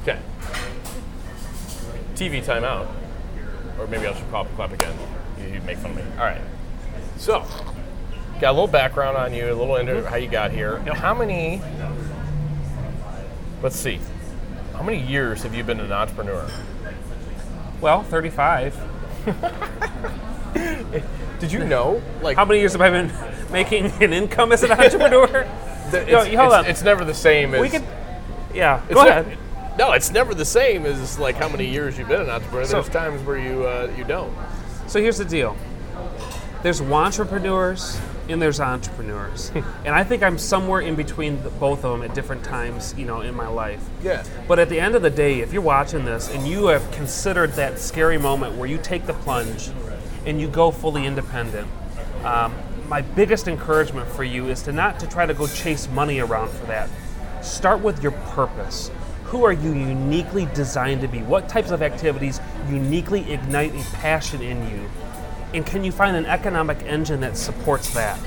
okay. 0.03 0.19
TV 2.15 2.45
timeout, 2.45 2.89
or 3.79 3.87
maybe 3.87 4.07
I 4.07 4.15
should 4.15 4.31
pop 4.31 4.47
clap 4.55 4.73
again. 4.73 4.97
You, 5.39 5.61
make 5.63 5.79
fun 5.79 5.93
of 5.93 5.97
me. 5.99 6.03
All 6.19 6.25
right. 6.25 6.41
So, 7.17 7.41
got 8.41 8.51
a 8.51 8.53
little 8.53 8.67
background 8.67 9.17
on 9.17 9.33
you, 9.35 9.47
a 9.47 9.55
little 9.55 9.77
into 9.77 10.09
how 10.09 10.17
you 10.17 10.29
got 10.29 10.51
here. 10.51 10.79
How 10.95 11.15
many? 11.15 11.61
Let's 13.63 13.77
see. 13.77 14.01
How 14.75 14.83
many 14.83 15.01
years 15.01 15.43
have 15.43 15.55
you 15.55 15.65
been 15.65 15.81
an 15.81 15.93
entrepreneur? 15.93 16.49
Well, 17.81 18.03
35. 18.05 18.77
Did 21.41 21.53
you 21.53 21.65
know? 21.65 22.03
Like, 22.23 22.37
How 22.37 22.45
many 22.45 22.61
years 22.61 22.73
have 22.73 22.81
I 22.81 22.91
been 22.91 23.13
making 23.53 23.87
an 24.03 24.13
income 24.13 24.53
as 24.53 24.63
an 24.63 24.73
entrepreneur? 24.79 25.47
the- 25.91 26.05
No, 26.07 26.23
it's, 26.23 26.23
hold 26.27 26.27
it's- 26.29 26.53
on. 26.53 26.67
it's 26.67 26.83
never 26.83 27.05
the 27.05 27.15
same 27.15 27.55
as. 27.55 27.61
we 27.61 27.69
could, 27.69 27.85
yeah. 28.55 28.81
Go 28.91 29.03
ne- 29.03 29.09
ahead. 29.11 29.39
No, 29.79 29.93
it's 29.93 30.11
never 30.11 30.35
the 30.35 30.45
same 30.47 30.87
as 30.87 31.19
like 31.19 31.37
how 31.37 31.49
many 31.49 31.67
years 31.67 31.99
you've 31.99 32.09
been 32.09 32.23
an 32.23 32.31
entrepreneur. 32.31 32.65
So- 32.65 32.73
There's 32.81 32.89
times 32.89 33.23
where 33.23 33.39
you 33.39 33.67
uh, 33.67 33.93
you 33.97 34.05
don't. 34.05 34.33
So 34.87 35.01
here's 35.01 35.19
the 35.19 35.25
deal. 35.25 35.57
There's 36.63 36.81
entrepreneurs 36.81 38.01
and 38.29 38.41
there's 38.41 38.61
entrepreneurs, 38.61 39.53
and 39.55 39.95
I 39.95 40.03
think 40.03 40.23
I'm 40.23 40.39
somewhere 40.39 40.81
in 40.81 40.97
between 40.97 41.43
the, 41.43 41.51
both 41.51 41.85
of 41.85 41.93
them 41.93 42.09
at 42.09 42.15
different 42.15 42.43
times, 42.45 42.95
you 42.97 43.05
know, 43.05 43.21
in 43.21 43.35
my 43.35 43.47
life. 43.47 43.85
Yeah. 44.03 44.25
But 44.49 44.59
at 44.59 44.69
the 44.69 44.81
end 44.81 44.97
of 44.97 45.03
the 45.03 45.11
day, 45.11 45.41
if 45.41 45.53
you're 45.53 45.63
watching 45.63 46.05
this 46.05 46.29
and 46.33 46.47
you 46.47 46.67
have 46.67 46.91
considered 46.91 47.53
that 47.53 47.79
scary 47.79 48.19
moment 48.19 48.57
where 48.57 48.69
you 48.69 48.79
take 48.79 49.07
the 49.07 49.13
plunge 49.13 49.71
and 50.25 50.41
you 50.41 50.49
go 50.49 50.71
fully 50.71 51.07
independent, 51.07 51.69
um, 52.25 52.53
my 52.89 53.01
biggest 53.01 53.49
encouragement 53.49 54.09
for 54.09 54.25
you 54.25 54.49
is 54.49 54.63
to 54.63 54.73
not 54.73 54.99
to 55.01 55.07
try 55.07 55.27
to 55.27 55.35
go 55.35 55.47
chase 55.47 55.89
money 55.91 56.21
around 56.21 56.51
for 56.51 56.67
that. 56.67 56.89
Start 57.43 57.81
with 57.81 58.03
your 58.03 58.13
purpose. 58.13 58.91
Who 59.27 59.45
are 59.45 59.53
you 59.53 59.73
uniquely 59.73 60.47
designed 60.55 61.01
to 61.01 61.09
be? 61.09 61.19
What 61.19 61.49
types 61.49 61.73
of 61.73 61.83
activities 61.83 62.41
uniquely 62.69 63.33
ignite 63.33 63.75
a 63.75 63.97
passion 63.97 64.41
in 64.41 64.69
you? 64.71 64.89
And 65.53 65.67
can 65.67 65.83
you 65.83 65.91
find 65.91 66.17
an 66.17 66.27
economic 66.27 66.83
engine 66.83 67.21
that 67.21 67.37
supports 67.37 67.93
that? 67.95 68.21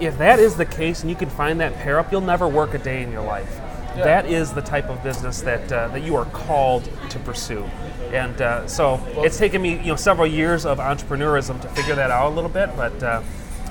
If 0.00 0.18
that 0.18 0.38
is 0.38 0.56
the 0.56 0.66
case 0.66 1.00
and 1.00 1.08
you 1.08 1.16
can 1.16 1.30
find 1.30 1.60
that 1.60 1.74
pair 1.76 1.98
up, 1.98 2.12
you'll 2.12 2.20
never 2.20 2.46
work 2.46 2.74
a 2.74 2.78
day 2.78 3.02
in 3.02 3.10
your 3.10 3.22
life. 3.22 3.58
That 3.96 4.26
is 4.26 4.52
the 4.52 4.60
type 4.60 4.88
of 4.90 5.02
business 5.02 5.40
that 5.40 5.72
uh, 5.72 5.88
that 5.88 6.02
you 6.02 6.14
are 6.14 6.26
called 6.26 6.88
to 7.10 7.18
pursue, 7.18 7.64
and 8.12 8.40
uh, 8.40 8.64
so 8.68 9.04
it's 9.24 9.38
taken 9.38 9.60
me 9.60 9.78
you 9.78 9.86
know 9.86 9.96
several 9.96 10.26
years 10.28 10.64
of 10.64 10.78
entrepreneurism 10.78 11.60
to 11.62 11.68
figure 11.70 11.96
that 11.96 12.12
out 12.12 12.30
a 12.30 12.34
little 12.34 12.50
bit. 12.50 12.70
But 12.76 13.02
uh, 13.02 13.22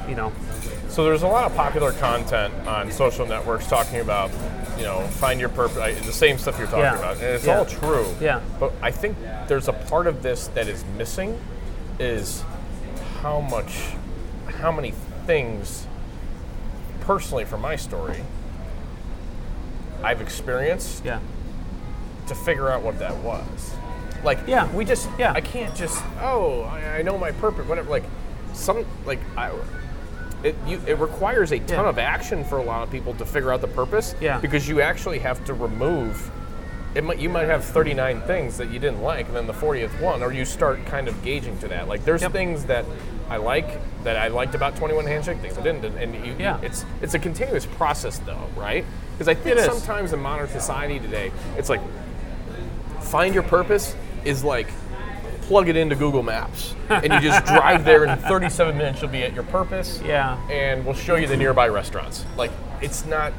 you 0.06 0.16
know, 0.16 0.34
So 0.98 1.04
there's 1.04 1.22
a 1.22 1.28
lot 1.28 1.46
of 1.46 1.56
popular 1.56 1.92
content 1.92 2.52
on 2.68 2.92
social 2.92 3.28
networks 3.28 3.68
talking 3.68 4.00
about, 4.00 4.32
you 4.80 4.84
know, 4.84 5.02
find 5.02 5.40
your 5.40 5.50
purpose. 5.50 6.04
The 6.04 6.12
same 6.12 6.40
stuff 6.40 6.58
you're 6.58 6.66
talking 6.66 6.86
Yeah. 6.86 6.98
about, 6.98 7.18
and 7.18 7.24
it's 7.26 7.46
Yeah. 7.46 7.60
all 7.60 7.66
true. 7.66 8.16
Yeah. 8.20 8.40
But 8.60 8.74
I 8.82 8.90
think 8.90 9.16
there's 9.48 9.68
a 9.68 9.74
part 9.74 10.08
of 10.08 10.24
this 10.24 10.48
that 10.56 10.68
is 10.68 10.84
missing, 10.98 11.40
is 12.00 12.44
how 13.22 13.42
much, 13.42 13.94
how 14.60 14.72
many 14.72 14.96
things, 15.28 15.86
personally, 17.02 17.46
from 17.46 17.62
my 17.62 17.76
story, 17.76 18.24
I've 20.04 20.20
experienced 20.20 21.06
yeah, 21.06 21.20
to 22.26 22.34
figure 22.34 22.72
out 22.72 22.82
what 22.82 22.98
that 22.98 23.18
was. 23.18 23.76
Like, 24.24 24.40
Yeah. 24.48 24.66
we 24.74 24.84
just, 24.84 25.10
Yeah. 25.20 25.34
I 25.34 25.42
can't 25.42 25.76
just, 25.76 26.04
oh, 26.24 26.64
I, 26.64 26.98
I 26.98 27.02
know 27.04 27.20
my 27.20 27.34
purpose, 27.34 27.68
whatever. 27.68 27.88
Like, 27.92 28.06
some 28.56 28.84
like 29.06 29.20
I. 29.38 29.52
It, 30.44 30.56
you, 30.68 30.80
it 30.86 31.00
requires 31.00 31.52
a 31.52 31.60
ton 31.60 31.86
Yeah. 31.86 31.90
of 31.90 31.98
action 31.98 32.44
for 32.44 32.58
a 32.60 32.64
lot 32.64 32.84
of 32.84 32.92
people 32.92 33.14
to 33.16 33.26
figure 33.26 33.52
out 33.52 33.62
the 33.62 33.68
purpose 33.68 34.14
Yeah. 34.22 34.40
because 34.40 34.68
you 34.68 34.82
actually 34.82 35.20
have 35.20 35.44
to 35.46 35.54
remove 35.54 36.32
it 36.96 37.04
might, 37.04 37.20
you 37.20 37.28
might 37.30 37.46
have 37.48 37.64
39 37.64 38.22
things 38.22 38.58
that 38.58 38.70
you 38.72 38.80
didn't 38.80 39.02
like 39.02 39.28
and 39.28 39.36
then 39.36 39.46
the 39.48 39.54
40th 39.54 40.00
one 40.02 40.24
or 40.24 40.32
you 40.32 40.46
start 40.46 40.84
kind 40.86 41.08
of 41.08 41.22
gauging 41.24 41.58
to 41.60 41.68
that 41.68 41.88
like 41.88 42.04
there's 42.06 42.22
Yep. 42.22 42.32
things 42.32 42.66
that 42.66 42.86
i 43.30 43.38
like 43.38 43.80
that 44.04 44.16
i 44.16 44.28
liked 44.30 44.56
about 44.56 44.76
21 44.78 45.06
handshake 45.06 45.40
things 45.40 45.58
i 45.58 45.62
didn't 45.62 45.84
and 45.84 46.14
you, 46.26 46.36
Yeah. 46.40 46.60
it's 46.62 46.86
it's 47.02 47.14
a 47.14 47.20
continuous 47.20 47.66
process 47.66 48.20
though 48.20 48.48
right 48.56 48.86
because 49.14 49.28
i 49.28 49.34
think 49.34 49.60
sometimes 49.60 50.14
in 50.14 50.20
modern 50.20 50.48
society 50.50 51.00
today 51.00 51.32
it's 51.58 51.68
like 51.70 51.82
find 53.02 53.34
your 53.34 53.44
purpose 53.44 53.96
is 54.24 54.44
like 54.44 54.68
plug 55.48 55.70
it 55.70 55.76
into 55.78 55.96
google 55.96 56.22
maps 56.24 56.76
and 56.90 57.12
you 57.14 57.20
just 57.22 57.46
drive 57.46 57.86
there 57.86 58.04
and 58.04 58.12
in 58.22 58.28
37 58.28 58.78
minutes 58.78 59.02
you'll 59.02 59.10
be 59.12 59.24
at 59.24 59.34
your 59.34 59.44
purpose 59.46 60.02
Yeah. 60.06 60.38
and 60.50 60.86
we'll 60.86 60.94
show 60.96 61.16
you 61.16 61.26
the 61.28 61.38
nearby 61.38 61.68
restaurants. 61.70 62.26
Like 62.38 62.52
it's 62.82 63.06
not 63.06 63.32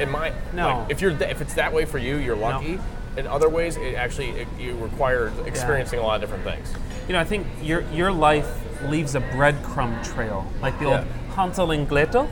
in 0.00 0.10
my 0.10 0.32
No. 0.52 0.80
like, 0.80 0.90
if 0.90 1.00
you're 1.00 1.12
if 1.22 1.40
it's 1.40 1.54
that 1.54 1.72
way 1.72 1.84
for 1.84 1.98
you, 1.98 2.16
you're 2.16 2.36
lucky. 2.36 2.78
In 3.16 3.26
other 3.28 3.48
ways, 3.48 3.76
it 3.76 3.94
actually 3.94 4.30
it, 4.30 4.48
you 4.58 4.74
require 4.76 5.32
experiencing 5.46 6.00
a 6.00 6.02
lot 6.02 6.16
of 6.16 6.20
different 6.28 6.42
things. 6.44 6.72
You 7.06 7.12
know, 7.12 7.20
I 7.20 7.24
think 7.24 7.46
your 7.62 7.82
your 7.92 8.10
life 8.10 8.48
leaves 8.90 9.14
a 9.14 9.20
breadcrumb 9.20 10.02
trail, 10.12 10.44
like 10.60 10.76
the 10.80 10.86
old 10.86 11.04
Yeah. 11.06 11.34
Hansel 11.36 11.70
and 11.70 11.88
Gretel. 11.88 12.28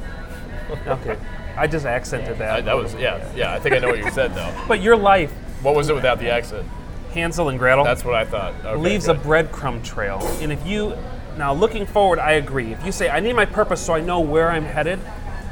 Okay, 0.87 1.17
I 1.57 1.67
just 1.69 1.87
accented 1.87 2.39
that. 2.39 2.51
I, 2.57 2.61
that 2.63 2.77
was 2.77 2.95
yeah 2.97 3.25
yeah. 3.37 3.53
I 3.55 3.61
think 3.61 3.75
I 3.75 3.79
know 3.79 3.89
what 3.89 3.99
you 3.99 4.11
said 4.11 4.35
though. 4.35 4.53
but 4.67 4.81
your 4.83 4.97
life, 4.97 5.31
What 5.63 5.75
was 5.77 5.89
it 5.89 5.95
without 5.95 6.19
the 6.19 6.29
accent? 6.31 6.67
Hansel 7.13 7.49
and 7.49 7.59
Gretel, 7.59 7.85
That's 7.85 8.05
what 8.05 8.15
I 8.15 8.25
thought. 8.25 8.55
Okay, 8.65 8.77
leaves 8.77 9.09
a 9.09 9.15
breadcrumb 9.15 9.85
trail. 9.85 10.19
And 10.41 10.51
if 10.53 10.67
you 10.67 10.97
now 11.37 11.53
looking 11.55 11.87
forward, 11.87 12.19
I 12.19 12.33
agree. 12.33 12.73
If 12.73 12.85
you 12.85 12.93
say 12.93 13.09
I 13.09 13.21
need 13.21 13.35
my 13.35 13.45
purpose 13.47 13.85
so 13.85 13.95
I 13.95 14.01
know 14.01 14.21
where 14.21 14.51
I'm 14.51 14.65
headed, 14.65 14.99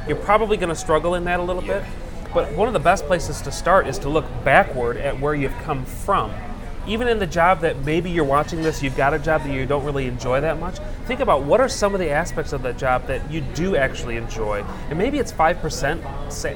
you're 0.07 0.17
probably 0.17 0.57
going 0.57 0.69
to 0.69 0.75
struggle 0.75 1.15
in 1.15 1.23
that 1.25 1.39
a 1.39 1.43
little 1.43 1.61
bit. 1.61 1.83
But 2.33 2.53
one 2.53 2.67
of 2.67 2.73
the 2.73 2.79
best 2.79 3.05
places 3.05 3.41
to 3.41 3.51
start 3.51 3.87
is 3.87 3.99
to 3.99 4.09
look 4.09 4.25
backward 4.43 4.97
at 4.97 5.19
where 5.19 5.35
you've 5.35 5.57
come 5.59 5.85
from. 5.85 6.31
Even 6.87 7.07
in 7.07 7.19
the 7.19 7.27
job 7.27 7.59
that 7.61 7.85
maybe 7.85 8.09
you're 8.09 8.25
watching 8.25 8.63
this, 8.63 8.81
you've 8.81 8.97
got 8.97 9.13
a 9.13 9.19
job 9.19 9.43
that 9.43 9.53
you 9.53 9.67
don't 9.67 9.83
really 9.83 10.07
enjoy 10.07 10.41
that 10.41 10.59
much. 10.59 10.79
Think 11.05 11.19
about 11.19 11.43
what 11.43 11.61
are 11.61 11.69
some 11.69 11.93
of 11.93 11.99
the 11.99 12.09
aspects 12.09 12.53
of 12.53 12.63
that 12.63 12.77
job 12.77 13.05
that 13.05 13.29
you 13.31 13.41
do 13.41 13.75
actually 13.75 14.17
enjoy, 14.17 14.63
and 14.89 14.97
maybe 14.97 15.19
it's 15.19 15.31
five 15.31 15.59
percent. 15.59 16.01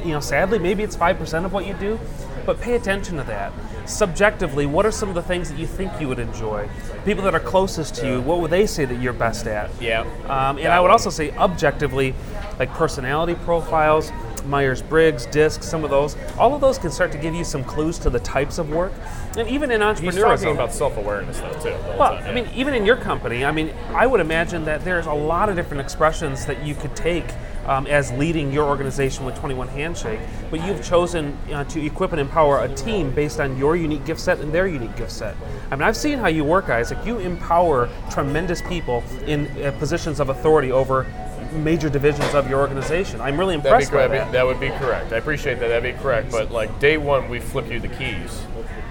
You 0.03 0.13
know, 0.13 0.19
sadly, 0.19 0.57
maybe 0.57 0.81
it's 0.81 0.95
five 0.95 1.19
percent 1.19 1.45
of 1.45 1.53
what 1.53 1.67
you 1.67 1.75
do, 1.75 1.99
but 2.45 2.59
pay 2.59 2.73
attention 2.73 3.17
to 3.17 3.23
that. 3.23 3.53
Subjectively, 3.85 4.65
what 4.65 4.85
are 4.85 4.91
some 4.91 5.09
of 5.09 5.15
the 5.15 5.21
things 5.21 5.49
that 5.49 5.59
you 5.59 5.67
think 5.67 5.91
you 5.99 6.07
would 6.07 6.19
enjoy? 6.19 6.67
People 7.05 7.23
that 7.23 7.35
are 7.35 7.39
closest 7.39 7.95
to 7.95 8.07
you, 8.07 8.21
what 8.21 8.39
would 8.41 8.51
they 8.51 8.65
say 8.65 8.85
that 8.85 9.01
you're 9.01 9.13
best 9.13 9.47
at? 9.47 9.69
yeah. 9.81 10.01
Um, 10.25 10.57
and 10.57 10.67
I 10.67 10.79
would 10.79 10.91
also 10.91 11.09
say 11.09 11.31
objectively, 11.31 12.15
like 12.59 12.69
personality 12.71 13.35
profiles, 13.35 14.11
Myers 14.47 14.81
Briggs, 14.81 15.25
DISC, 15.27 15.63
some 15.63 15.83
of 15.83 15.89
those, 15.89 16.15
all 16.37 16.53
of 16.53 16.61
those 16.61 16.77
can 16.77 16.91
start 16.91 17.11
to 17.11 17.17
give 17.17 17.33
you 17.33 17.43
some 17.43 17.63
clues 17.63 17.97
to 17.99 18.09
the 18.09 18.19
types 18.19 18.57
of 18.57 18.69
work. 18.69 18.93
And 19.37 19.47
even 19.47 19.71
in 19.71 19.81
entrepreneurship. 19.81 20.03
He's 20.03 20.15
talking 20.19 20.51
about 20.51 20.73
self 20.73 20.97
awareness 20.97 21.39
though 21.39 21.53
too. 21.53 21.75
Well, 21.97 22.17
time, 22.17 22.23
I 22.23 22.33
mean, 22.33 22.47
even 22.55 22.73
in 22.73 22.85
your 22.85 22.95
company, 22.95 23.43
I 23.43 23.51
mean, 23.51 23.73
I 23.89 24.07
would 24.07 24.19
imagine 24.19 24.65
that 24.65 24.83
there's 24.85 25.07
a 25.07 25.13
lot 25.13 25.49
of 25.49 25.55
different 25.55 25.81
expressions 25.81 26.45
that 26.45 26.63
you 26.63 26.75
could 26.75 26.95
take 26.95 27.25
um, 27.65 27.87
as 27.87 28.11
leading 28.13 28.51
your 28.51 28.65
organization 28.67 29.25
with 29.25 29.35
21 29.37 29.67
Handshake, 29.69 30.19
but 30.51 30.63
you've 30.65 30.83
chosen 30.83 31.37
uh, 31.53 31.63
to 31.65 31.83
equip 31.85 32.11
and 32.11 32.21
empower 32.21 32.63
a 32.63 32.73
team 32.75 33.11
based 33.11 33.39
on 33.39 33.57
your 33.57 33.75
unique 33.75 34.05
gift 34.05 34.19
set 34.19 34.39
and 34.39 34.53
their 34.53 34.67
unique 34.67 34.95
gift 34.95 35.11
set. 35.11 35.35
I 35.71 35.75
mean, 35.75 35.83
I've 35.83 35.97
seen 35.97 36.19
how 36.19 36.27
you 36.27 36.43
work, 36.43 36.69
Isaac. 36.69 36.97
You 37.05 37.17
empower 37.19 37.89
tremendous 38.11 38.61
people 38.61 39.03
in 39.25 39.47
uh, 39.63 39.71
positions 39.79 40.19
of 40.19 40.29
authority 40.29 40.71
over 40.71 41.05
major 41.53 41.89
divisions 41.89 42.33
of 42.33 42.49
your 42.49 42.59
organization. 42.59 43.21
I'm 43.21 43.39
really 43.39 43.55
That'd 43.57 43.63
be 43.63 43.69
impressed 43.69 43.91
by 43.91 44.07
correct. 44.07 44.25
that. 44.25 44.31
That 44.33 44.45
would 44.45 44.59
be 44.59 44.69
correct. 44.69 45.13
I 45.13 45.17
appreciate 45.17 45.59
that. 45.59 45.67
That'd 45.69 45.95
be 45.95 45.99
correct. 46.01 46.31
But 46.31 46.51
like 46.51 46.79
day 46.79 46.97
one, 46.97 47.29
we 47.29 47.39
flip 47.39 47.71
you 47.71 47.79
the 47.79 47.87
keys, 47.87 48.41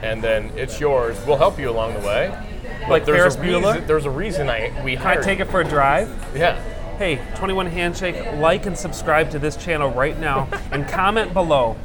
and 0.02 0.22
then 0.22 0.50
it's 0.56 0.80
yours. 0.80 1.18
We'll 1.26 1.36
help 1.36 1.58
you 1.58 1.70
along 1.70 1.94
the 1.94 2.00
way. 2.00 2.36
But 2.80 2.88
Like 2.90 3.04
there's 3.04 3.18
Ferris 3.18 3.34
a 3.36 3.38
Bueller? 3.38 3.72
reason, 3.74 3.86
There's 3.86 4.04
a 4.06 4.10
reason 4.10 4.48
I 4.48 4.82
we 4.84 4.96
Can 4.96 5.06
I 5.06 5.16
take 5.16 5.40
it 5.40 5.46
for 5.46 5.60
a 5.60 5.64
drive? 5.64 6.08
Yeah. 6.34 6.62
Hey, 6.98 7.20
21 7.34 7.66
Handshake, 7.66 8.14
like 8.36 8.66
and 8.66 8.76
subscribe 8.78 9.30
to 9.30 9.38
this 9.38 9.56
channel 9.56 9.90
right 9.90 10.18
now 10.18 10.48
and 10.70 10.86
comment 10.88 11.32
below. 11.32 11.76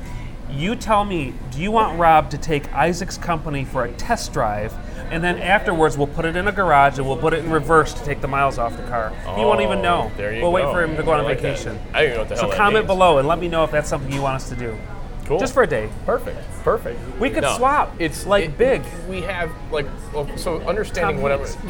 You 0.51 0.75
tell 0.75 1.03
me, 1.05 1.33
do 1.51 1.61
you 1.61 1.71
want 1.71 1.99
Rob 1.99 2.29
to 2.31 2.37
take 2.37 2.71
Isaac's 2.73 3.17
company 3.17 3.65
for 3.65 3.85
a 3.85 3.91
test 3.93 4.33
drive? 4.33 4.73
And 5.11 5.23
then 5.23 5.37
afterwards, 5.39 5.97
we'll 5.97 6.07
put 6.07 6.25
it 6.25 6.35
in 6.35 6.47
a 6.47 6.51
garage 6.51 6.97
and 6.99 7.07
we'll 7.07 7.17
put 7.17 7.33
it 7.33 7.43
in 7.43 7.51
reverse 7.51 7.93
to 7.95 8.03
take 8.03 8.21
the 8.21 8.27
miles 8.27 8.57
off 8.59 8.75
the 8.77 8.83
car. 8.83 9.09
he 9.35 9.43
won't 9.43 9.61
even 9.61 9.81
know. 9.81 10.11
Oh, 10.13 10.17
There 10.17 10.33
you 10.33 10.41
we'll 10.41 10.51
go. 10.51 10.55
wait 10.55 10.71
for 10.73 10.83
him 10.83 10.95
to 10.95 11.03
go 11.03 11.11
on 11.11 11.21
I 11.21 11.23
like 11.23 11.41
that. 11.41 11.57
vacation. 11.57 11.79
I 11.93 12.01
don't 12.01 12.03
even 12.03 12.13
know 12.13 12.19
what 12.19 12.29
the 12.29 12.35
So 12.35 12.41
hell 12.41 12.49
that 12.51 12.57
comment 12.57 12.75
means. 12.85 12.87
below 12.87 13.17
and 13.17 13.27
let 13.27 13.39
me 13.39 13.47
know 13.47 13.63
if 13.63 13.71
that's 13.71 13.89
something 13.89 14.11
you 14.11 14.21
want 14.21 14.35
us 14.35 14.49
to 14.49 14.55
do. 14.55 14.77
Cool. 15.25 15.39
Just 15.39 15.53
for 15.53 15.63
a 15.63 15.67
day. 15.67 15.89
Perfect. 16.05 16.39
Perfect. 16.63 16.99
We 17.19 17.29
could 17.29 17.45
swap. 17.55 17.95
It's 17.99 18.25
Like 18.27 18.45
it- 18.45 18.57
big. 18.57 18.81
We 19.07 19.21
have 19.21 19.51
like 19.71 19.85
well, 20.13 20.27
so 20.37 20.59
understanding 20.61 21.17
Tom 21.17 21.23
whatever. 21.23 21.45
Hanks. 21.47 21.63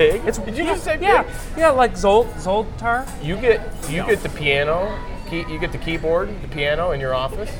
Big. 0.00 0.24
It's 0.24 0.38
Did 0.38 0.56
you 0.56 0.64
yeah, 0.64 0.70
just 0.72 0.84
say 0.84 0.98
yeah, 0.98 1.22
big? 1.24 1.32
yeah, 1.58 1.70
like 1.72 1.92
Zolt 1.92 2.32
Zoltar. 2.36 3.06
You 3.22 3.36
get 3.36 3.60
you 3.90 4.02
get 4.06 4.22
the 4.22 4.30
piano. 4.30 4.98
Key, 5.28 5.44
you 5.46 5.58
get 5.58 5.72
the 5.72 5.78
keyboard, 5.78 6.30
the 6.40 6.48
piano 6.48 6.92
in 6.92 7.00
your 7.00 7.14
office. 7.14 7.50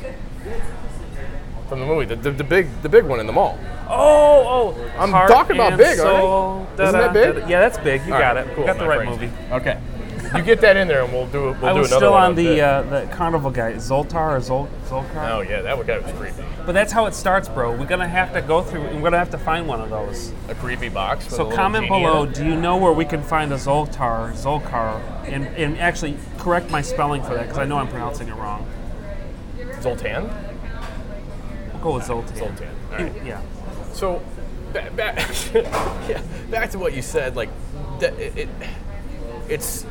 From 1.69 1.81
the 1.81 1.87
movie, 1.87 2.07
the, 2.07 2.17
the, 2.17 2.31
the 2.31 2.43
big 2.43 2.67
the 2.81 2.89
big 2.89 3.05
one 3.05 3.21
in 3.21 3.27
the 3.27 3.33
mall. 3.35 3.59
Oh, 3.91 4.75
oh. 4.75 4.91
I'm 4.99 5.11
talking 5.29 5.57
about 5.57 5.77
big, 5.77 5.99
aren't 6.01 6.81
I? 6.81 6.83
Isn't 6.85 6.99
that 6.99 7.13
big? 7.13 7.35
da-da. 7.35 7.47
Yeah, 7.47 7.61
that's 7.61 7.77
big. 7.77 8.07
You 8.07 8.15
All 8.15 8.21
got 8.21 8.37
right, 8.37 8.47
it. 8.47 8.55
cool, 8.55 8.65
You 8.65 8.67
got 8.69 8.79
the 8.79 8.85
my 8.85 8.89
right 8.89 9.07
brain's- 9.07 9.21
movie. 9.21 9.33
Okay. 9.53 9.79
You 10.37 10.43
get 10.43 10.61
that 10.61 10.77
in 10.77 10.87
there, 10.89 11.03
and 11.03 11.13
we'll 11.13 11.27
do 11.27 11.49
it. 11.49 11.61
We'll 11.61 11.71
I 11.71 11.73
do 11.73 11.81
was 11.81 11.89
another 11.91 12.07
still 12.07 12.13
one 12.13 12.23
on 12.23 12.35
the 12.35 12.61
uh, 12.61 12.83
the 12.83 13.09
carnival 13.13 13.51
guy, 13.51 13.73
Zoltar 13.75 14.37
or 14.37 14.39
Zol 14.39 14.69
Zolkar. 14.87 15.31
Oh 15.31 15.41
yeah, 15.41 15.63
that 15.63 15.77
would 15.77 15.87
guy 15.87 15.99
was 15.99 16.13
creepy. 16.13 16.45
But 16.65 16.73
that's 16.73 16.93
how 16.93 17.07
it 17.07 17.15
starts, 17.15 17.49
bro. 17.49 17.77
We're 17.77 17.87
gonna 17.87 18.07
have 18.07 18.33
to 18.35 18.43
go 18.43 18.63
through. 18.63 18.83
We're 18.83 19.03
gonna 19.03 19.19
have 19.19 19.31
to 19.31 19.39
find 19.39 19.67
one 19.67 19.81
of 19.81 19.91
those. 19.91 20.33
A 20.49 20.55
creepy 20.55 20.89
box. 20.89 21.29
So 21.29 21.51
comment 21.51 21.89
below. 21.89 22.27
Do 22.27 22.45
you 22.45 22.55
know 22.55 22.77
where 22.77 22.93
we 22.93 23.05
can 23.05 23.23
find 23.23 23.53
a 23.53 23.57
Zoltar, 23.57 24.33
Zolkar, 24.35 25.01
and 25.27 25.47
and 25.49 25.79
actually 25.79 26.17
correct 26.39 26.71
my 26.71 26.83
spelling 26.83 27.23
for 27.23 27.35
that 27.35 27.43
because 27.43 27.59
I 27.59 27.65
know 27.65 27.79
I'm 27.79 27.89
pronouncing 27.89 28.29
it 28.29 28.35
wrong. 28.35 28.67
Zoltan. 29.81 30.31
We'll 31.73 31.83
go 31.83 31.95
with 31.95 32.05
Zoltan. 32.05 32.37
Zoltan. 32.37 32.69
All 32.93 32.99
right. 32.99 33.25
Yeah. 33.25 33.43
So, 33.93 34.23
back, 34.73 34.95
back, 34.95 35.19
yeah, 35.55 36.23
back 36.51 36.71
to 36.71 36.79
what 36.79 36.95
you 36.95 37.03
said. 37.03 37.37
Like, 37.37 37.49
it, 38.01 38.37
it, 38.37 38.49
it's 39.49 39.85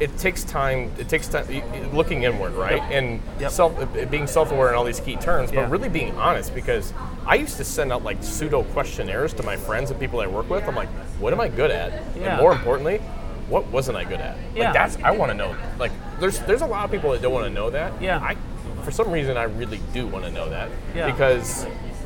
it 0.00 0.16
takes 0.18 0.44
time. 0.44 0.90
It 0.98 1.08
takes 1.08 1.28
time 1.28 1.46
looking 1.94 2.22
inward, 2.24 2.52
right? 2.54 2.82
And 2.90 3.20
Yep. 3.40 3.50
self 3.50 3.80
uh, 3.80 4.04
being 4.06 4.26
self-aware 4.26 4.68
in 4.70 4.74
all 4.74 4.84
these 4.84 5.00
key 5.00 5.16
terms, 5.16 5.50
Yeah. 5.52 5.62
but 5.62 5.70
really 5.70 5.88
being 5.88 6.16
honest. 6.18 6.54
Because 6.54 6.92
I 7.26 7.36
used 7.36 7.56
to 7.56 7.64
send 7.64 7.92
out 7.92 8.04
like 8.04 8.18
pseudo 8.20 8.62
questionnaires 8.64 9.32
to 9.34 9.42
my 9.42 9.56
friends 9.56 9.90
and 9.90 9.98
people 9.98 10.20
I 10.20 10.26
work 10.26 10.48
with. 10.50 10.66
I'm 10.68 10.74
like, 10.76 10.88
what 11.18 11.32
am 11.32 11.40
I 11.40 11.48
good 11.48 11.70
at? 11.70 11.92
Yeah. 12.16 12.32
And 12.34 12.40
more 12.42 12.52
importantly. 12.52 13.00
What 13.48 13.66
wasn't 13.68 13.96
I 13.96 14.02
good 14.02 14.20
at? 14.20 14.36
Yeah. 14.56 14.64
Like 14.64 14.72
that's 14.74 14.98
I 15.04 15.12
want 15.12 15.30
to 15.30 15.36
know. 15.38 15.54
Like 15.78 15.92
there's 16.18 16.40
there's 16.40 16.62
a 16.62 16.66
lot 16.66 16.84
of 16.84 16.90
people 16.90 17.12
that 17.12 17.22
don't 17.22 17.32
want 17.32 17.46
to 17.46 17.52
know 17.52 17.70
that. 17.70 17.92
Yeah. 18.02 18.18
I 18.18 18.36
for 18.82 18.90
some 18.90 19.10
reason 19.10 19.36
I 19.36 19.44
really 19.44 19.80
do 19.92 20.06
want 20.08 20.24
to 20.24 20.30
know 20.32 20.48
that. 20.50 20.68
Yeah. 20.96 21.10
Because 21.10 21.64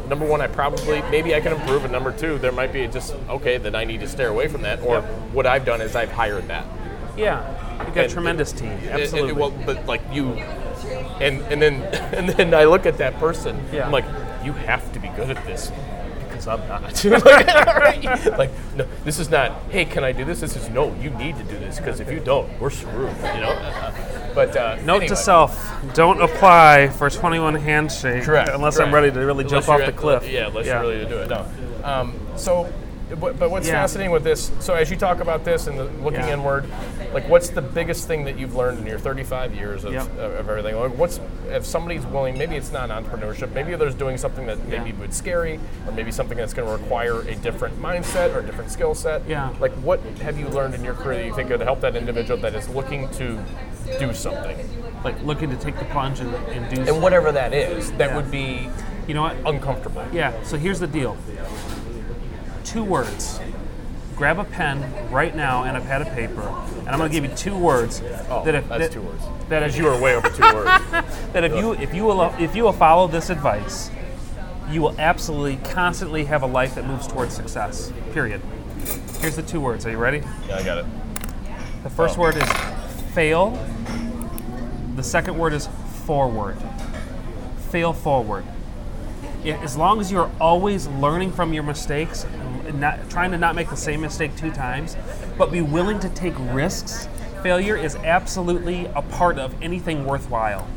number 0.08 0.26
one, 0.26 0.40
I 0.42 0.48
probably 0.48 1.00
maybe 1.10 1.34
I 1.34 1.40
can 1.40 1.52
improve, 1.52 1.84
and 1.84 1.92
number 1.92 2.12
two, 2.12 2.36
there 2.38 2.52
might 2.52 2.72
be 2.74 2.86
just 2.88 3.14
okay 3.30 3.56
that 3.58 3.74
I 3.74 3.84
need 3.84 4.00
to 4.00 4.08
stay 4.08 4.24
away 4.24 4.48
from 4.48 4.62
that. 4.62 4.80
Or 4.82 4.96
Yep. 4.96 5.04
what 5.32 5.46
I've 5.46 5.64
done 5.64 5.80
is 5.80 5.96
I've 5.96 6.12
hired 6.12 6.46
that. 6.48 6.64
Yeah. 7.16 7.42
You 7.86 7.86
got 7.94 7.96
a 7.96 8.02
And- 8.04 8.12
tremendous 8.12 8.52
team. 8.52 8.78
Absolutely. 8.88 9.32
well, 9.32 9.50
but 9.66 9.86
like 9.86 10.02
you, 10.12 10.32
and 11.20 11.40
and 11.52 11.60
then 11.62 11.74
and 12.14 12.28
then 12.28 12.54
I 12.54 12.64
look 12.64 12.86
at 12.86 12.98
that 12.98 13.18
person. 13.18 13.60
Yeah. 13.72 13.86
I'm 13.86 13.92
like, 13.92 14.04
you 14.44 14.52
have 14.52 14.92
to 14.92 14.98
be 15.00 15.08
good 15.08 15.30
at 15.30 15.44
this. 15.46 15.70
Because 16.28 16.46
I'm 16.46 16.66
not. 16.68 17.04
like. 17.24 18.26
Like, 18.38 18.50
no, 18.76 18.86
this 19.04 19.18
is 19.18 19.28
not. 19.30 19.52
Hey, 19.70 19.84
can 19.84 20.04
I 20.04 20.12
do 20.12 20.24
this? 20.24 20.40
This 20.40 20.56
is 20.56 20.68
no. 20.70 20.94
You 20.94 21.10
need 21.10 21.36
to 21.36 21.44
do 21.44 21.58
this 21.58 21.76
because 21.78 22.00
if 22.00 22.10
you 22.10 22.20
don't, 22.20 22.48
we're 22.60 22.70
screwed. 22.70 23.14
You 23.18 23.40
know. 23.40 23.92
But 24.34 24.56
uh, 24.56 24.76
Note 24.76 24.96
anyway. 25.02 25.08
to 25.08 25.16
self: 25.16 25.72
Don't 25.94 26.20
apply 26.22 26.88
for 26.88 27.10
21 27.10 27.56
handshake 27.56 28.22
Correct. 28.24 28.50
unless 28.54 28.78
I'm 28.78 28.94
ready 28.94 29.10
to 29.10 29.18
really 29.20 29.44
Unless 29.44 29.66
jump 29.66 29.80
off 29.80 29.84
the 29.86 29.92
cliff. 29.92 30.28
Yeah, 30.28 30.46
unless 30.48 30.66
you're 30.66 30.80
ready 30.80 31.04
to 31.04 31.08
do 31.08 31.18
it. 31.18 31.28
No. 31.30 31.46
Um, 31.84 32.14
so, 32.36 32.72
but, 33.18 33.38
but 33.38 33.50
what's 33.50 33.66
Yeah. 33.66 33.74
fascinating 33.74 34.12
with 34.12 34.24
this? 34.24 34.50
So 34.60 34.74
as 34.74 34.90
you 34.90 34.96
talk 34.96 35.20
about 35.20 35.44
this 35.44 35.66
and 35.66 35.78
the, 35.78 35.84
looking 36.02 36.20
Yeah. 36.20 36.34
inward, 36.34 36.64
like 37.12 37.28
what's 37.28 37.48
the 37.50 37.62
biggest 37.62 38.06
thing 38.06 38.24
that 38.24 38.38
you've 38.38 38.54
learned 38.54 38.78
in 38.78 38.86
your 38.86 38.98
35 38.98 39.54
years 39.54 39.84
of, 39.84 39.92
Yep. 39.92 40.02
of, 40.18 40.18
of 40.18 40.48
everything? 40.48 40.76
Like 40.78 40.96
what's 40.96 41.20
if 41.50 41.64
somebody's 41.64 42.06
willing? 42.06 42.38
Maybe 42.38 42.56
it's 42.56 42.70
not 42.72 42.90
entrepreneurship. 42.90 43.52
Maybe 43.52 43.74
there's 43.74 43.94
doing 43.94 44.16
something 44.18 44.46
that 44.46 44.64
maybe 44.68 44.90
Yeah. 44.90 44.96
would 45.00 45.14
scary, 45.14 45.58
or 45.86 45.92
maybe 45.92 46.12
something 46.12 46.36
that's 46.38 46.54
going 46.54 46.68
to 46.68 46.72
require 46.82 47.20
a 47.22 47.34
different 47.34 47.80
mindset 47.80 48.34
or 48.34 48.40
a 48.40 48.42
different 48.42 48.70
skill 48.70 48.94
set. 48.94 49.22
Yeah. 49.26 49.50
Like 49.58 49.72
what 49.82 50.00
have 50.22 50.38
you 50.38 50.48
learned 50.48 50.74
in 50.74 50.84
your 50.84 50.94
career 50.94 51.18
that 51.18 51.26
you 51.26 51.34
think 51.34 51.48
could 51.48 51.60
help 51.60 51.80
that 51.80 51.96
individual 51.96 52.40
that 52.42 52.54
is 52.54 52.68
looking 52.68 53.08
to 53.10 53.38
do 53.98 54.12
something? 54.14 54.56
Like 55.02 55.16
looking 55.24 55.50
to 55.50 55.56
take 55.56 55.78
the 55.78 55.84
plunge 55.86 56.20
and, 56.20 56.34
and 56.34 56.74
do. 56.74 56.82
And 56.82 57.02
whatever 57.02 57.32
that 57.32 57.52
is, 57.54 57.90
that 57.92 58.14
would 58.14 58.30
be 58.30 58.68
you 59.06 59.14
know 59.14 59.22
what? 59.22 59.36
uncomfortable. 59.46 60.04
Yeah. 60.12 60.32
So 60.44 60.56
here's 60.56 60.78
the 60.78 60.86
deal. 60.86 61.16
Two 62.70 62.84
words: 62.84 63.40
grab 64.14 64.38
a 64.38 64.44
pen 64.44 65.10
right 65.10 65.34
now 65.34 65.64
and 65.64 65.76
a 65.76 65.80
pad 65.80 66.02
of 66.02 66.08
paper, 66.14 66.42
and 66.78 66.88
I'm 66.88 66.98
going 66.98 67.10
to 67.10 67.20
give 67.20 67.28
you 67.28 67.36
two 67.36 67.58
words. 67.58 68.00
Oh, 68.28 68.44
that 68.44 68.54
if, 68.54 68.68
that's 68.68 68.82
that, 68.84 68.92
two 68.92 69.02
words. 69.02 69.24
That 69.48 69.64
if 69.64 69.76
you 69.76 69.88
are 69.88 70.00
way 70.00 70.14
over 70.14 70.28
two 70.28 70.42
words. 70.42 70.84
that 71.32 71.42
if 71.42 71.52
you 71.52 71.72
if 71.72 71.92
you 71.92 72.04
will 72.04 72.22
if 72.38 72.54
you 72.54 72.62
will 72.62 72.72
follow 72.72 73.08
this 73.08 73.28
advice, 73.28 73.90
you 74.70 74.82
will 74.82 74.94
absolutely 75.00 75.56
constantly 75.72 76.26
have 76.26 76.44
a 76.44 76.46
life 76.46 76.76
that 76.76 76.86
moves 76.86 77.08
towards 77.08 77.34
success. 77.34 77.92
Period. 78.12 78.40
Here's 79.18 79.34
the 79.34 79.42
two 79.42 79.60
words. 79.60 79.84
Are 79.84 79.90
you 79.90 79.98
ready? 79.98 80.22
Yeah, 80.46 80.56
I 80.58 80.62
got 80.62 80.78
it. 80.78 80.86
The 81.82 81.90
first 81.90 82.18
Oh. 82.18 82.20
word 82.20 82.36
is 82.36 82.48
fail. 83.14 83.58
The 84.94 85.02
second 85.02 85.36
word 85.38 85.54
is 85.54 85.68
forward. 86.06 86.56
Fail 87.70 87.92
forward. 87.92 88.44
As 89.44 89.76
long 89.76 90.00
as 90.00 90.12
you're 90.12 90.30
always 90.40 90.86
learning 90.86 91.32
from 91.32 91.52
your 91.52 91.62
mistakes, 91.62 92.24
and 92.66 92.80
not 92.80 93.08
trying 93.10 93.30
to 93.32 93.38
not 93.38 93.54
make 93.54 93.70
the 93.70 93.76
same 93.76 94.00
mistake 94.00 94.36
two 94.36 94.50
times, 94.50 94.96
but 95.38 95.50
be 95.50 95.60
willing 95.60 95.98
to 96.00 96.08
take 96.10 96.34
risks, 96.52 97.08
failure 97.42 97.76
is 97.76 97.96
absolutely 97.96 98.86
a 98.94 99.02
part 99.02 99.38
of 99.38 99.54
anything 99.62 100.04
worthwhile. 100.04 100.68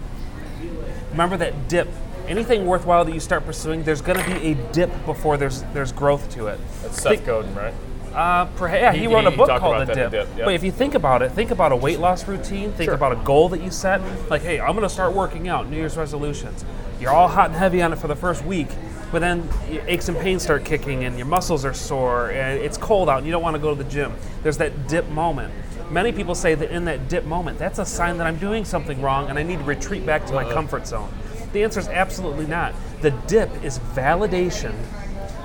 Remember 1.11 1.37
that 1.37 1.67
dip. 1.67 1.89
Anything 2.27 2.65
worthwhile 2.65 3.03
that 3.03 3.13
you 3.13 3.19
start 3.19 3.45
pursuing, 3.45 3.83
there's 3.83 4.01
going 4.01 4.17
to 4.17 4.25
be 4.25 4.51
a 4.51 4.55
dip 4.71 5.05
before 5.05 5.35
there's 5.35 5.63
there's 5.73 5.91
growth 5.91 6.31
to 6.31 6.47
it. 6.47 6.59
That's 6.81 7.01
Seth 7.01 7.15
Think- 7.15 7.25
Godin, 7.25 7.53
right? 7.53 7.73
Uh, 8.13 8.47
yeah, 8.61 8.93
he, 8.93 8.99
He- 9.01 9.07
wrote 9.07 9.25
a 9.25 9.31
book 9.31 9.49
called 9.59 9.87
The 9.87 9.93
Dip. 9.93 10.11
The 10.11 10.17
Dip, 10.17 10.29
yeah. 10.37 10.45
But 10.45 10.53
if 10.53 10.63
you 10.63 10.71
think 10.71 10.93
about 10.95 11.21
it, 11.21 11.31
think 11.31 11.51
about 11.51 11.71
a 11.71 11.75
weight 11.75 11.99
loss 11.99 12.27
routine. 12.27 12.71
Think 12.73 12.87
Sure. 12.87 12.93
about 12.93 13.11
a 13.13 13.17
goal 13.17 13.49
that 13.49 13.61
you 13.61 13.71
set. 13.71 14.01
Like, 14.29 14.41
hey, 14.41 14.59
I'm 14.59 14.75
going 14.75 14.83
to 14.87 14.89
start 14.93 15.13
working 15.13 15.47
out. 15.47 15.67
New 15.69 15.77
Year's 15.77 15.97
resolutions. 15.97 16.63
You're 16.99 17.11
all 17.11 17.27
hot 17.27 17.47
and 17.47 17.55
heavy 17.55 17.81
on 17.81 17.91
it 17.93 17.97
for 17.99 18.07
the 18.07 18.15
first 18.15 18.45
week, 18.45 18.67
but 19.11 19.19
then 19.19 19.47
aches 19.87 20.07
and 20.09 20.17
pains 20.17 20.43
start 20.43 20.63
kicking, 20.63 21.03
and 21.03 21.17
your 21.17 21.25
muscles 21.27 21.65
are 21.65 21.73
sore, 21.73 22.29
and 22.31 22.59
it's 22.61 22.77
cold 22.77 23.09
out, 23.09 23.17
and 23.17 23.25
you 23.25 23.31
don't 23.31 23.43
want 23.43 23.55
to 23.55 23.61
go 23.61 23.75
to 23.75 23.83
the 23.83 23.89
gym. 23.89 24.13
There's 24.41 24.57
that 24.57 24.87
dip 24.87 25.09
moment. 25.09 25.53
Many 25.91 26.11
people 26.11 26.33
say 26.33 26.55
that 26.55 26.71
in 26.71 26.85
that 26.85 27.09
dip 27.09 27.25
moment, 27.25 27.59
that's 27.59 27.77
a 27.79 27.85
sign 27.85 28.17
that 28.19 28.25
I'm 28.27 28.37
doing 28.37 28.63
something 28.63 29.01
wrong, 29.01 29.29
and 29.29 29.37
I 29.37 29.43
need 29.43 29.59
to 29.59 29.65
retreat 29.65 30.05
back 30.05 30.25
to 30.27 30.33
my 30.33 30.43
Uh-uh. 30.45 30.53
comfort 30.53 30.87
zone. 30.87 31.09
The 31.51 31.63
answer 31.63 31.79
is 31.79 31.87
absolutely 31.89 32.47
not. 32.47 32.73
The 33.01 33.11
dip 33.27 33.49
is 33.63 33.79
validation 33.93 34.73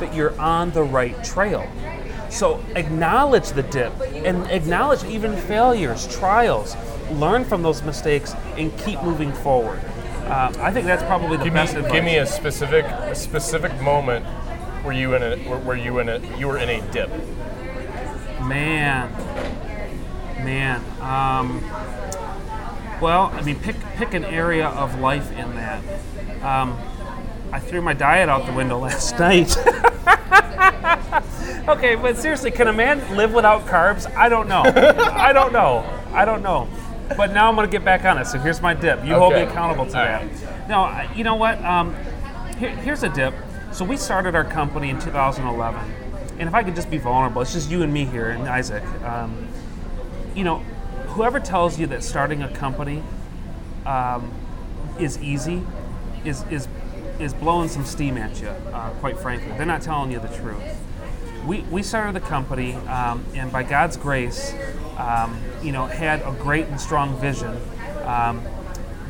that 0.00 0.14
you're 0.14 0.38
on 0.40 0.70
the 0.70 0.82
right 0.84 1.22
trail. 1.24 1.66
So 2.30 2.62
acknowledge 2.76 3.50
the 3.50 3.62
dip 3.62 3.92
and 4.00 4.46
acknowledge 4.50 5.04
even 5.04 5.36
failures, 5.36 6.06
trials. 6.08 6.76
Learn 7.12 7.44
from 7.44 7.62
those 7.62 7.82
mistakes 7.82 8.34
and 8.56 8.76
keep 8.78 9.02
moving 9.02 9.32
forward. 9.32 9.80
Uh, 10.26 10.52
I 10.58 10.70
think 10.70 10.86
that's 10.86 11.02
probably 11.04 11.38
the 11.38 11.44
Give 11.44 11.54
me, 11.54 11.60
advice. 11.60 11.92
give 11.92 12.04
me 12.04 12.18
a 12.18 12.26
specific, 12.26 12.84
a 12.84 13.14
specific 13.14 13.80
moment 13.80 14.26
where 14.84 14.94
you 14.94 15.14
in 15.14 15.22
a, 15.22 15.36
where, 15.48 15.58
where 15.60 15.76
you 15.76 15.98
in 16.00 16.08
a, 16.10 16.18
you 16.38 16.46
were 16.48 16.58
in 16.58 16.68
a 16.68 16.92
dip. 16.92 17.08
Man, 18.42 19.10
man. 20.44 20.82
Um, 21.00 21.62
well, 23.00 23.30
I 23.32 23.40
mean, 23.42 23.58
pick 23.60 23.76
pick 23.96 24.12
an 24.14 24.24
area 24.24 24.68
of 24.68 24.98
life 25.00 25.30
in 25.32 25.54
that. 25.54 25.82
Um, 26.42 26.78
I 27.52 27.58
threw 27.60 27.80
my 27.80 27.94
diet 27.94 28.28
out 28.28 28.44
the 28.46 28.52
window 28.52 28.78
last 28.80 29.18
night. 29.18 29.56
okay, 31.68 31.94
but 31.94 32.16
seriously, 32.16 32.50
can 32.50 32.68
a 32.68 32.72
man 32.72 33.16
live 33.16 33.32
without 33.32 33.66
carbs? 33.66 34.12
I 34.16 34.28
don't 34.28 34.48
know. 34.48 34.62
I 34.64 35.32
don't 35.32 35.52
know. 35.52 35.84
I 36.12 36.24
don't 36.24 36.42
know. 36.42 36.68
But 37.16 37.32
now 37.32 37.48
I'm 37.48 37.54
going 37.56 37.66
to 37.66 37.70
get 37.72 37.84
back 37.84 38.04
on 38.04 38.18
it. 38.18 38.26
So 38.26 38.38
here's 38.38 38.60
my 38.60 38.74
dip. 38.74 39.04
You 39.04 39.14
hold 39.14 39.32
me 39.34 39.40
accountable 39.40 39.86
to 39.86 39.98
All 39.98 40.04
that. 40.04 40.22
right. 40.22 40.68
No, 40.68 40.80
I- 40.80 41.10
you 41.14 41.24
know 41.24 41.36
what? 41.36 41.62
Um, 41.64 41.94
here, 42.58 42.70
here's 42.70 43.02
a 43.02 43.08
dip. 43.08 43.34
So 43.72 43.84
we 43.84 43.96
started 43.96 44.34
our 44.34 44.44
company 44.44 44.90
in 44.90 44.98
2011, 44.98 45.80
and 46.38 46.48
if 46.48 46.54
I 46.54 46.62
could 46.62 46.74
just 46.74 46.90
be 46.90 46.98
vulnerable, 46.98 47.42
it's 47.42 47.52
just 47.52 47.70
you 47.70 47.82
and 47.82 47.92
me 47.92 48.04
here 48.04 48.30
and 48.30 48.48
Isaac. 48.48 48.82
Um, 49.02 49.46
you 50.34 50.42
know, 50.42 50.58
whoever 51.08 51.38
tells 51.38 51.78
you 51.78 51.86
that 51.88 52.02
starting 52.02 52.42
a 52.42 52.48
company 52.48 53.02
um, 53.86 54.32
is 54.98 55.18
easy 55.22 55.62
is 56.24 56.44
is 56.50 56.66
is 57.18 57.34
blowing 57.34 57.68
some 57.68 57.84
steam 57.84 58.16
at 58.16 58.40
you. 58.40 58.48
Uh, 58.48 58.90
quite 59.00 59.18
frankly, 59.18 59.50
they're 59.52 59.66
not 59.66 59.82
telling 59.82 60.10
you 60.10 60.18
the 60.18 60.28
truth. 60.28 60.62
We, 61.48 61.62
we 61.62 61.82
started 61.82 62.14
the 62.14 62.20
company, 62.20 62.74
um, 62.74 63.24
and 63.32 63.50
by 63.50 63.62
God's 63.62 63.96
grace, 63.96 64.52
um, 64.98 65.40
you 65.62 65.72
know, 65.72 65.86
had 65.86 66.20
a 66.20 66.36
great 66.42 66.66
and 66.66 66.78
strong 66.78 67.18
vision. 67.18 67.56
Um, 68.04 68.42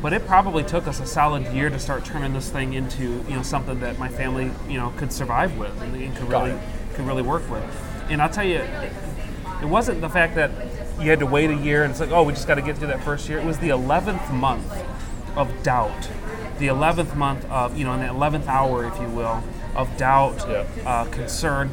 but 0.01 0.13
it 0.13 0.25
probably 0.25 0.63
took 0.63 0.87
us 0.87 1.01
a 1.01 1.05
solid 1.05 1.45
year 1.47 1.69
to 1.69 1.77
start 1.77 2.05
turning 2.05 2.31
this 2.31 2.49
thing 2.49 2.71
into 2.71 3.03
you 3.27 3.35
know 3.35 3.41
something 3.41 3.81
that 3.81 3.99
my 3.99 4.07
family 4.07 4.51
you 4.69 4.77
know 4.77 4.93
could 4.95 5.11
survive 5.11 5.57
with 5.57 5.81
and, 5.81 5.93
and 5.93 6.15
could 6.15 6.29
Got 6.29 6.43
really 6.45 6.55
it. 6.55 6.61
could 6.93 7.05
really 7.05 7.23
work 7.23 7.49
with. 7.51 7.61
And 8.09 8.21
I'll 8.21 8.29
tell 8.29 8.45
you, 8.45 8.59
it, 8.59 8.93
it 9.61 9.65
wasn't 9.65 9.99
the 9.99 10.07
fact 10.07 10.35
that 10.35 10.51
you 11.01 11.09
had 11.09 11.19
to 11.19 11.25
wait 11.25 11.49
a 11.49 11.55
year 11.55 11.83
and 11.83 11.91
it's 11.91 11.99
like, 11.99 12.11
oh, 12.11 12.23
we 12.23 12.31
just 12.31 12.47
got 12.47 12.55
to 12.55 12.61
get 12.61 12.77
through 12.77 12.87
that 12.87 13.03
first 13.03 13.27
year. 13.27 13.39
It 13.39 13.45
was 13.45 13.59
the 13.59 13.69
11th 13.69 14.31
month 14.31 14.73
of 15.35 15.51
doubt, 15.61 16.09
the 16.57 16.67
11th 16.67 17.17
month 17.17 17.43
of, 17.51 17.77
you 17.77 17.83
know, 17.83 17.93
in 17.95 17.99
the 17.99 18.05
11th 18.05 18.47
hour, 18.47 18.85
if 18.85 18.97
you 19.01 19.07
will, 19.09 19.43
of 19.79 19.95
doubt, 19.97 20.45
uh, 20.85 21.05
concern, 21.05 21.69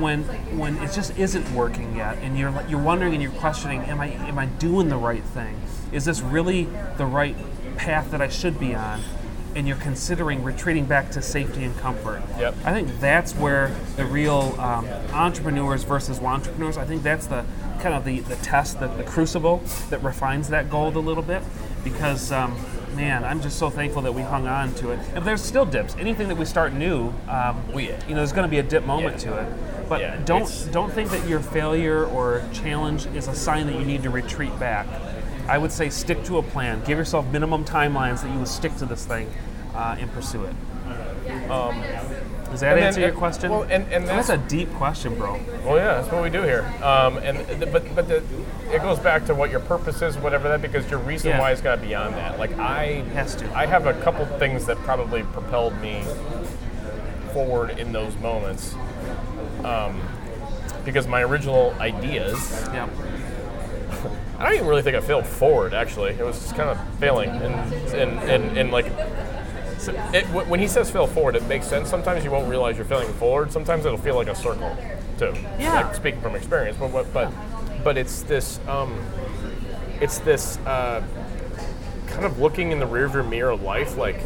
when 0.00 0.22
when 0.58 0.76
it 0.78 0.92
just 0.92 1.16
isn't 1.18 1.50
working 1.52 1.94
yet, 1.96 2.16
and 2.22 2.38
you're 2.38 2.50
like- 2.50 2.70
you're 2.70 2.80
wondering 2.82 3.12
and 3.12 3.22
you're 3.22 3.32
questioning, 3.32 3.82
am 3.82 4.00
I 4.00 4.06
am 4.06 4.38
I 4.38 4.46
doing 4.46 4.88
the 4.88 4.96
right 4.96 5.22
thing? 5.22 5.56
Is 5.92 6.04
this 6.04 6.20
really 6.22 6.68
the 6.96 7.06
right 7.06 7.36
path 7.76 8.10
that 8.12 8.22
I 8.22 8.28
should 8.28 8.58
be 8.58 8.74
on? 8.74 9.00
And 9.56 9.66
you're 9.66 9.76
considering 9.78 10.44
retreating 10.44 10.84
back 10.84 11.10
to 11.10 11.20
safety 11.20 11.64
and 11.64 11.76
comfort. 11.78 12.22
Yep. 12.38 12.54
I 12.64 12.72
think 12.72 13.00
that's 13.00 13.32
where 13.34 13.74
the 13.96 14.04
real 14.04 14.54
um, 14.60 14.86
entrepreneurs 15.12 15.82
versus 15.82 16.20
entrepreneurs. 16.20 16.76
I 16.78 16.84
think 16.84 17.02
that's 17.02 17.26
the 17.26 17.44
kind 17.80 17.92
of 17.94 18.04
the, 18.04 18.20
the 18.20 18.36
test, 18.36 18.78
the, 18.78 18.86
the 18.86 19.02
crucible 19.02 19.60
that 19.88 20.04
refines 20.04 20.48
that 20.50 20.70
gold 20.70 20.94
a 20.94 21.00
little 21.00 21.24
bit. 21.24 21.42
Because 21.82 22.30
um, 22.30 22.54
man, 22.94 23.24
I'm 23.24 23.40
just 23.40 23.58
so 23.58 23.70
thankful 23.70 24.02
that 24.02 24.12
we 24.12 24.22
hung 24.22 24.46
on 24.46 24.74
to 24.74 24.90
it. 24.90 24.98
And 25.14 25.24
there's 25.24 25.42
still 25.42 25.64
dips. 25.64 25.96
Anything 25.98 26.28
that 26.28 26.36
we 26.36 26.44
start 26.44 26.72
new, 26.72 27.12
um, 27.28 27.56
We- 27.72 27.84
you 27.84 27.92
know, 28.10 28.16
there's 28.16 28.32
going 28.32 28.46
to 28.46 28.50
be 28.50 28.58
a 28.58 28.62
dip 28.62 28.84
moment 28.84 29.24
Yeah. 29.24 29.30
to 29.30 29.38
it. 29.40 29.88
But 29.88 30.00
Yeah, 30.00 30.16
don't 30.24 30.68
don't 30.70 30.92
think 30.92 31.10
that 31.10 31.26
your 31.26 31.40
failure 31.40 32.04
or 32.04 32.42
challenge 32.52 33.06
is 33.14 33.26
a 33.26 33.34
sign 33.34 33.66
that 33.66 33.74
you 33.74 33.84
need 33.84 34.04
to 34.04 34.10
retreat 34.10 34.56
back. 34.60 34.86
I 35.48 35.58
would 35.58 35.72
say 35.72 35.90
stick 35.90 36.22
to 36.24 36.38
a 36.38 36.42
plan. 36.42 36.80
Give 36.86 36.96
yourself 36.96 37.26
minimum 37.32 37.64
timelines 37.64 38.22
that 38.22 38.30
you 38.30 38.38
will 38.38 38.46
stick 38.46 38.76
to 38.76 38.86
this 38.86 39.04
thing 39.04 39.28
uh, 39.74 39.96
and 39.98 40.12
pursue 40.12 40.44
it. 40.44 40.54
Does 42.50 42.60
that 42.60 42.70
and 42.72 42.78
then- 42.78 42.86
answer 42.88 43.00
your 43.00 43.12
question? 43.12 43.50
well, 43.50 43.62
and- 43.62 43.84
and 43.92 44.06
that's, 44.06 44.28
that's- 44.28 44.30
a 44.30 44.48
deep 44.48 44.72
question, 44.74 45.14
bro. 45.14 45.38
Well, 45.64 45.76
yeah, 45.76 45.94
that's 46.00 46.10
what 46.10 46.22
we 46.22 46.30
do 46.30 46.42
here. 46.42 46.64
Um, 46.82 47.18
and 47.18 47.46
th- 47.46 47.70
but 47.72 47.94
but 47.94 48.08
the, 48.08 48.22
it 48.72 48.82
goes 48.82 48.98
back 48.98 49.24
to 49.26 49.34
what 49.34 49.50
your 49.50 49.60
purpose 49.60 50.02
is, 50.02 50.16
whatever 50.18 50.48
that, 50.48 50.60
because 50.62 50.90
your 50.90 50.98
reason 51.00 51.30
Yeah. 51.30 51.38
why 51.38 51.50
has 51.50 51.60
got 51.60 51.80
beyond 51.80 52.14
that. 52.14 52.38
Like 52.38 52.58
I 52.58 53.04
Has 53.14 53.34
to. 53.36 53.52
I 53.56 53.66
have 53.66 53.86
a 53.86 53.94
couple 54.02 54.24
things 54.38 54.66
that 54.66 54.76
probably 54.78 55.22
propelled 55.22 55.80
me 55.80 56.02
forward 57.32 57.78
in 57.78 57.92
those 57.92 58.16
moments. 58.16 58.74
Um, 59.64 60.00
because 60.84 61.06
my 61.06 61.22
original 61.22 61.74
ideas, 61.78 62.68
Yeah. 62.72 62.88
I 64.38 64.44
don't 64.44 64.54
even 64.54 64.66
really 64.66 64.82
think 64.82 64.96
I 64.96 65.00
failed 65.00 65.26
forward. 65.26 65.74
Actually, 65.74 66.12
it 66.12 66.24
was 66.24 66.38
just 66.40 66.56
kind 66.56 66.70
of 66.70 66.78
failing, 66.98 67.28
and 67.30 67.54
and 67.94 68.18
and, 68.30 68.58
and 68.58 68.70
like. 68.72 68.86
So 69.80 69.92
It, 70.14 70.24
wh- 70.26 70.48
when 70.48 70.60
he 70.60 70.66
says 70.68 70.90
fail 70.90 71.06
forward, 71.06 71.36
it 71.36 71.42
makes 71.46 71.66
sense. 71.66 71.88
Sometimes 71.88 72.24
you 72.24 72.30
won't 72.30 72.48
realize 72.48 72.76
you're 72.76 72.84
failing 72.86 73.12
forward. 73.14 73.50
Sometimes 73.52 73.84
it'll 73.86 73.98
feel 73.98 74.14
like 74.16 74.28
a 74.28 74.34
circle, 74.34 74.76
too. 75.18 75.32
Yeah. 75.58 75.74
Like 75.82 75.94
speaking 75.94 76.20
from 76.20 76.34
experience, 76.36 76.76
but 76.78 76.92
but 76.92 77.12
but, 77.12 77.32
but 77.84 77.96
it's 77.98 78.22
this 78.22 78.60
um, 78.68 78.94
it's 80.00 80.18
this 80.18 80.58
uh, 80.66 81.02
kind 82.08 82.24
of 82.26 82.38
looking 82.38 82.72
in 82.72 82.78
the 82.78 82.86
rearview 82.86 83.28
mirror 83.28 83.50
of 83.50 83.62
life. 83.62 83.96
Like 83.96 84.16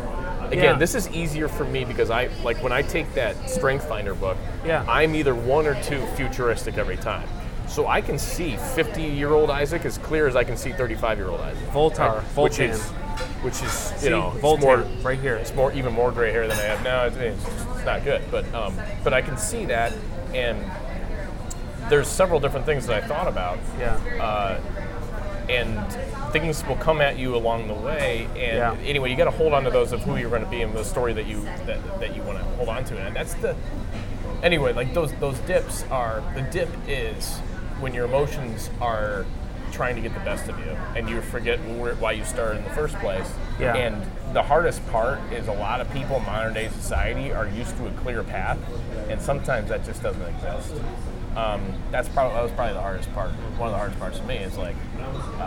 again, 0.50 0.62
Yeah. 0.64 0.72
this 0.78 0.94
is 0.94 1.08
easier 1.10 1.48
for 1.48 1.64
me 1.64 1.84
because 1.84 2.10
I 2.10 2.28
like 2.42 2.62
when 2.62 2.72
I 2.72 2.82
take 2.82 3.12
that 3.14 3.48
Strength 3.48 3.88
Finder 3.88 4.14
book. 4.14 4.36
Yeah. 4.64 4.84
I'm 4.88 5.14
either 5.14 5.34
one 5.34 5.66
or 5.66 5.80
two 5.82 6.04
futuristic 6.16 6.78
every 6.78 6.96
time. 6.96 7.28
So 7.66 7.86
I 7.86 8.00
can 8.02 8.18
see 8.18 8.56
50 8.56 9.02
year 9.02 9.30
old 9.32 9.50
Isaac 9.50 9.84
as 9.84 9.98
clear 9.98 10.26
as 10.28 10.36
I 10.36 10.44
can 10.44 10.56
see 10.56 10.70
35 10.72 11.18
year 11.18 11.28
old 11.28 11.40
Isaac. 11.40 11.62
Voltaire, 11.70 12.20
Which 12.36 12.60
is, 12.60 12.92
which 13.44 13.62
is, 13.62 13.92
you 13.92 13.98
See, 13.98 14.08
know, 14.10 14.30
Voltaire, 14.40 14.78
more, 14.78 15.02
right 15.02 15.18
here. 15.18 15.36
It's 15.36 15.54
more, 15.54 15.70
even 15.74 15.92
more 15.92 16.10
gray 16.10 16.32
hair 16.32 16.48
than 16.48 16.56
I 16.58 16.62
have 16.62 16.82
now. 16.82 17.04
It's, 17.04 17.16
it's, 17.16 17.44
it's 17.76 17.84
not 17.84 18.02
good, 18.02 18.22
but 18.30 18.52
um, 18.54 18.74
but 19.04 19.12
I 19.12 19.20
can 19.20 19.36
see 19.36 19.66
that, 19.66 19.92
and 20.32 20.58
there's 21.90 22.08
several 22.08 22.40
different 22.40 22.64
things 22.64 22.86
that 22.86 23.04
I 23.04 23.06
thought 23.06 23.28
about, 23.28 23.58
Yeah. 23.78 23.96
uh, 24.20 24.60
and 25.50 26.32
things 26.32 26.66
will 26.66 26.76
come 26.76 27.02
at 27.02 27.18
you 27.18 27.36
along 27.36 27.68
the 27.68 27.74
way. 27.74 28.26
And 28.30 28.56
Yeah. 28.56 28.76
anyway, 28.84 29.10
you 29.10 29.16
got 29.16 29.26
to 29.26 29.30
hold 29.30 29.52
on 29.52 29.64
to 29.64 29.70
those 29.70 29.92
of 29.92 30.00
who 30.00 30.16
you're 30.16 30.30
going 30.30 30.42
to 30.44 30.50
be 30.50 30.62
and 30.62 30.72
the 30.72 30.82
story 30.82 31.12
that 31.12 31.26
you 31.26 31.42
that, 31.66 32.00
that 32.00 32.16
you 32.16 32.22
want 32.22 32.38
to 32.38 32.44
hold 32.56 32.70
on 32.70 32.84
to, 32.86 32.98
and 32.98 33.14
that's 33.14 33.34
the 33.34 33.54
anyway. 34.42 34.72
Like 34.72 34.94
those 34.94 35.12
those 35.20 35.38
dips 35.40 35.84
are 35.90 36.22
the 36.34 36.42
dip 36.42 36.70
is 36.88 37.38
when 37.80 37.92
your 37.92 38.06
emotions 38.06 38.70
are 38.80 39.26
trying 39.74 39.96
to 39.96 40.00
get 40.00 40.14
the 40.14 40.20
best 40.20 40.48
of 40.48 40.58
you, 40.58 40.76
and 40.96 41.08
you 41.08 41.20
forget 41.20 41.58
where, 41.78 41.94
why 41.96 42.12
you 42.12 42.24
started 42.24 42.58
in 42.58 42.64
the 42.64 42.70
first 42.70 42.94
place. 42.96 43.30
Yeah. 43.58 43.74
And 43.74 44.02
the 44.34 44.42
hardest 44.42 44.86
part 44.90 45.20
is 45.32 45.48
a 45.48 45.52
lot 45.52 45.80
of 45.80 45.92
people 45.92 46.16
in 46.16 46.24
modern 46.24 46.54
day 46.54 46.68
society 46.68 47.32
are 47.32 47.48
used 47.48 47.76
to 47.76 47.86
a 47.86 47.90
clear 47.92 48.22
path, 48.22 48.58
and 49.08 49.20
sometimes 49.20 49.68
that 49.68 49.84
just 49.84 50.02
doesn't 50.02 50.22
exist. 50.22 50.74
Um, 51.36 51.60
that's 51.90 52.08
probably 52.08 52.34
that 52.36 52.42
was 52.42 52.52
probably 52.52 52.74
the 52.74 52.80
hardest 52.80 53.12
part. 53.12 53.30
One 53.58 53.68
of 53.68 53.72
the 53.72 53.78
hardest 53.78 53.98
parts 53.98 54.18
for 54.18 54.24
me 54.24 54.36
is 54.36 54.56
like, 54.56 54.76
uh, 55.40 55.42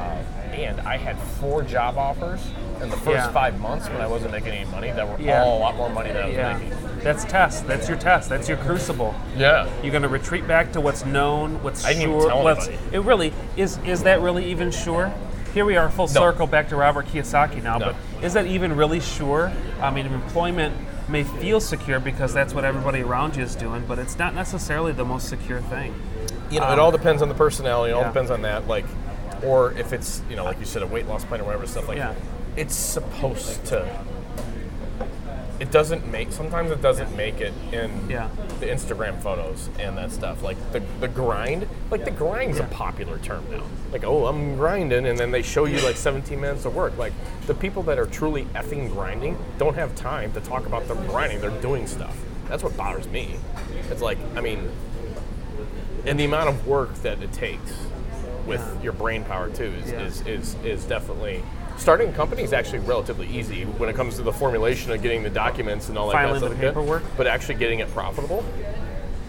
and 0.51 0.81
I 0.81 0.97
had 0.97 1.17
four 1.39 1.63
job 1.63 1.97
offers 1.97 2.41
in 2.81 2.89
the 2.89 2.97
first 2.97 3.25
Yeah. 3.25 3.31
five 3.31 3.59
months 3.61 3.87
when 3.89 4.01
I 4.01 4.07
wasn't 4.07 4.31
making 4.31 4.49
any 4.51 4.69
money 4.69 4.91
that 4.91 5.07
were 5.07 5.17
Yeah. 5.23 5.43
all 5.43 5.57
a 5.57 5.59
lot 5.59 5.75
more 5.77 5.89
money 5.89 6.11
than 6.11 6.23
I 6.23 6.27
was 6.27 6.35
Yeah. 6.35 6.53
making. 6.57 6.73
That's 7.03 7.23
test. 7.25 7.67
That's 7.67 7.87
your 7.87 7.97
test. 7.97 8.27
That's 8.29 8.49
your 8.49 8.57
crucible. 8.57 9.15
Yeah. 9.37 9.67
You're 9.81 9.91
going 9.91 10.03
to 10.03 10.09
retreat 10.09 10.45
back 10.47 10.73
to 10.73 10.81
what's 10.81 11.05
known, 11.05 11.61
what's 11.63 11.85
I 11.85 11.93
sure. 11.93 12.35
what's, 12.43 12.67
it 12.91 12.99
really 13.03 13.31
is. 13.55 13.79
Is 13.85 14.03
that 14.03 14.19
really 14.21 14.45
even 14.45 14.71
sure? 14.71 15.11
Here 15.53 15.63
we 15.65 15.77
are, 15.77 15.89
full 15.89 16.07
No. 16.07 16.13
circle 16.13 16.47
back 16.47 16.67
to 16.69 16.75
Robert 16.75 17.07
Kiyosaki 17.07 17.63
now. 17.63 17.77
No. 17.77 17.85
But 17.87 17.95
is 18.23 18.33
that 18.33 18.45
even 18.45 18.75
really 18.75 18.99
sure? 18.99 19.51
I 19.81 19.89
mean, 19.89 20.05
employment 20.07 20.75
may 21.09 21.23
feel 21.23 21.59
secure 21.61 21.99
because 21.99 22.33
that's 22.33 22.53
what 22.53 22.65
everybody 22.65 23.01
around 23.01 23.35
you 23.35 23.43
is 23.43 23.55
doing, 23.55 23.85
but 23.87 23.97
it's 23.99 24.17
not 24.17 24.33
necessarily 24.35 24.91
the 24.91 25.05
most 25.05 25.29
secure 25.29 25.61
thing. 25.61 25.93
You 26.51 26.59
know, 26.59 26.71
it 26.71 26.79
all 26.79 26.91
depends 26.91 27.21
on 27.21 27.29
the 27.29 27.35
personality. 27.35 27.91
It 27.91 27.93
all 27.93 27.99
Um, 28.01 28.05
yeah. 28.07 28.11
depends 28.11 28.31
on 28.31 28.41
that. 28.43 28.67
Like, 28.67 28.85
or 29.43 29.71
if 29.73 29.93
it's 29.93 30.21
you 30.29 30.35
know, 30.35 30.43
like 30.45 30.59
you 30.59 30.65
said, 30.65 30.81
a 30.81 30.87
weight 30.87 31.07
loss 31.07 31.23
plan 31.25 31.41
or 31.41 31.43
whatever 31.45 31.67
stuff. 31.67 31.87
Like, 31.87 31.97
Yeah. 31.97 32.13
it's 32.55 32.75
supposed 32.75 33.63
to. 33.65 33.87
It 35.59 35.71
doesn't 35.71 36.05
make. 36.11 36.31
Sometimes 36.31 36.69
it 36.69 36.81
doesn't 36.83 37.15
make 37.17 37.41
it 37.41 37.51
in 37.71 38.09
Yeah. 38.09 38.29
the 38.59 38.67
Instagram 38.67 39.19
photos 39.21 39.69
and 39.79 39.97
that 39.97 40.11
stuff. 40.11 40.43
Like 40.43 40.57
the 40.71 40.81
the 40.99 41.07
grind. 41.07 41.67
Like 41.89 42.05
the 42.05 42.11
grind's 42.11 42.59
Yeah. 42.59 42.65
a 42.65 42.67
popular 42.67 43.17
term 43.17 43.43
now. 43.49 43.63
Like, 43.91 44.03
oh, 44.03 44.27
I'm 44.27 44.55
grinding, 44.55 45.07
and 45.07 45.17
then 45.17 45.31
they 45.31 45.41
show 45.41 45.65
you 45.65 45.79
like 45.81 45.95
17 45.97 46.39
minutes 46.39 46.65
of 46.65 46.75
work. 46.75 46.95
Like 46.97 47.13
the 47.47 47.55
people 47.55 47.81
that 47.83 47.97
are 47.97 48.05
truly 48.05 48.45
effing 48.53 48.91
grinding 48.91 49.35
don't 49.57 49.75
have 49.75 49.95
time 49.95 50.31
to 50.33 50.41
talk 50.41 50.65
about 50.67 50.87
them 50.87 51.05
grinding. 51.07 51.41
They're 51.41 51.61
doing 51.61 51.87
stuff. 51.87 52.15
That's 52.47 52.63
what 52.63 52.77
bothers 52.77 53.07
me. 53.07 53.37
It's 53.89 54.01
like, 54.01 54.19
I 54.35 54.41
mean, 54.41 54.69
and 56.05 56.19
the 56.19 56.25
amount 56.25 56.49
of 56.49 56.67
work 56.67 56.93
that 57.01 57.21
it 57.23 57.33
takes 57.33 57.73
with 58.45 58.61
Yeah. 58.61 58.83
your 58.83 58.93
brain 58.93 59.23
power 59.25 59.49
too 59.49 59.73
is, 59.83 59.91
Yeah. 59.91 60.01
is, 60.01 60.21
is, 60.27 60.55
is 60.63 60.85
definitely 60.85 61.43
starting 61.77 62.09
a 62.09 62.13
company 62.13 62.43
is 62.43 62.53
actually 62.53 62.79
relatively 62.79 63.27
easy 63.27 63.63
when 63.63 63.89
it 63.89 63.95
comes 63.95 64.15
to 64.15 64.23
the 64.23 64.33
formulation 64.33 64.91
of 64.91 65.01
getting 65.01 65.23
the 65.23 65.29
documents 65.29 65.89
and 65.89 65.97
all 65.97 66.07
that 66.07 66.13
kind 66.13 66.27
Filing 66.29 66.35
of 66.35 66.41
the 66.41 66.47
stuff. 66.55 66.63
like 66.63 66.73
that. 66.73 66.79
paperwork. 66.79 67.03
but 67.17 67.27
actually 67.27 67.55
getting 67.55 67.79
it 67.79 67.91
profitable 67.93 68.43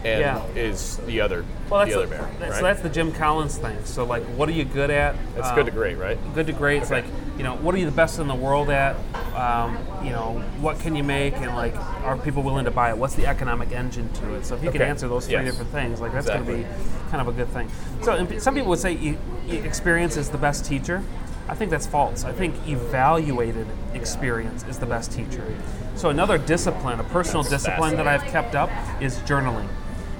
and 0.04 0.20
Yeah. 0.20 0.42
is 0.54 0.96
the 1.06 1.20
other 1.20 1.44
Well, 1.68 1.80
that's 1.80 1.92
the 1.92 1.98
other 1.98 2.06
the- 2.06 2.16
bear. 2.16 2.28
right? 2.50 2.54
so 2.54 2.62
that's 2.62 2.80
the 2.80 2.88
Jim 2.88 3.12
Collins 3.12 3.56
thing. 3.58 3.76
So, 3.84 4.04
like, 4.04 4.22
what 4.36 4.48
are 4.48 4.52
you 4.52 4.64
good 4.64 4.90
at? 4.90 5.16
That's 5.34 5.48
Um, 5.48 5.54
good 5.56 5.66
to 5.66 5.72
great, 5.72 5.98
right? 5.98 6.16
good 6.34 6.46
to 6.46 6.52
great. 6.52 6.82
It's 6.82 6.90
like, 6.90 7.04
you 7.36 7.42
know, 7.42 7.54
what 7.56 7.74
are 7.74 7.78
you 7.78 7.84
the 7.84 7.90
best 7.90 8.18
in 8.20 8.28
the 8.28 8.34
world 8.34 8.70
at? 8.70 8.94
Um, 9.36 9.76
you 10.04 10.10
know, 10.10 10.40
what 10.60 10.78
can 10.80 10.94
you 10.94 11.02
make? 11.04 11.36
And 11.36 11.54
like, 11.56 11.74
are 12.04 12.16
people 12.16 12.42
willing 12.44 12.64
to 12.64 12.70
buy 12.70 12.90
it? 12.90 12.96
What's 12.98 13.14
the 13.14 13.26
economic 13.26 13.72
engine 13.72 14.08
to 14.20 14.34
it? 14.34 14.46
So 14.46 14.54
if 14.54 14.62
you 14.62 14.70
can 14.70 14.82
answer 14.82 15.08
those 15.08 15.26
three 15.26 15.34
Yes. 15.34 15.46
different 15.46 15.72
things, 15.72 16.00
like 16.00 16.12
that's 16.12 16.26
going 16.28 16.46
to 16.46 16.52
be 16.52 16.66
kind 17.10 17.20
of 17.20 17.26
a 17.28 17.32
good 17.32 17.48
thing. 17.48 17.68
So 18.02 18.24
some 18.38 18.54
people 18.54 18.70
would 18.70 18.78
say 18.78 19.16
experience 19.50 20.16
is 20.16 20.28
the 20.30 20.38
best 20.38 20.64
teacher. 20.64 21.02
I 21.48 21.54
think 21.54 21.70
that's 21.70 21.86
false. 21.86 22.24
I 22.24 22.32
think 22.32 22.54
evaluated 22.68 23.66
experience 23.94 24.64
is 24.64 24.78
the 24.78 24.86
best 24.86 25.12
teacher. 25.12 25.44
So 25.96 26.10
another 26.10 26.38
discipline, 26.38 27.00
a 27.00 27.04
personal 27.04 27.42
That's 27.42 27.64
discipline 27.64 27.96
that 27.96 28.06
I've 28.06 28.24
kept 28.24 28.54
up 28.54 28.70
is 29.00 29.18
journaling. 29.20 29.68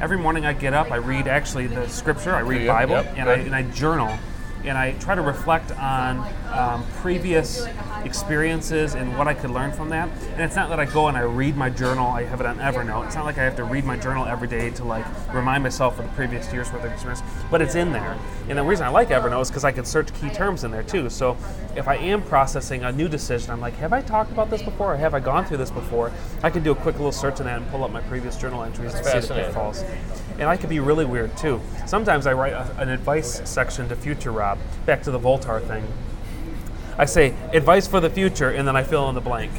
Every 0.01 0.17
morning 0.17 0.47
I 0.47 0.53
get 0.53 0.75
up, 0.75 0.91
I 0.91 0.97
read 0.97 1.27
actually 1.27 1.67
the 1.67 1.89
scripture, 1.89 2.35
I 2.35 2.41
read 2.41 2.63
Yep, 2.63 2.69
Bible, 2.69 2.95
yep, 2.95 3.15
and 3.17 3.29
I, 3.29 3.35
and 3.35 3.55
I 3.55 3.63
journal 3.63 4.17
and 4.65 4.77
I 4.77 4.93
try 4.93 5.15
to 5.15 5.23
reflect 5.23 5.73
on 5.73 6.19
um, 6.53 6.85
previous 6.97 7.67
experiences 8.05 8.95
and 8.95 9.17
what 9.19 9.29
I 9.29 9.35
could 9.35 9.51
learn 9.51 9.73
from 9.73 9.89
that. 9.91 10.09
And 10.33 10.43
it's 10.43 10.57
not 10.57 10.69
that 10.71 10.81
I 10.81 10.85
go 10.85 11.09
and 11.09 11.17
I 11.17 11.23
read 11.23 11.57
my 11.57 11.71
journal, 11.71 12.07
I 12.09 12.25
have 12.25 12.41
it 12.41 12.47
on 12.47 12.59
Evernote. 12.59 13.07
It's 13.07 13.15
not 13.15 13.25
like 13.25 13.39
I 13.39 13.45
have 13.45 13.57
to 13.57 13.65
read 13.65 13.85
my 13.85 13.97
journal 13.97 14.25
every 14.27 14.49
day 14.49 14.71
to 14.71 14.85
like 14.85 15.05
remind 15.33 15.63
myself 15.63 15.99
of 15.99 16.05
the 16.05 16.13
previous 16.13 16.53
year's 16.53 16.73
worth 16.73 16.85
of 16.85 16.93
experience, 16.93 17.23
but 17.51 17.63
it's 17.63 17.75
in 17.75 17.93
there. 17.93 18.19
And 18.49 18.59
the 18.59 18.63
reason 18.63 18.87
I 18.87 18.89
like 18.89 19.09
Evernote 19.09 19.43
is 19.43 19.51
because 19.51 19.65
I 19.65 19.73
can 19.73 19.85
search 19.85 20.13
key 20.15 20.31
terms 20.31 20.65
in 20.65 20.71
there 20.71 20.83
too. 20.83 21.11
So 21.11 21.37
if 21.77 21.89
I 21.89 21.97
am 21.97 22.23
processing 22.23 22.85
a 22.85 22.93
new 22.93 23.09
decision, 23.09 23.51
I'm 23.51 23.61
like, 23.61 23.75
have 23.77 23.93
I 23.93 24.01
talked 24.01 24.33
about 24.33 24.51
this 24.51 24.63
before 24.63 24.95
or 24.95 24.97
have 24.97 25.15
I 25.15 25.21
gone 25.21 25.45
through 25.45 25.59
this 25.59 25.71
before? 25.71 26.13
I 26.43 26.51
can 26.51 26.63
do 26.63 26.73
a 26.73 26.77
quick 26.77 26.97
little 26.97 27.13
search 27.13 27.41
in 27.41 27.47
that 27.47 27.61
and 27.61 27.71
pull 27.71 27.85
up 27.85 27.91
my 27.91 28.01
previous 28.03 28.37
journal 28.37 28.63
entries 28.63 28.95
and 28.95 29.05
see 29.05 29.13
the 29.13 29.21
fascinating. 29.21 29.47
pitfalls. 29.47 29.85
And 30.39 30.49
I 30.49 30.57
could 30.57 30.71
be 30.71 30.81
really 30.81 31.05
weird 31.05 31.37
too. 31.37 31.61
Sometimes 31.87 32.27
I 32.27 32.33
write 32.33 32.53
a, 32.53 32.73
an 32.79 32.89
advice 32.89 33.43
section 33.49 33.89
to 33.89 33.97
Future 33.97 34.31
Rob, 34.31 34.59
back 34.87 35.03
to 35.03 35.11
the 35.11 35.19
Voltar 35.19 35.61
thing. 35.67 35.87
I 36.97 37.05
say, 37.05 37.35
advice 37.53 37.87
for 37.87 38.01
the 38.01 38.11
future, 38.11 38.51
and 38.51 38.67
then 38.67 38.77
I 38.77 38.83
fill 38.83 39.09
in 39.09 39.15
the 39.15 39.21
blank. 39.21 39.53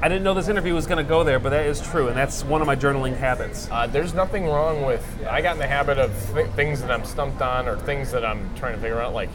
I 0.00 0.08
didn't 0.08 0.24
know 0.24 0.34
this 0.34 0.48
interview 0.48 0.74
was 0.74 0.88
going 0.88 0.98
to 0.98 1.08
go 1.08 1.22
there, 1.22 1.38
but 1.38 1.50
that 1.50 1.66
is 1.66 1.80
true, 1.80 2.08
and 2.08 2.16
that's 2.16 2.42
one 2.42 2.60
of 2.60 2.66
my 2.66 2.74
journaling 2.74 3.16
habits. 3.16 3.68
Uh, 3.70 3.86
there's 3.86 4.14
nothing 4.14 4.46
wrong 4.46 4.82
with. 4.84 5.04
I 5.30 5.42
got 5.42 5.52
in 5.52 5.58
the 5.60 5.66
habit 5.68 5.96
of 5.96 6.10
th- 6.34 6.48
things 6.50 6.80
that 6.80 6.90
I'm 6.90 7.04
stumped 7.04 7.40
on 7.40 7.68
or 7.68 7.78
things 7.78 8.10
that 8.10 8.24
I'm 8.24 8.52
trying 8.56 8.74
to 8.74 8.80
figure 8.80 9.00
out. 9.00 9.14
Like, 9.14 9.30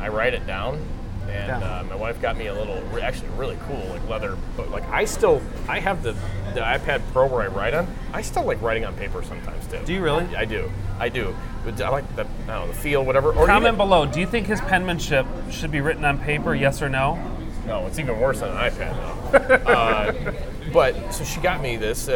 I 0.00 0.08
write 0.08 0.32
it 0.32 0.46
down, 0.46 0.80
and 1.28 1.60
Yeah. 1.62 1.80
uh, 1.80 1.84
my 1.84 1.96
wife 1.96 2.20
got 2.20 2.36
me 2.36 2.46
a 2.46 2.54
little, 2.54 2.80
re- 2.92 3.02
actually 3.02 3.28
really 3.36 3.58
cool, 3.66 3.84
like 3.90 4.08
leather. 4.08 4.36
But 4.56 4.70
like, 4.70 4.88
I 4.90 5.04
still, 5.04 5.40
I 5.68 5.80
have 5.80 6.02
the 6.02 6.12
the 6.54 6.62
iPad 6.62 7.02
Pro 7.12 7.26
where 7.26 7.42
I 7.42 7.48
write 7.48 7.74
on. 7.74 7.86
I 8.14 8.22
still 8.22 8.44
like 8.44 8.60
writing 8.62 8.84
on 8.86 8.94
paper 8.94 9.22
sometimes 9.22 9.66
too. 9.66 9.78
Do 9.84 9.92
you 9.92 10.00
really? 10.02 10.24
I 10.34 10.46
do. 10.46 10.70
I 10.98 11.10
do. 11.10 11.36
But 11.64 11.80
I 11.82 11.90
like 11.90 12.16
the, 12.16 12.22
I 12.22 12.24
don't 12.24 12.46
know, 12.46 12.66
the 12.68 12.72
feel, 12.74 13.04
whatever. 13.04 13.28
Or 13.32 13.46
Comment 13.46 13.66
even, 13.66 13.76
below. 13.76 14.06
Do 14.06 14.20
you 14.20 14.26
think 14.26 14.46
his 14.46 14.60
penmanship 14.62 15.26
should 15.50 15.70
be 15.70 15.80
written 15.82 16.04
on 16.04 16.18
paper? 16.18 16.54
Yes 16.54 16.80
or 16.80 16.88
no? 16.88 17.18
No, 17.66 17.86
it's 17.86 17.98
even 17.98 18.18
worse 18.20 18.40
on 18.42 18.50
an 18.50 18.70
iPad 18.70 18.96
now. 18.96 19.72
uh, 19.72 20.32
but 20.72 21.12
so 21.12 21.24
she 21.24 21.40
got 21.40 21.60
me 21.60 21.76
this 21.76 22.08
uh, 22.08 22.12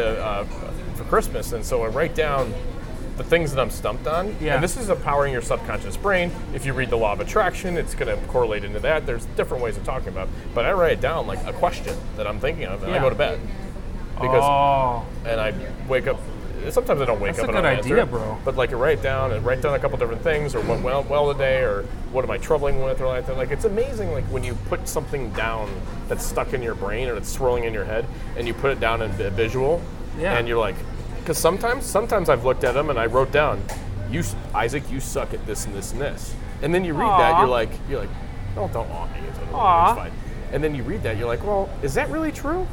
uh, 0.47 0.95
for 0.95 1.03
Christmas, 1.03 1.51
and 1.51 1.63
so 1.63 1.83
I 1.83 1.87
write 1.89 2.15
down 2.15 2.53
the 3.21 3.29
things 3.29 3.53
that 3.53 3.61
I'm 3.61 3.69
stumped 3.69 4.07
on. 4.07 4.35
Yeah. 4.41 4.55
And 4.55 4.63
this 4.63 4.77
is 4.77 4.89
empowering 4.89 5.31
your 5.33 5.41
subconscious 5.41 5.97
brain. 5.97 6.31
If 6.53 6.65
you 6.65 6.73
read 6.73 6.89
the 6.89 6.97
law 6.97 7.13
of 7.13 7.19
attraction, 7.19 7.77
it's 7.77 7.93
going 7.93 8.07
to 8.15 8.25
correlate 8.27 8.63
into 8.63 8.79
that. 8.79 9.05
There's 9.05 9.25
different 9.37 9.63
ways 9.63 9.77
of 9.77 9.83
talking 9.83 10.09
about. 10.09 10.27
it. 10.27 10.33
But 10.55 10.65
I 10.65 10.71
write 10.71 10.93
it 10.93 11.01
down 11.01 11.27
like 11.27 11.43
a 11.45 11.53
question 11.53 11.95
that 12.17 12.25
I'm 12.27 12.39
thinking 12.39 12.65
of, 12.65 12.83
and 12.83 12.91
I 12.93 12.99
go 12.99 13.09
to 13.09 13.15
bed 13.15 13.39
because 14.15 14.43
oh, 14.43 15.05
and 15.25 15.39
I 15.39 15.53
wake 15.87 16.07
up. 16.07 16.19
Sometimes 16.69 17.01
I 17.01 17.05
don't 17.05 17.19
wake 17.19 17.35
That's 17.37 17.47
up 17.47 17.55
a 17.55 17.57
and 17.57 17.63
good 17.63 17.79
idea, 17.79 18.01
answer, 18.01 18.11
bro. 18.11 18.37
But 18.45 18.55
like 18.55 18.71
I 18.71 18.75
write 18.75 19.01
down 19.01 19.31
and 19.31 19.43
write 19.43 19.61
down 19.63 19.73
a 19.73 19.79
couple 19.79 19.97
different 19.97 20.21
things, 20.21 20.53
or 20.53 20.61
what 20.61 20.79
went 20.81 21.09
well 21.09 21.31
today, 21.33 21.61
or 21.61 21.83
what 22.11 22.23
am 22.23 22.29
I 22.29 22.37
troubling 22.37 22.83
with, 22.83 23.01
or 23.01 23.07
like 23.07 23.25
that. 23.27 23.35
Like 23.37 23.49
it's 23.51 23.65
amazing, 23.65 24.11
like 24.11 24.25
when 24.25 24.43
you 24.43 24.53
put 24.69 24.87
something 24.87 25.31
down 25.33 25.73
that's 26.07 26.23
stuck 26.23 26.53
in 26.53 26.61
your 26.61 26.75
brain 26.75 27.07
or 27.07 27.15
it's 27.15 27.29
swirling 27.31 27.63
in 27.63 27.73
your 27.73 27.85
head, 27.85 28.05
and 28.37 28.47
you 28.47 28.53
put 28.53 28.69
it 28.71 28.79
down 28.79 29.01
in 29.01 29.09
a 29.09 29.29
visual, 29.31 29.81
Yeah. 30.19 30.37
and 30.37 30.47
you're 30.47 30.59
like, 30.59 30.75
because 31.21 31.37
sometimes, 31.37 31.85
sometimes 31.85 32.29
I've 32.29 32.45
looked 32.45 32.63
at 32.63 32.73
them 32.73 32.89
and 32.89 32.99
I 32.99 33.05
wrote 33.05 33.31
down, 33.31 33.63
you 34.09 34.23
Isaac, 34.53 34.83
you 34.91 34.99
suck 34.99 35.33
at 35.33 35.45
this 35.45 35.65
and 35.65 35.73
this 35.75 35.91
and 35.93 36.01
this, 36.01 36.35
and 36.61 36.73
then 36.73 36.83
you 36.83 36.93
read 36.93 37.07
that, 37.07 37.39
you're 37.39 37.47
like, 37.47 37.69
you're 37.89 37.99
like, 38.01 38.09
oh, 38.57 38.67
don't 38.73 38.89
awe 38.91 39.05
me, 39.07 39.19
it's, 39.27 39.37
fine. 39.95 40.11
And 40.51 40.63
then 40.63 40.75
you 40.75 40.83
read 40.83 41.03
that, 41.03 41.17
you're 41.17 41.27
like, 41.27 41.43
well, 41.45 41.69
is 41.81 41.93
that 41.93 42.09
really 42.09 42.31
true? 42.31 42.67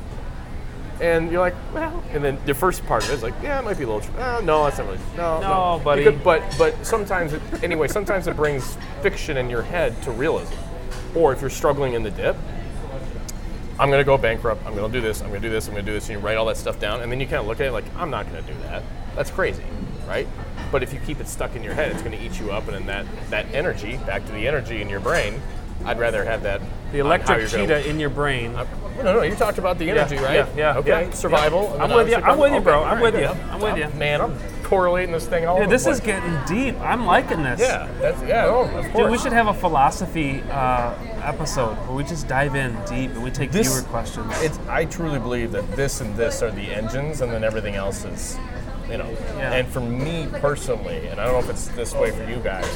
And 1.00 1.30
you're 1.30 1.40
like, 1.40 1.54
well, 1.72 2.02
and 2.10 2.24
then 2.24 2.38
the 2.44 2.54
first 2.54 2.84
part 2.86 3.04
of 3.04 3.10
it 3.10 3.14
is 3.14 3.22
like, 3.22 3.34
yeah, 3.40 3.60
it 3.60 3.64
might 3.64 3.78
be 3.78 3.84
a 3.84 3.86
little. 3.86 4.00
Tr- 4.00 4.18
oh, 4.20 4.40
no, 4.40 4.64
that's 4.64 4.78
not 4.78 4.88
really. 4.88 4.98
No, 5.16 5.40
No, 5.40 5.80
buddy. 5.84 6.02
Because- 6.04 6.20
but 6.24 6.42
but 6.58 6.84
sometimes, 6.84 7.34
it, 7.34 7.42
anyway, 7.62 7.86
sometimes 7.86 8.26
it 8.26 8.34
brings 8.34 8.76
fiction 9.00 9.36
in 9.36 9.48
your 9.48 9.62
head 9.62 10.00
to 10.02 10.10
realism. 10.10 10.54
Or 11.14 11.32
if 11.32 11.40
you're 11.40 11.50
struggling 11.50 11.92
in 11.94 12.02
the 12.02 12.10
dip, 12.10 12.36
I'm 13.80 13.90
gonna 13.90 14.04
go 14.04 14.18
bankrupt. 14.18 14.64
I'm 14.66 14.74
gonna 14.74 14.92
do 14.92 15.00
this. 15.00 15.20
I'm 15.22 15.28
gonna 15.28 15.40
do 15.40 15.50
this. 15.50 15.68
I'm 15.68 15.74
gonna 15.74 15.86
do 15.86 15.92
this. 15.92 16.08
And 16.08 16.18
you 16.20 16.26
write 16.26 16.36
all 16.36 16.46
that 16.46 16.56
stuff 16.56 16.80
down, 16.80 17.00
and 17.00 17.10
then 17.12 17.20
you 17.20 17.26
kind 17.26 17.38
of 17.40 17.46
look 17.46 17.60
at 17.60 17.66
it 17.66 17.72
like, 17.72 17.84
I'm 17.96 18.10
not 18.10 18.26
gonna 18.26 18.42
do 18.42 18.54
that. 18.64 18.82
That's 19.14 19.30
crazy, 19.30 19.62
right? 20.06 20.26
But 20.72 20.82
if 20.82 20.92
you 20.92 21.00
keep 21.00 21.20
it 21.20 21.28
stuck 21.28 21.54
in 21.56 21.62
your 21.62 21.74
head, 21.74 21.92
it's 21.92 22.02
gonna 22.02 22.18
eat 22.20 22.38
you 22.40 22.50
up, 22.50 22.66
and 22.68 22.74
then 22.74 22.86
that 22.86 23.06
that 23.30 23.46
energy, 23.54 23.96
back 23.98 24.26
to 24.26 24.32
the 24.32 24.46
energy 24.48 24.82
in 24.82 24.88
your 24.88 25.00
brain, 25.00 25.40
I'd 25.84 25.98
rather 25.98 26.24
have 26.24 26.42
that. 26.42 26.60
the 26.92 26.98
electric 26.98 27.38
you're 27.38 27.48
gonna- 27.48 27.82
cheetah 27.82 27.88
in 27.90 28.00
your 28.00 28.10
brain. 28.10 28.52
no, 28.54 28.66
no, 29.02 29.12
no. 29.14 29.22
You 29.22 29.34
talked 29.36 29.58
about 29.58 29.78
the 29.78 29.90
energy, 29.90 30.16
Yeah, 30.16 30.22
right? 30.24 30.34
yeah, 30.34 30.46
yeah, 30.56 30.78
Okay. 30.78 31.04
yeah. 31.04 31.10
Survival. 31.10 31.76
I'm 31.80 31.92
with 31.92 32.08
you. 32.08 32.16
I'm 32.16 32.38
with 32.38 32.52
you, 32.54 32.60
bro. 32.60 32.82
I'm 32.82 33.00
with 33.00 33.14
you. 33.14 33.26
I'm 33.28 33.60
with 33.60 33.74
uh, 33.74 33.76
you. 33.76 33.88
Man, 33.98 34.20
I'm 34.22 34.34
correlating 34.68 35.12
this 35.12 35.26
thing 35.26 35.46
all 35.46 35.58
Yeah, 35.60 35.66
this 35.66 35.86
is 35.86 36.00
getting 36.00 36.36
deep. 36.46 36.78
I'm 36.80 37.06
liking 37.06 37.42
this. 37.42 37.60
Yeah, 37.60 37.88
that's 38.00 38.20
yeah. 38.22 38.44
Oh, 38.46 38.62
of 38.64 38.70
course. 38.92 38.92
Dude, 39.04 39.10
we 39.10 39.18
should 39.18 39.32
have 39.32 39.48
a 39.48 39.54
philosophy 39.54 40.42
uh, 40.50 40.94
episode 41.22 41.74
where 41.86 41.96
we 41.96 42.04
just 42.04 42.28
dive 42.28 42.54
in 42.54 42.72
deep 42.84 43.10
and 43.12 43.22
we 43.22 43.30
take 43.30 43.50
This- 43.50 43.68
viewer 43.72 43.82
questions. 43.88 44.30
It's. 44.42 44.58
I 44.68 44.84
truly 44.84 45.18
believe 45.18 45.52
that 45.52 45.70
this 45.74 46.00
and 46.00 46.14
this 46.16 46.42
are 46.42 46.50
the 46.50 46.70
engines, 46.74 47.20
and 47.22 47.32
then 47.32 47.44
everything 47.44 47.74
else 47.76 48.04
is, 48.04 48.36
you 48.90 48.98
know. 48.98 49.08
Yeah. 49.38 49.52
And 49.54 49.68
for 49.68 49.80
me 49.80 50.26
personally, 50.40 51.06
and 51.08 51.18
I 51.20 51.24
don't 51.24 51.32
know 51.34 51.38
if 51.40 51.48
it's 51.50 51.68
this 51.68 51.94
way 51.94 52.10
for 52.10 52.24
you 52.28 52.36
guys, 52.36 52.66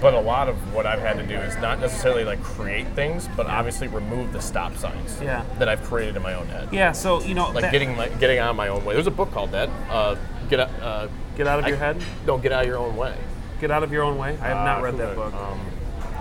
but 0.00 0.14
a 0.14 0.20
lot 0.20 0.48
of 0.48 0.56
what 0.74 0.86
I've 0.86 1.00
had 1.00 1.16
to 1.16 1.26
do 1.26 1.34
is 1.34 1.56
not 1.56 1.80
necessarily 1.80 2.24
like 2.24 2.42
create 2.42 2.86
things, 2.94 3.28
but 3.36 3.46
obviously 3.46 3.88
remove 3.88 4.32
the 4.32 4.40
stop 4.40 4.76
signs 4.76 5.18
Yeah. 5.20 5.44
that 5.58 5.68
I've 5.68 5.82
created 5.82 6.14
in 6.16 6.22
my 6.22 6.34
own 6.34 6.46
head. 6.46 6.68
yeah, 6.72 6.92
so 6.92 7.20
you 7.22 7.34
know, 7.34 7.50
Like 7.50 7.62
that- 7.62 7.72
getting 7.72 7.96
my, 7.96 8.08
getting 8.08 8.38
out 8.38 8.50
of 8.50 8.56
my 8.56 8.68
own 8.68 8.84
way. 8.84 8.94
There's 8.94 9.06
a 9.08 9.10
book 9.10 9.32
called 9.32 9.50
that. 9.52 9.68
Uh, 9.90 10.14
get 10.48 10.60
out. 10.60 10.70
Uh, 10.80 11.08
get 11.36 11.46
out 11.46 11.58
of 11.58 11.64
I- 11.64 11.68
your 11.68 11.76
head, 11.78 12.02
Don't 12.26 12.42
get 12.42 12.52
out 12.52 12.62
of 12.62 12.68
your 12.68 12.78
own 12.78 12.96
way. 12.96 13.14
get 13.60 13.70
out 13.70 13.82
of 13.82 13.92
your 13.92 14.02
own 14.02 14.18
way. 14.18 14.36
I 14.42 14.48
have 14.48 14.64
not 14.64 14.80
Uh, 14.80 14.84
read 14.84 14.96
that 14.98 15.14
book. 15.16 15.32
Um, 15.34 15.60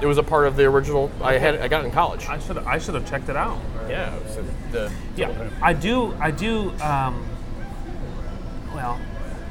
it 0.02 0.06
was 0.06 0.18
a 0.18 0.24
part 0.24 0.48
of 0.48 0.56
the 0.56 0.66
original. 0.66 1.12
I 1.22 1.34
had. 1.38 1.60
I 1.62 1.68
got 1.68 1.82
it 1.84 1.86
in 1.88 1.92
college. 1.92 2.28
I 2.28 2.38
should 2.40 2.58
I 2.60 2.78
should 2.78 2.96
have 2.96 3.06
checked 3.10 3.30
it 3.30 3.36
out. 3.38 3.60
yeah. 3.90 4.12
the, 4.72 4.92
Yeah, 5.16 5.30
I 5.62 5.74
do. 5.74 6.14
I 6.20 6.32
do. 6.32 6.72
Um, 6.82 7.24
well, 8.74 9.00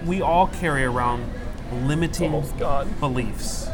we 0.05 0.21
all 0.21 0.47
carry 0.49 0.85
around 0.85 1.25
limiting 1.85 2.33
almost 2.35 2.55
beliefs. 3.01 3.69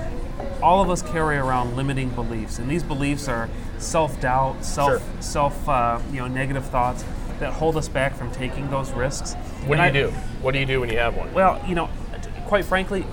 All 0.62 0.82
of 0.82 0.90
us 0.90 1.02
carry 1.02 1.36
around 1.36 1.76
limiting 1.76 2.10
beliefs, 2.10 2.58
and 2.58 2.68
these 2.70 2.82
beliefs 2.82 3.28
are 3.28 3.48
self-doubt, 3.78 4.64
self, 4.64 4.90
Sure. 4.90 5.00
self, 5.20 5.68
uh, 5.68 5.98
you 6.12 6.20
know, 6.20 6.26
negative 6.28 6.64
thoughts 6.66 7.04
that 7.40 7.52
hold 7.54 7.76
us 7.76 7.88
back 7.88 8.14
from 8.14 8.30
taking 8.32 8.68
those 8.70 8.90
risks. 8.92 9.36
What 9.68 9.78
And 9.78 9.92
do 9.92 9.98
you 10.00 10.06
I- 10.06 10.10
do? 10.10 10.16
What 10.40 10.52
do 10.54 10.58
you 10.60 10.66
do 10.66 10.80
when 10.80 10.88
you 10.90 10.98
have 10.98 11.14
one? 11.16 11.32
Well, 11.34 11.60
you 11.66 11.74
know, 11.74 11.88
quite 12.46 12.64
frankly, 12.64 13.04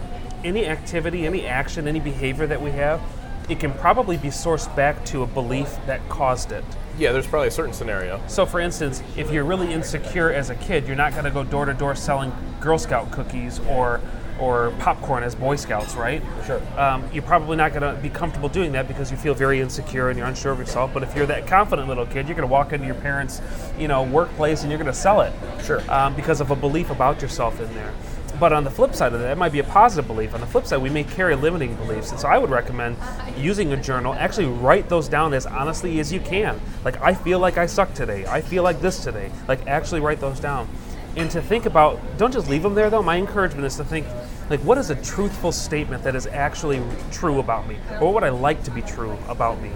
any 0.43 0.68
activity, 0.68 1.26
any 1.26 1.45
action, 1.45 1.88
any 1.88 1.99
behavior 1.99 2.47
that 2.47 2.62
we 2.62 2.72
have, 2.72 3.01
it 3.49 3.60
can 3.60 3.74
probably 3.74 4.18
be 4.18 4.30
sourced 4.30 4.74
back 4.76 5.03
to 5.06 5.22
a 5.24 5.28
belief 5.28 5.76
that 5.86 6.08
caused 6.10 6.51
it. 6.51 6.64
Yeah, 6.97 7.12
there's 7.12 7.28
probably 7.28 7.49
a 7.49 7.51
certain 7.51 7.74
scenario. 7.74 8.22
So, 8.28 8.45
for 8.45 8.60
instance, 8.60 9.03
if 9.18 9.32
you're 9.32 9.43
really 9.43 9.74
insecure 9.74 10.32
as 10.32 10.49
a 10.49 10.56
kid, 10.56 10.88
you're 10.88 10.95
not 10.95 11.12
going 11.12 11.26
to 11.26 11.32
go 11.32 11.43
door 11.43 11.66
to 11.66 11.74
door 11.74 11.93
selling 11.93 12.32
Girl 12.62 12.78
Scout 12.78 13.12
cookies 13.12 13.60
or 13.70 13.99
or 14.40 14.72
popcorn 14.80 15.24
as 15.24 15.36
Boy 15.36 15.56
Scouts, 15.56 15.96
right? 15.96 16.22
Sure. 16.46 16.62
Um, 16.78 17.08
you're 17.14 17.24
probably 17.24 17.58
not 17.58 17.74
going 17.74 17.84
to 17.84 18.02
be 18.02 18.10
comfortable 18.10 18.50
doing 18.50 18.72
that 18.74 18.88
because 18.88 19.12
you 19.12 19.18
feel 19.18 19.34
very 19.34 19.62
insecure 19.62 20.10
and 20.10 20.18
you're 20.18 20.28
unsure 20.28 20.52
of 20.52 20.60
yourself. 20.60 20.94
But 20.94 21.04
if 21.04 21.16
you're 21.16 21.26
that 21.28 21.48
confident 21.48 21.88
little 21.88 22.06
kid, 22.06 22.28
you're 22.28 22.36
going 22.36 22.48
to 22.48 22.52
walk 22.52 22.74
into 22.74 22.86
your 22.86 22.96
parents' 22.96 23.42
you 23.78 23.88
know 23.88 24.04
workplace 24.04 24.62
and 24.62 24.72
you're 24.72 24.80
going 24.80 24.92
to 24.92 24.98
sell 24.98 25.22
it. 25.22 25.34
Sure. 25.64 25.82
Um, 25.92 26.16
because 26.16 26.42
of 26.42 26.52
a 26.52 26.56
belief 26.56 26.90
about 26.90 27.22
yourself 27.22 27.60
in 27.60 27.74
there. 27.74 27.94
But 28.40 28.52
on 28.52 28.66
the 28.66 28.70
flip 28.70 28.94
side 28.94 29.14
of 29.14 29.22
that, 29.22 29.32
it 29.32 29.38
might 29.38 29.54
be 29.54 29.60
a 29.60 29.64
positive 29.64 30.08
belief. 30.08 30.34
On 30.34 30.42
the 30.42 30.48
flip 30.48 30.66
side, 30.66 30.82
we 30.82 30.90
may 30.90 31.06
carry 31.06 31.36
limiting 31.36 31.74
beliefs. 31.76 32.12
And 32.12 32.20
so 32.20 32.28
I 32.28 32.38
would 32.38 32.50
recommend 32.50 32.98
using 33.38 33.72
a 33.72 33.78
journal, 33.78 34.14
actually 34.14 34.48
write 34.48 34.90
those 34.90 35.08
down 35.08 35.34
as 35.34 35.46
honestly 35.46 36.00
as 36.00 36.12
you 36.12 36.20
can. 36.20 36.60
Like, 36.84 37.02
I 37.02 37.14
feel 37.14 37.40
like 37.40 37.58
I 37.58 37.66
suck 37.66 37.94
today. 37.94 38.26
I 38.26 38.42
feel 38.42 38.64
like 38.64 38.82
this 38.82 39.02
today. 39.04 39.32
Like, 39.48 39.66
actually 39.68 40.02
write 40.02 40.20
those 40.20 40.42
down. 40.42 40.68
And 41.16 41.32
to 41.32 41.42
think 41.42 41.66
about, 41.66 42.02
don't 42.18 42.34
just 42.34 42.50
leave 42.50 42.64
them 42.64 42.76
there 42.76 42.90
though. 42.90 43.02
My 43.02 43.16
encouragement 43.18 43.66
is 43.66 43.78
to 43.78 43.86
think, 43.86 44.06
like, 44.50 44.60
what 44.62 44.78
is 44.78 44.89
a 44.89 44.96
truthful 44.96 45.52
statement 45.52 46.04
that 46.04 46.16
is 46.16 46.28
actually 46.28 46.82
true 47.12 47.39
about 47.39 47.68
me? 47.68 47.78
Or 48.00 48.06
what 48.06 48.14
would 48.16 48.24
I 48.24 48.30
like 48.30 48.64
to 48.66 48.72
be 48.72 48.82
true 48.82 49.18
about 49.28 49.60
me? 49.62 49.72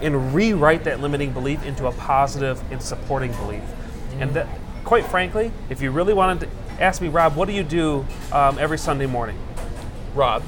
And 0.00 0.34
rewrite 0.34 0.84
that 0.84 1.00
limiting 1.00 1.32
belief 1.32 1.64
into 1.64 1.86
a 1.86 1.92
positive 1.92 2.62
and 2.70 2.80
supporting 2.80 3.32
belief. 3.32 3.62
And 4.18 4.30
that, 4.34 4.46
quite 4.84 5.04
frankly, 5.06 5.52
if 5.70 5.80
you 5.80 5.90
really 5.90 6.14
wanted 6.14 6.40
to 6.40 6.82
ask 6.82 7.00
me, 7.00 7.08
Rob, 7.08 7.36
what 7.36 7.48
do 7.48 7.54
you 7.54 7.62
do 7.62 8.06
um, 8.32 8.58
every 8.58 8.78
Sunday 8.78 9.06
morning? 9.06 9.38
Rob, 10.14 10.42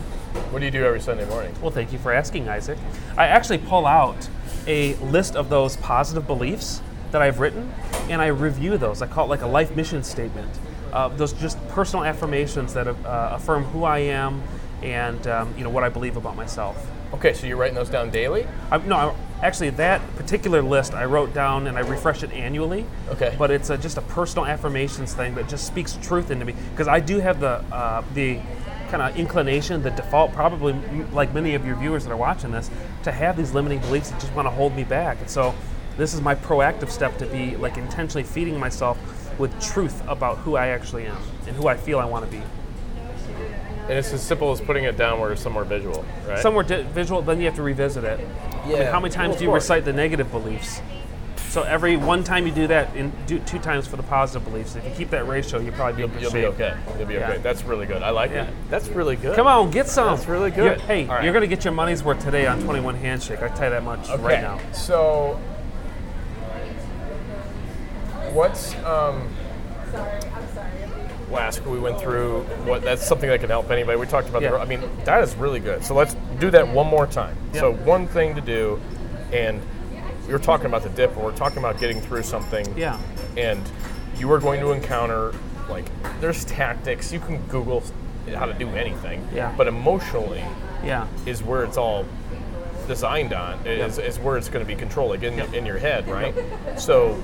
what 0.50 0.60
do 0.60 0.64
you 0.64 0.70
do 0.70 0.84
every 0.84 1.00
Sunday 1.00 1.26
morning? 1.26 1.54
Well, 1.60 1.70
thank 1.70 1.92
you 1.92 1.98
for 1.98 2.12
asking, 2.12 2.48
Isaac. 2.48 2.78
I 3.16 3.26
actually 3.26 3.58
pull 3.58 3.86
out 3.86 4.28
a 4.66 4.94
list 4.96 5.36
of 5.36 5.48
those 5.48 5.76
positive 5.78 6.26
beliefs 6.26 6.80
that 7.10 7.22
I've 7.22 7.38
written, 7.38 7.72
and 8.08 8.20
I 8.20 8.26
review 8.26 8.76
those. 8.76 9.02
I 9.02 9.06
call 9.06 9.26
it 9.26 9.28
like 9.28 9.42
a 9.42 9.46
life 9.46 9.74
mission 9.76 10.02
statement. 10.02 10.50
Uh, 10.94 11.08
those 11.08 11.32
just 11.34 11.58
personal 11.68 12.04
affirmations 12.04 12.72
that 12.74 12.86
uh, 12.86 13.30
affirm 13.32 13.64
who 13.64 13.84
I 13.84 13.98
am 13.98 14.42
and 14.82 15.26
um, 15.26 15.52
you 15.56 15.64
know 15.64 15.70
what 15.70 15.82
I 15.82 15.88
believe 15.88 16.16
about 16.16 16.36
myself. 16.36 16.90
Okay, 17.14 17.32
so 17.32 17.46
you're 17.46 17.56
writing 17.56 17.74
those 17.74 17.90
down 17.90 18.10
daily? 18.10 18.46
I, 18.70 18.78
no, 18.78 18.96
I, 18.96 19.14
actually, 19.42 19.70
that 19.70 20.00
particular 20.16 20.62
list 20.62 20.94
I 20.94 21.04
wrote 21.04 21.32
down 21.32 21.66
and 21.66 21.76
I 21.76 21.80
refresh 21.80 22.22
it 22.22 22.32
annually. 22.32 22.86
Okay. 23.08 23.34
But 23.38 23.50
it's 23.50 23.70
a, 23.70 23.78
just 23.78 23.98
a 23.98 24.02
personal 24.02 24.46
affirmations 24.46 25.14
thing 25.14 25.34
that 25.36 25.48
just 25.48 25.66
speaks 25.66 25.98
truth 26.02 26.30
into 26.30 26.44
me 26.44 26.54
because 26.70 26.88
I 26.88 27.00
do 27.00 27.20
have 27.20 27.40
the 27.40 27.64
uh, 27.72 28.02
the 28.14 28.40
kind 28.88 29.02
of 29.02 29.16
inclination, 29.16 29.82
the 29.82 29.90
default, 29.90 30.32
probably 30.32 30.72
m- 30.72 31.12
like 31.14 31.32
many 31.32 31.54
of 31.54 31.64
your 31.64 31.76
viewers 31.76 32.04
that 32.04 32.12
are 32.12 32.16
watching 32.16 32.52
this, 32.52 32.70
to 33.02 33.12
have 33.12 33.36
these 33.36 33.52
limiting 33.52 33.80
beliefs 33.80 34.10
that 34.10 34.20
just 34.20 34.32
want 34.34 34.46
to 34.46 34.50
hold 34.50 34.74
me 34.74 34.84
back. 34.84 35.18
And 35.20 35.30
so, 35.30 35.54
this 35.96 36.14
is 36.14 36.20
my 36.20 36.34
proactive 36.34 36.90
step 36.90 37.16
to 37.18 37.26
be 37.26 37.56
like 37.56 37.76
intentionally 37.76 38.24
feeding 38.24 38.58
myself 38.58 38.98
with 39.38 39.58
truth 39.60 40.02
about 40.08 40.38
who 40.38 40.56
I 40.56 40.68
actually 40.68 41.06
am 41.06 41.16
and 41.46 41.56
who 41.56 41.68
I 41.68 41.76
feel 41.76 41.98
I 41.98 42.04
want 42.04 42.24
to 42.24 42.30
be. 42.30 42.42
And 43.88 43.98
it's 43.98 44.12
as 44.14 44.22
simple 44.22 44.50
as 44.50 44.60
putting 44.62 44.84
it 44.84 44.96
down 44.96 45.20
where 45.20 45.32
it's 45.32 45.42
somewhere 45.42 45.64
visual, 45.64 46.04
right? 46.26 46.38
Somewhere 46.38 46.64
di- 46.64 46.82
visual, 46.84 47.20
then 47.20 47.38
you 47.38 47.44
have 47.46 47.54
to 47.56 47.62
revisit 47.62 48.02
it. 48.04 48.18
I 48.18 48.66
mean, 48.68 48.76
Yeah. 48.78 48.90
how 48.90 48.98
many 48.98 49.12
times 49.12 49.30
Well, 49.32 49.38
do 49.38 49.44
you 49.44 49.50
course. 49.50 49.64
recite 49.64 49.84
the 49.84 49.92
negative 49.92 50.30
beliefs? 50.30 50.80
So 51.50 51.62
every 51.62 51.96
one 51.96 52.24
time 52.24 52.46
you 52.46 52.52
do 52.52 52.66
that, 52.68 52.88
and 52.96 53.12
do 53.26 53.38
two 53.40 53.58
times 53.60 53.86
for 53.86 53.96
the 53.96 54.02
positive 54.02 54.44
beliefs. 54.50 54.74
If 54.74 54.84
you 54.86 54.90
keep 54.90 55.10
that 55.10 55.28
ratio, 55.28 55.60
you'll 55.60 55.74
probably 55.74 56.04
be 56.06 56.12
You'll, 56.12 56.22
you'll 56.22 56.32
be 56.32 56.46
okay. 56.46 56.74
You'll 56.98 57.06
be 57.06 57.14
Yeah. 57.14 57.28
okay. 57.28 57.38
That's 57.42 57.62
really 57.62 57.86
good. 57.86 58.02
I 58.02 58.10
like 58.10 58.32
Yeah. 58.32 58.44
it. 58.44 58.54
That's 58.70 58.88
really 58.88 59.14
good. 59.16 59.36
Come 59.36 59.46
on, 59.46 59.70
get 59.70 59.86
some. 59.86 60.16
That's 60.16 60.26
really 60.26 60.50
good. 60.50 60.64
You're- 60.64 60.80
hey, 60.80 61.06
All 61.06 61.14
right. 61.16 61.24
you're 61.24 61.32
going 61.32 61.48
to 61.48 61.54
get 61.54 61.62
your 61.64 61.74
money's 61.74 62.02
worth 62.02 62.24
today 62.24 62.46
on 62.46 62.60
21 62.64 62.96
Handshake. 62.96 63.40
I 63.42 63.48
tell 63.48 63.64
you 63.64 63.70
that 63.70 63.84
much 63.84 64.10
Okay. 64.10 64.22
right 64.22 64.40
now. 64.40 64.58
So, 64.72 65.38
what's 68.34 68.74
um? 68.84 69.28
Last 71.30 71.64
we 71.66 71.78
went 71.78 71.98
through 71.98 72.42
what 72.64 72.82
that's 72.82 73.04
something 73.06 73.28
that 73.28 73.40
can 73.40 73.48
help 73.50 73.70
anybody. 73.70 73.98
We 73.98 74.06
talked 74.06 74.28
about 74.28 74.42
Yeah. 74.42 74.50
the. 74.52 74.58
I 74.58 74.64
mean, 74.66 74.82
that 75.04 75.22
is 75.22 75.34
really 75.36 75.58
good. 75.60 75.84
So 75.84 75.94
let's 75.94 76.14
do 76.38 76.50
that 76.50 76.68
one 76.68 76.86
more 76.86 77.06
time. 77.06 77.36
Yeah. 77.52 77.60
So 77.60 77.72
one 77.72 78.06
thing 78.06 78.34
to 78.34 78.40
do, 78.40 78.80
and 79.32 79.60
we 80.26 80.32
were 80.32 80.38
talking 80.38 80.66
about 80.66 80.82
the 80.82 80.90
dip, 80.90 81.14
and 81.16 81.24
we're 81.24 81.32
talking 81.34 81.58
about 81.58 81.78
getting 81.78 82.00
through 82.00 82.22
something. 82.22 82.66
Yeah. 82.76 83.00
And 83.36 83.60
you 84.16 84.30
are 84.32 84.38
going 84.38 84.60
to 84.60 84.70
encounter 84.72 85.32
like 85.68 85.86
there's 86.20 86.44
tactics. 86.44 87.12
You 87.12 87.20
can 87.20 87.38
Google 87.48 87.82
how 88.34 88.46
to 88.46 88.54
do 88.54 88.68
anything. 88.70 89.26
Yeah. 89.34 89.52
But 89.56 89.66
emotionally, 89.66 90.44
Yeah. 90.84 91.06
is 91.26 91.42
where 91.42 91.64
it's 91.64 91.76
all 91.76 92.04
designed 92.86 93.32
on 93.32 93.58
is, 93.66 93.96
is 93.98 94.18
where 94.18 94.36
it's 94.36 94.48
going 94.50 94.64
to 94.64 94.70
be 94.70 94.78
controlled 94.78 95.10
like 95.10 95.22
in, 95.22 95.40
in 95.54 95.64
your 95.64 95.78
head 95.78 96.06
right 96.06 96.34
so 96.78 97.18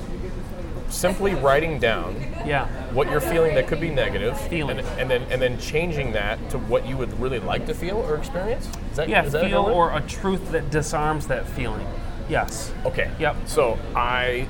simply 0.90 1.34
writing 1.34 1.78
down 1.78 2.14
Yeah. 2.46 2.66
what 2.92 3.10
you're 3.10 3.20
feeling 3.20 3.54
that 3.54 3.66
could 3.68 3.80
be 3.80 3.90
negative 3.90 4.38
Feeling. 4.48 4.78
And, 4.78 4.88
and 5.00 5.10
then 5.10 5.22
and 5.30 5.40
then 5.40 5.58
changing 5.58 6.12
that 6.12 6.38
to 6.50 6.58
what 6.58 6.86
you 6.86 6.96
would 6.96 7.18
really 7.20 7.38
like 7.38 7.66
to 7.66 7.74
feel 7.74 7.96
or 7.98 8.16
experience 8.16 8.66
is 8.90 8.96
that, 8.96 9.08
Yeah, 9.08 9.24
is 9.24 9.32
that 9.32 9.44
feel 9.46 9.62
one? 9.64 9.72
or 9.72 9.96
a 9.96 10.00
truth 10.02 10.50
that 10.52 10.70
disarms 10.70 11.26
that 11.28 11.48
feeling. 11.48 11.86
Yes. 12.28 12.72
okay 12.84 13.10
Yep. 13.18 13.36
so 13.46 13.76
i 13.96 14.46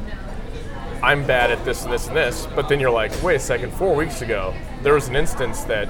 i'm 1.03 1.27
bad 1.27 1.51
at 1.51 1.65
this 1.65 1.85
and 1.85 1.93
this 1.93 2.09
and 2.09 2.17
this 2.17 2.47
but 2.55 2.69
then 2.69 2.79
you're 2.79 2.91
like 2.91 3.11
wait 3.23 3.37
a 3.37 3.39
second 3.39 3.73
four 3.73 3.95
weeks 3.95 4.21
ago 4.21 4.55
there 4.83 4.93
was 4.93 5.09
an 5.09 5.17
instance 5.17 5.65
that 5.65 5.89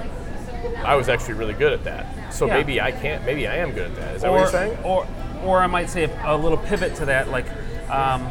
i 0.85 0.95
was 0.95 1.09
actually 1.09 1.33
really 1.33 1.53
good 1.53 1.73
at 1.73 1.83
that 1.83 2.33
so 2.33 2.45
Yeah. 2.45 2.53
maybe 2.53 2.79
i 2.79 2.91
can't 2.91 3.25
maybe 3.25 3.45
i 3.45 3.55
am 3.57 3.71
good 3.71 3.87
at 3.91 3.95
that 3.97 4.15
is 4.15 4.21
that 4.21 4.29
or, 4.29 4.31
what 4.31 4.39
you're 4.39 4.47
saying 4.51 4.77
Or, 4.85 5.05
or 5.43 5.59
I 5.59 5.67
might 5.67 5.89
say 5.89 6.05
a, 6.05 6.35
a 6.35 6.37
little 6.37 6.57
pivot 6.59 6.93
to 6.97 7.05
that, 7.07 7.29
like, 7.29 7.47
um, 7.89 8.21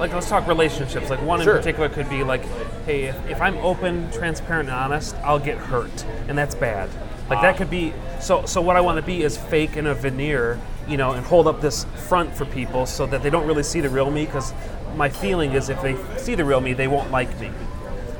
like 0.00 0.12
let's 0.14 0.28
talk 0.28 0.48
relationships. 0.48 1.10
Like 1.10 1.22
one 1.22 1.42
Sure. 1.42 1.54
in 1.54 1.58
particular 1.58 1.88
could 1.90 2.08
be 2.08 2.24
like, 2.24 2.42
hey, 2.86 3.04
if, 3.28 3.40
I'm 3.40 3.56
open, 3.58 4.10
transparent, 4.10 4.68
and 4.70 4.76
honest, 4.76 5.14
I'll 5.22 5.38
get 5.38 5.58
hurt, 5.58 6.04
and 6.26 6.36
that's 6.36 6.54
bad. 6.54 6.88
Like 7.28 7.38
Ah. 7.40 7.42
that 7.42 7.56
could 7.58 7.70
be. 7.70 7.92
So, 8.18 8.44
so 8.46 8.60
what 8.60 8.76
I 8.76 8.80
want 8.80 8.96
to 8.96 9.02
be 9.02 9.22
is 9.22 9.36
fake 9.36 9.76
and 9.76 9.86
a 9.86 9.94
veneer, 9.94 10.58
you 10.88 10.96
know, 10.96 11.12
and 11.12 11.24
hold 11.24 11.46
up 11.46 11.60
this 11.60 11.84
front 12.08 12.34
for 12.34 12.46
people 12.46 12.86
so 12.86 13.06
that 13.06 13.22
they 13.22 13.30
don't 13.30 13.46
really 13.46 13.62
see 13.62 13.80
the 13.80 13.90
real 13.90 14.10
me. 14.10 14.24
Because 14.24 14.52
my 14.96 15.08
feeling 15.10 15.52
is 15.52 15.68
if 15.68 15.80
they 15.82 15.96
see 16.16 16.34
the 16.34 16.44
real 16.44 16.60
me, 16.60 16.72
they 16.72 16.88
won't 16.88 17.10
like 17.10 17.38
me. 17.38 17.50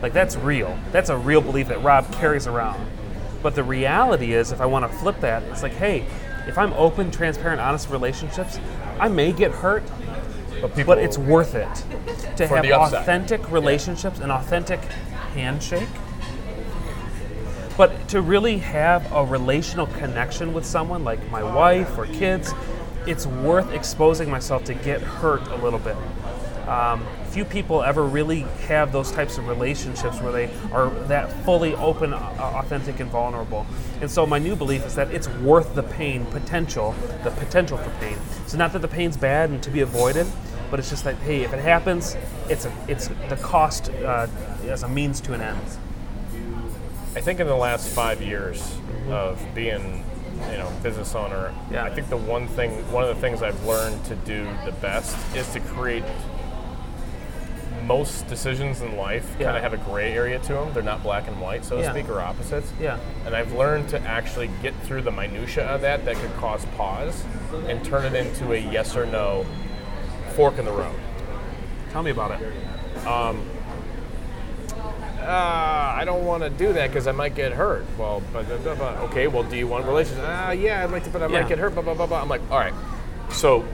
Like 0.03 0.13
that's 0.13 0.37
real. 0.37 0.79
That's 0.93 1.09
a 1.09 1.17
real 1.17 1.41
belief 1.41 1.69
that 1.69 1.83
Rob 1.83 2.13
carries 2.13 2.47
around. 2.47 2.87
But 3.43 3.55
the 3.55 3.65
reality 3.65 4.35
is, 4.35 4.53
if 4.53 4.61
I 4.61 4.67
want 4.67 4.91
to 4.91 4.99
flip 4.99 5.19
that, 5.21 5.43
it's 5.45 5.63
like, 5.63 5.73
hey, 5.73 6.05
if 6.47 6.59
I'm 6.59 6.75
open, 6.75 7.11
transparent, 7.11 7.59
honest 7.61 7.89
relationships, 7.89 8.61
I 8.99 9.09
may 9.09 9.33
get 9.33 9.51
hurt, 9.51 9.83
but 10.61 10.75
people 10.75 10.95
but 10.95 10.99
it's 10.99 11.19
worth 11.19 11.55
it 11.55 11.69
to 12.37 12.47
have 12.47 12.65
authentic 12.65 13.51
relationships, 13.51 14.21
and 14.21 14.31
authentic 14.33 14.81
handshake. 15.35 15.89
But 17.77 18.09
to 18.09 18.21
really 18.21 18.59
have 18.59 19.11
a 19.13 19.25
relational 19.25 19.87
connection 19.87 20.53
with 20.53 20.67
someone 20.67 21.03
like 21.03 21.31
my 21.31 21.43
wife 21.43 21.97
or 21.97 22.07
kids, 22.07 22.53
it's 23.07 23.27
worth 23.27 23.73
exposing 23.73 24.31
myself 24.31 24.65
to 24.65 24.75
get 24.75 25.01
hurt 25.01 25.47
a 25.49 25.57
little 25.57 25.79
bit. 25.79 25.97
Um, 26.69 27.07
few 27.31 27.45
people 27.45 27.83
ever 27.83 28.05
really 28.05 28.41
have 28.67 28.93
those 28.93 29.13
types 29.13 29.39
of 29.39 29.47
relationships 29.47 30.21
where 30.21 30.33
they 30.33 30.51
are 30.73 30.91
that 31.07 31.33
fully 31.45 31.75
open, 31.77 32.13
uh, 32.13 32.19
authentic, 32.19 33.01
and 33.01 33.11
vulnerable. 33.11 33.67
And 34.01 34.11
so 34.11 34.27
my 34.27 34.39
new 34.39 34.57
belief 34.57 34.87
is 34.87 34.95
that 34.95 35.11
it's 35.13 35.29
worth 35.29 35.75
the 35.75 35.83
pain 35.83 36.25
potential, 36.27 36.95
the 37.23 37.31
potential 37.31 37.77
for 37.77 37.91
pain. 38.01 38.17
So 38.47 38.57
not 38.57 38.73
that 38.73 38.81
the 38.81 38.89
pain's 38.89 39.17
bad 39.17 39.51
and 39.51 39.63
to 39.63 39.71
be 39.71 39.81
avoided, 39.81 40.27
but 40.71 40.79
it's 40.79 40.89
just 40.89 41.05
that 41.05 41.17
hey, 41.17 41.43
if 41.43 41.53
it 41.53 41.61
happens, 41.61 42.17
it's 42.49 42.65
a, 42.65 42.73
it's 42.89 43.09
the 43.29 43.37
cost 43.43 43.91
uh, 43.91 44.27
as 44.67 44.83
a 44.83 44.89
means 44.89 45.21
to 45.23 45.35
an 45.35 45.41
end. 45.41 45.61
I 47.15 47.21
think 47.21 47.41
in 47.41 47.47
the 47.47 47.57
last 47.57 47.89
five 47.89 48.23
years 48.23 48.77
of 49.09 49.45
being, 49.55 50.05
you 50.51 50.57
know, 50.59 50.73
business 50.83 51.15
owner, 51.15 51.53
Yeah. 51.71 51.85
I 51.85 51.91
think 51.91 52.09
the 52.09 52.17
one 52.17 52.47
thing, 52.47 52.71
one 52.93 53.03
of 53.03 53.15
the 53.15 53.21
things 53.21 53.43
I've 53.43 53.63
learned 53.67 54.03
to 54.07 54.15
do 54.15 54.45
the 54.65 54.73
best 54.73 55.17
is 55.37 55.49
to 55.53 55.61
create. 55.61 56.05
Most 57.91 58.29
decisions 58.29 58.83
in 58.83 58.97
life 58.97 59.27
Yeah. 59.41 59.47
kind 59.47 59.57
of 59.57 59.65
have 59.65 59.73
a 59.73 59.91
gray 59.91 60.13
area 60.13 60.39
to 60.39 60.53
them. 60.53 60.73
They're 60.73 60.81
not 60.81 61.03
black 61.03 61.27
and 61.27 61.41
white, 61.41 61.65
so 61.65 61.75
to 61.77 61.83
Yeah. 61.83 61.91
speak, 61.91 62.09
or 62.09 62.21
opposites. 62.21 62.73
Yeah. 62.81 62.99
And 63.27 63.35
I've 63.35 63.51
learned 63.53 63.89
to 63.89 64.01
actually 64.07 64.49
get 64.63 64.75
through 64.85 65.03
the 65.03 65.11
minutia 65.11 65.65
of 65.67 65.81
that 65.81 66.05
that 66.05 66.15
could 66.15 66.33
cause 66.37 66.65
pause, 66.77 67.25
and 67.67 67.85
turn 67.85 68.05
it 68.05 68.15
into 68.15 68.53
a 68.53 68.57
yes 68.59 68.95
or 68.97 69.07
no 69.07 69.45
fork 70.37 70.57
in 70.61 70.67
the 70.67 70.71
road. 70.71 70.95
Tell 71.93 72.05
me 72.05 72.13
about 72.13 72.31
it. 72.41 72.53
uh, 73.07 73.35
I 75.97 76.05
don't 76.05 76.25
want 76.25 76.45
to 76.45 76.51
do 76.51 76.73
that 76.73 76.87
because 76.91 77.09
I 77.09 77.13
might 77.13 77.35
get 77.35 77.51
hurt. 77.53 77.85
Well, 77.99 78.23
but, 78.33 78.49
but, 78.49 78.63
but, 78.65 78.79
but, 78.79 78.97
okay. 79.09 79.27
Well, 79.27 79.43
do 79.43 79.57
you 79.57 79.67
want 79.67 79.85
relations? 79.87 80.21
Ah, 80.23 80.53
yeah, 80.53 80.85
I'd 80.85 80.93
like 80.93 81.03
to, 81.05 81.11
but 81.11 81.23
I 81.23 81.27
Yeah. 81.27 81.41
might 81.41 81.49
get 81.49 81.59
hurt. 81.59 81.75
Blah 81.75 81.83
blah 81.83 81.95
blah 81.95 82.07
blah. 82.07 82.23
I'm 82.23 82.29
like, 82.29 82.41
all 82.53 82.59
right. 82.61 82.73
So 83.31 83.65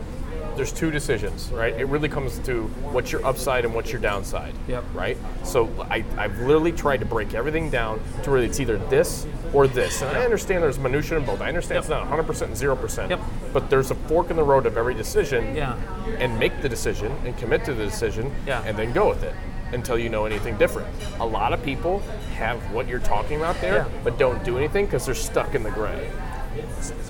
there's 0.57 0.73
two 0.73 0.91
decisions, 0.91 1.51
right? 1.51 1.75
It 1.75 1.85
really 1.87 2.09
comes 2.09 2.39
to 2.41 2.65
what's 2.93 3.13
your 3.13 3.25
upside 3.25 3.65
and 3.65 3.75
what's 3.75 3.93
your 3.93 4.01
downside. 4.01 4.55
Yep. 4.69 4.85
Right. 4.95 5.17
So 5.45 5.69
I, 5.91 6.05
I've 6.17 6.39
literally 6.41 6.73
tried 6.73 6.99
to 7.01 7.07
break 7.07 7.35
everything 7.35 7.71
down 7.71 8.01
to 8.23 8.31
where 8.31 8.41
it's 8.41 8.59
either 8.61 8.79
this 8.89 9.27
or 9.53 9.67
this. 9.69 10.03
And 10.03 10.17
I 10.17 10.25
understand 10.25 10.63
there's 10.63 10.79
minutia 10.79 11.19
in 11.19 11.25
both. 11.25 11.41
I 11.41 11.49
understand 11.49 11.79
it's 11.81 11.89
not 11.89 12.07
100% 12.09 12.43
and 12.43 12.55
0%. 12.55 13.11
Yep. 13.11 13.21
But 13.53 13.71
there's 13.71 13.91
a 13.91 13.95
fork 13.95 14.31
in 14.31 14.37
the 14.37 14.43
road 14.43 14.67
of 14.67 14.77
every 14.77 14.95
decision. 14.95 15.55
Yeah. 15.55 15.77
And 16.19 16.39
make 16.39 16.63
the 16.63 16.69
decision 16.69 17.13
and 17.25 17.37
commit 17.39 17.65
to 17.67 17.75
the 17.75 17.85
decision. 17.85 18.33
Yeah. 18.47 18.63
And 18.65 18.77
then 18.77 18.93
go 18.93 19.09
with 19.09 19.23
it 19.23 19.35
until 19.73 19.99
you 19.99 20.09
know 20.09 20.27
anything 20.27 20.57
different. 20.57 20.89
A 21.21 21.27
lot 21.27 21.53
of 21.53 21.63
people 21.63 21.99
have 22.37 22.59
what 22.73 22.87
you're 22.87 23.01
talking 23.01 23.39
about 23.39 23.61
there, 23.61 23.79
Yeah. 23.79 24.01
but 24.05 24.17
don't 24.17 24.43
do 24.45 24.57
anything 24.59 24.85
because 24.87 25.05
they're 25.07 25.15
stuck 25.15 25.55
in 25.55 25.63
the 25.65 25.71
gray. 25.71 26.09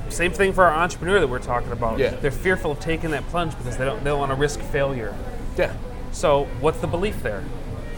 Same 0.09 0.33
thing 0.33 0.53
for 0.53 0.65
our 0.65 0.75
entrepreneur 0.75 1.21
that 1.21 1.29
we're 1.29 1.39
talking 1.39 1.73
about. 1.73 1.99
Yeah. 1.99 2.11
They're 2.11 2.31
fearful 2.31 2.71
of 2.71 2.81
taking 2.81 3.11
that 3.11 3.27
plunge 3.29 3.57
because 3.57 3.77
they 3.77 3.85
don't, 3.85 3.99
they 4.03 4.11
don't 4.11 4.19
want 4.19 4.31
to 4.33 4.37
risk 4.37 4.61
failure. 4.61 5.15
Yeah. 5.57 5.75
So, 6.13 6.45
what's 6.61 6.79
the 6.79 6.87
belief 6.87 7.23
there? 7.23 7.45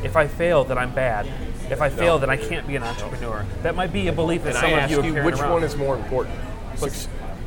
If 0.03 0.17
I 0.17 0.27
fail, 0.27 0.65
then 0.65 0.79
I'm 0.79 0.95
bad. 0.95 1.27
If 1.71 1.81
I 1.81 1.91
fail, 1.91 2.19
then 2.19 2.31
I 2.31 2.37
can't 2.37 2.67
be 2.67 2.77
an 2.77 2.83
entrepreneur. 2.83 3.45
That 3.63 3.75
might 3.75 3.93
be 3.93 4.09
a 4.09 4.13
belief 4.13 4.43
that 4.45 4.51
And 4.51 4.57
some 4.57 4.67
I 4.67 4.73
of 4.73 4.79
ask 4.79 4.91
you 4.91 5.03
you, 5.03 5.25
which 5.25 5.39
around. 5.39 5.53
one 5.53 5.65
is 5.65 5.77
more 5.77 5.97
important? 5.97 6.37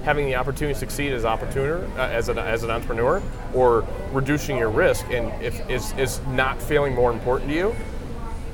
Having 0.04 0.26
the 0.26 0.36
opportunity 0.36 0.74
to 0.74 0.80
succeed 0.80 1.14
as 1.14 1.26
entrepreneur, 1.26 1.86
uh, 1.96 2.08
as 2.08 2.28
an 2.28 2.40
as 2.40 2.64
an 2.64 2.72
entrepreneur, 2.72 3.22
or 3.54 3.86
reducing 4.12 4.58
your 4.58 4.70
risk? 4.70 5.06
And 5.12 5.32
if 5.44 5.70
is 5.70 5.94
is 5.98 6.20
not 6.30 6.60
failing 6.60 6.96
more 6.96 7.12
important 7.12 7.52
to 7.52 7.56
you? 7.56 7.76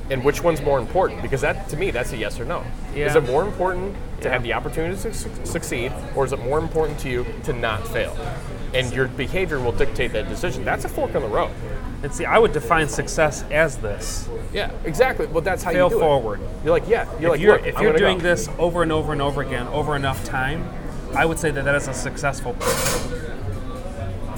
And 0.10 0.24
which 0.24 0.42
one's 0.42 0.62
more 0.62 0.80
important? 0.80 1.22
Because 1.22 1.42
that, 1.42 1.68
to 1.70 1.78
me, 1.78 1.92
that's 1.92 2.14
a 2.14 2.18
yes 2.18 2.40
or 2.40 2.46
no. 2.46 2.64
Is 2.96 3.16
it 3.16 3.24
more 3.26 3.44
important 3.44 3.96
to 4.22 4.28
Yeah. 4.28 4.34
have 4.34 4.44
the 4.44 4.54
opportunity 4.54 4.96
to 5.02 5.14
su- 5.14 5.30
succeed, 5.44 5.92
or 6.16 6.24
is 6.26 6.32
it 6.32 6.40
more 6.40 6.60
important 6.60 6.98
to 7.00 7.10
you 7.10 7.26
to 7.44 7.54
not 7.54 7.86
fail? 7.90 8.16
And 8.74 8.92
your 8.94 9.08
behavior 9.10 9.60
will 9.60 9.74
dictate 9.74 10.14
that 10.14 10.30
decision. 10.30 10.64
That's 10.64 10.86
a 10.86 10.90
fork 10.90 11.14
in 11.16 11.22
the 11.22 11.28
road. 11.28 11.52
And 12.04 12.14
see, 12.14 12.26
I 12.26 12.38
would 12.38 12.54
define 12.54 12.88
success 12.88 13.44
as 13.52 13.78
this: 13.78 14.30
Yeah, 14.54 14.72
exactly. 14.86 15.26
Well, 15.28 15.42
that's 15.42 15.64
how 15.64 15.72
fail 15.72 15.88
you 15.90 15.96
do 15.96 16.00
forward. 16.00 16.40
it. 16.40 16.48
You're 16.64 16.74
like, 16.74 16.88
yeah. 16.88 17.06
You're 17.20 17.32
like, 17.32 17.40
if 17.40 17.44
you're, 17.44 17.58
look, 17.58 17.66
if 17.68 17.78
I'm 17.78 17.84
you're 17.84 17.94
doing 17.98 18.18
go. 18.18 18.24
this 18.24 18.50
over 18.60 18.84
and 18.84 18.92
over 18.92 19.12
and 19.14 19.22
over 19.22 19.42
again, 19.42 19.68
over 19.70 19.96
enough 19.96 20.24
time, 20.24 20.64
I 21.16 21.26
would 21.26 21.40
say 21.40 21.52
that 21.52 21.66
that 21.66 21.76
is 21.76 21.88
a 21.88 21.94
successful 21.94 22.54
person. 22.54 23.14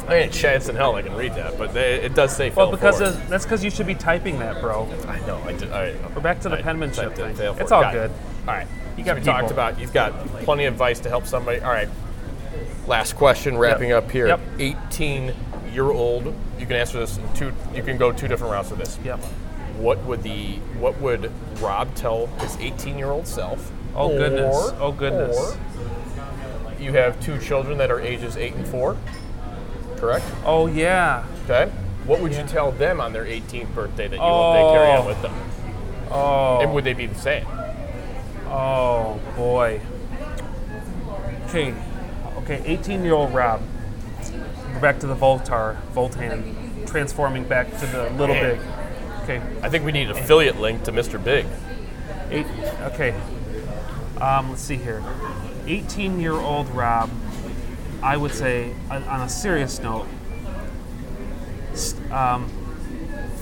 I 0.09 0.15
ain't 0.15 0.33
chance 0.33 0.69
in 0.69 0.75
hell 0.75 0.95
I 0.95 1.01
can 1.01 1.15
read 1.15 1.35
that, 1.35 1.57
but 1.57 1.73
they, 1.73 1.95
it 1.95 2.15
does 2.15 2.35
say 2.35 2.49
Well, 2.49 2.71
because 2.71 2.99
of- 3.01 3.29
that's 3.29 3.45
because 3.45 3.63
you 3.63 3.69
should 3.69 3.87
be 3.87 3.95
typing 3.95 4.39
that, 4.39 4.61
bro. 4.61 4.87
I 5.07 5.19
know. 5.27 5.37
I 5.45 5.53
did. 5.53 5.71
I, 5.71 5.95
We're 6.15 6.21
back 6.21 6.39
to 6.41 6.49
the 6.49 6.57
I 6.57 6.61
penmanship 6.61 7.15
thing. 7.15 7.35
It's 7.37 7.71
all 7.71 7.81
Got 7.81 7.95
it. 7.95 7.97
good. 7.97 8.11
All 8.47 8.53
right. 8.55 8.67
You 8.97 9.03
got 9.05 9.15
we 9.15 9.21
people. 9.21 9.33
talked 9.33 9.51
about. 9.51 9.79
You've 9.79 9.93
got 9.93 10.13
plenty 10.43 10.65
of 10.65 10.73
advice 10.73 10.99
to 11.01 11.09
help 11.09 11.25
somebody. 11.25 11.61
All 11.61 11.71
right. 11.71 11.87
Last 12.87 13.15
question. 13.15 13.57
Wrapping 13.57 13.91
up 13.91 14.09
here. 14.11 14.27
Yep. 14.27 14.39
18 14.59 15.33
year 15.73 15.85
old. 15.91 16.33
You 16.57 16.65
can 16.65 16.75
answer 16.75 16.99
this 16.99 17.17
in 17.17 17.33
two. 17.33 17.53
You 17.73 17.83
can 17.83 17.97
go 17.97 18.11
two 18.11 18.27
different 18.27 18.51
routes 18.51 18.71
with 18.71 18.79
this. 18.79 18.97
Yep. 19.03 19.19
What 19.77 20.03
would 20.05 20.23
the 20.23 20.55
What 20.79 20.99
would 20.99 21.31
Rob 21.61 21.93
tell 21.95 22.27
his 22.39 22.57
18 22.57 22.97
year 22.97 23.11
old 23.11 23.27
self? 23.27 23.71
Oh, 23.95 24.09
goodness. 24.09 24.55
Oh, 24.79 24.91
goodness. 24.91 25.37
Or 25.37 25.57
you 26.81 26.93
have 26.93 27.19
two 27.21 27.37
children 27.39 27.77
that 27.77 27.91
are 27.91 27.99
ages 27.99 28.35
eight 28.37 28.55
and 28.55 28.67
four. 28.67 28.97
Correct. 29.99 30.25
Oh 30.45 30.67
yeah. 30.67 31.25
Okay. 31.45 31.71
What 32.05 32.21
would 32.21 32.33
you 32.33 32.43
tell 32.43 32.71
them 32.71 32.99
on 33.01 33.13
their 33.13 33.25
18th 33.25 33.73
birthday 33.75 34.07
that 34.07 34.15
you 34.15 34.21
hope 34.21 34.53
they 34.55 34.73
carry 34.77 34.87
Oh. 34.91 35.01
on 35.01 35.05
with 35.05 35.21
them? 35.21 35.33
Oh. 36.11 36.59
And 36.61 36.73
would 36.73 36.83
they 36.83 36.93
be 36.93 37.05
the 37.05 37.15
same? 37.19 37.45
Oh 38.47 39.19
boy. 39.35 39.81
Okay, 41.47 41.73
okay. 42.37 42.59
18-year-old 42.65 43.33
Rob. 43.33 43.61
We're 44.73 44.79
back 44.79 44.99
to 44.99 45.07
the 45.07 45.15
Voltar, 45.15 45.77
Voltan, 45.93 46.87
transforming 46.87 47.43
back 47.43 47.69
to 47.79 47.85
the 47.87 48.09
little 48.11 48.35
Man. 48.35 48.57
big. 48.57 48.59
Okay, 49.23 49.41
I 49.63 49.69
think 49.69 49.83
we 49.83 49.91
need 49.91 50.09
an 50.09 50.17
affiliate 50.17 50.59
link 50.59 50.83
to 50.83 50.91
Mr. 50.91 51.23
Big. 51.23 51.45
eight. 52.31 52.45
Okay. 52.83 53.13
Um, 54.21 54.49
let's 54.49 54.61
see 54.61 54.75
here. 54.75 55.01
18-year-old 55.65 56.69
Rob. 56.69 57.09
I 58.01 58.17
would 58.17 58.33
say, 58.33 58.73
on, 58.89 59.21
a 59.21 59.29
serious 59.29 59.79
note, 59.79 60.07
um, 62.11 62.49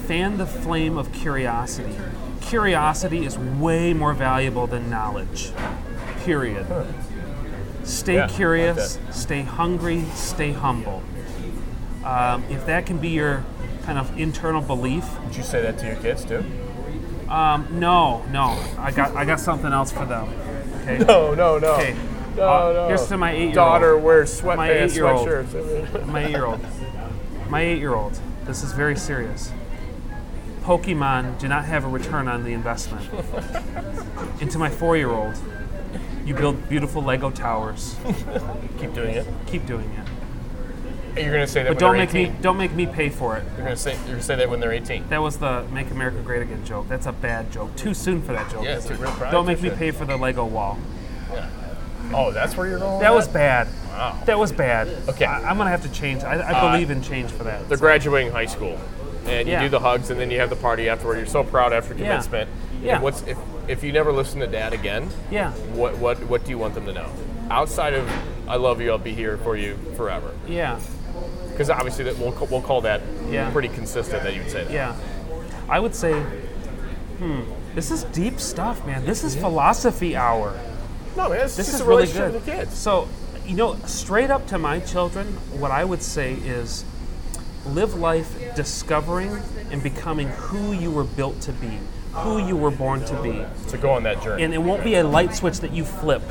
fan 0.06 0.38
the 0.38 0.46
flame 0.46 0.98
of 0.98 1.12
curiosity. 1.14 1.96
Curiosity 2.42 3.26
is 3.26 3.38
way 3.38 3.94
more 3.94 4.14
valuable 4.14 4.68
than 4.68 4.90
knowledge. 4.90 5.52
Period. 6.24 6.66
Stay 7.84 8.16
Yeah, 8.16 8.24
I 8.24 8.26
like 8.26 8.36
curious, 8.36 9.00
stay 9.12 9.44
hungry, 9.44 10.04
stay 10.14 10.52
humble. 10.52 11.02
Um, 12.04 12.44
if 12.50 12.66
that 12.66 12.86
can 12.86 12.98
be 12.98 13.10
your 13.10 13.46
kind 13.84 13.98
of 13.98 14.18
internal 14.20 14.62
belief, 14.62 15.06
Would 15.26 15.36
you 15.36 15.44
say 15.44 15.62
that 15.62 15.78
to 15.80 15.86
your 15.88 15.96
kids 15.98 16.26
too? 16.26 16.44
um, 17.30 17.68
no, 17.72 18.24
no, 18.32 18.58
I 18.78 18.92
got 18.92 19.16
I 19.16 19.24
got 19.26 19.40
something 19.40 19.72
else 19.72 19.92
for 19.92 20.06
them. 20.06 20.30
Okay. 20.82 20.98
No, 21.06 21.34
no, 21.34 21.58
no. 21.60 21.74
Okay. 21.74 21.96
No, 22.38 22.44
Uh, 22.44 22.74
no. 22.74 22.88
here's 22.88 23.08
to 23.08 23.18
my 23.18 23.32
eight-year-old. 23.32 23.54
Daughter 23.56 23.98
wears 23.98 24.44
My 24.44 24.56
sweatpants, 24.70 24.90
eight-year-old. 24.92 25.28
sweatshirts. 25.28 26.06
my 26.12 26.26
eight-year-old. 26.26 26.60
My 27.50 27.62
eight-year-old. 27.62 28.20
This 28.46 28.64
is 28.64 28.72
very 28.74 28.96
serious. 28.96 29.52
Pokemon 30.64 31.40
do 31.40 31.48
not 31.48 31.66
have 31.66 31.86
a 31.86 31.88
return 31.88 32.28
on 32.28 32.44
the 32.44 32.54
investment. 32.54 33.10
and 34.42 34.52
to 34.52 34.60
my 34.60 34.70
four-year-old, 34.70 35.36
you 36.26 36.34
build 36.34 36.68
beautiful 36.70 37.02
Lego 37.02 37.30
towers. 37.32 37.96
Keep 38.80 38.94
doing 38.94 39.16
it. 39.16 39.26
Keep 39.48 39.66
doing 39.66 39.90
it. 39.92 40.08
And 41.16 41.26
You're 41.26 41.34
gonna 41.34 41.48
say 41.48 41.64
that 41.64 41.70
But 41.70 41.76
when 41.78 41.80
don't 41.80 41.98
they're 41.98 42.06
make 42.06 42.16
18. 42.16 42.34
me 42.34 42.40
don't 42.42 42.58
make 42.58 42.74
me 42.74 42.86
pay 42.86 43.10
for 43.10 43.38
it. 43.38 43.44
You're 43.56 43.64
gonna 43.64 43.76
say 43.78 43.94
you're 44.02 44.08
gonna 44.12 44.22
say 44.22 44.36
that 44.36 44.50
when 44.50 44.60
they're 44.60 44.72
18. 44.74 45.06
That 45.10 45.22
was 45.22 45.38
the 45.38 45.64
"Make 45.72 45.90
America 45.90 46.20
Great 46.24 46.44
Again" 46.44 46.64
joke. 46.64 46.88
That's 46.90 47.08
a 47.08 47.12
bad 47.12 47.52
joke. 47.52 47.76
Too 47.76 47.94
soon 47.96 48.22
for 48.22 48.34
that 48.34 48.52
joke. 48.52 48.64
Yeah, 48.66 48.76
it's 48.78 48.88
a 48.90 48.96
real 48.96 49.10
pride 49.12 49.32
Don't 49.32 49.48
make 49.48 49.62
me 49.62 49.72
pay 49.72 49.90
for 49.92 50.06
the 50.06 50.16
Lego 50.18 50.46
wall. 50.46 50.78
Oh, 52.14 52.32
that's 52.32 52.56
where 52.56 52.68
you're 52.68 52.80
going. 52.80 53.00
That 53.02 53.14
was 53.14 53.28
bad. 53.28 53.68
Wow. 53.90 54.22
That 54.26 54.38
was 54.40 54.52
bad. 54.52 54.88
Okay. 55.10 55.26
I, 55.26 55.50
am 55.50 55.58
gonna 55.58 55.70
have 55.70 55.84
to 55.84 55.92
change. 55.92 56.24
I, 56.24 56.36
I 56.36 56.52
Uh, 56.54 56.72
believe 56.72 56.90
in 56.92 57.02
change 57.02 57.32
for 57.32 57.44
that. 57.46 57.68
They're 57.68 57.78
graduating 57.78 58.32
high 58.32 58.46
school, 58.46 58.78
and 59.26 59.48
you 59.48 59.54
Yeah. 59.54 59.62
do 59.64 59.70
the 59.70 59.80
hugs, 59.80 60.10
and 60.10 60.20
then 60.20 60.30
you 60.32 60.40
have 60.40 60.50
the 60.50 60.56
party 60.56 60.88
afterward. 60.90 61.18
You're 61.18 61.26
so 61.26 61.44
proud 61.44 61.74
after 61.74 61.94
Yeah. 61.94 62.06
commencement. 62.06 62.50
Yeah. 62.84 62.96
And 62.96 63.04
what's 63.04 63.22
if 63.24 63.38
if 63.68 63.84
you 63.84 63.92
never 63.92 64.12
listen 64.12 64.40
to 64.40 64.48
dad 64.48 64.74
again? 64.74 65.10
yeah. 65.32 65.52
What 65.74 65.98
what 65.98 66.18
what 66.26 66.44
do 66.46 66.52
you 66.52 66.58
want 66.58 66.76
them 66.76 66.86
to 66.86 66.94
know? 66.94 67.08
Outside 67.50 67.94
of 67.94 68.10
I 68.48 68.56
love 68.56 68.80
you, 68.82 68.92
I'll 68.92 68.98
be 68.98 69.14
here 69.14 69.38
for 69.38 69.58
you 69.58 69.78
forever. 69.96 70.32
Yeah. 70.48 70.80
Because 71.50 71.70
obviously 71.72 72.04
that 72.06 72.18
we'll, 72.20 72.32
ca- 72.34 72.46
we'll 72.52 72.62
call 72.62 72.82
that 72.82 73.02
Yeah. 73.30 73.50
pretty 73.50 73.68
consistent 73.70 74.22
that 74.24 74.34
you 74.36 74.42
would 74.44 74.52
say 74.52 74.64
that. 74.64 74.72
Yeah. 74.72 74.94
I 75.68 75.80
would 75.80 75.96
say, 75.96 76.14
hmm, 77.18 77.42
this 77.74 77.90
is 77.92 78.04
deep 78.06 78.40
stuff, 78.40 78.86
man. 78.86 79.04
This 79.06 79.24
is 79.24 79.36
philosophy 79.36 80.16
hour. 80.16 80.54
No 81.18 81.30
man, 81.30 81.40
This 81.40 81.74
is 81.74 81.82
a 81.82 81.84
really 81.84 82.04
relationship 82.04 82.26
good. 82.26 82.34
with 82.36 82.46
the 82.46 82.52
kids. 82.52 82.78
So, 82.78 83.10
you 83.46 83.56
know, 83.56 83.76
straight 83.86 84.30
up 84.30 84.46
to 84.48 84.60
my 84.60 84.80
children, 84.80 85.26
what 85.60 85.72
I 85.72 85.84
would 85.84 86.04
say 86.04 86.34
is 86.34 86.86
live 87.66 87.96
life 87.96 88.56
discovering 88.56 89.42
and 89.72 89.82
becoming 89.82 90.28
who 90.28 90.74
you 90.74 90.92
were 90.92 91.04
built 91.04 91.42
to 91.42 91.52
be, 91.54 91.80
who 92.14 92.38
you 92.46 92.56
were 92.56 92.72
born 92.72 93.04
to 93.06 93.22
be. 93.24 93.44
To 93.70 93.78
go 93.78 93.92
on 93.92 94.04
that 94.04 94.22
journey. 94.22 94.44
And 94.44 94.54
it 94.54 94.60
won't 94.60 94.84
be 94.84 94.96
a 94.96 95.04
light 95.04 95.34
switch 95.34 95.60
that 95.62 95.74
you 95.74 95.84
flip 95.84 96.22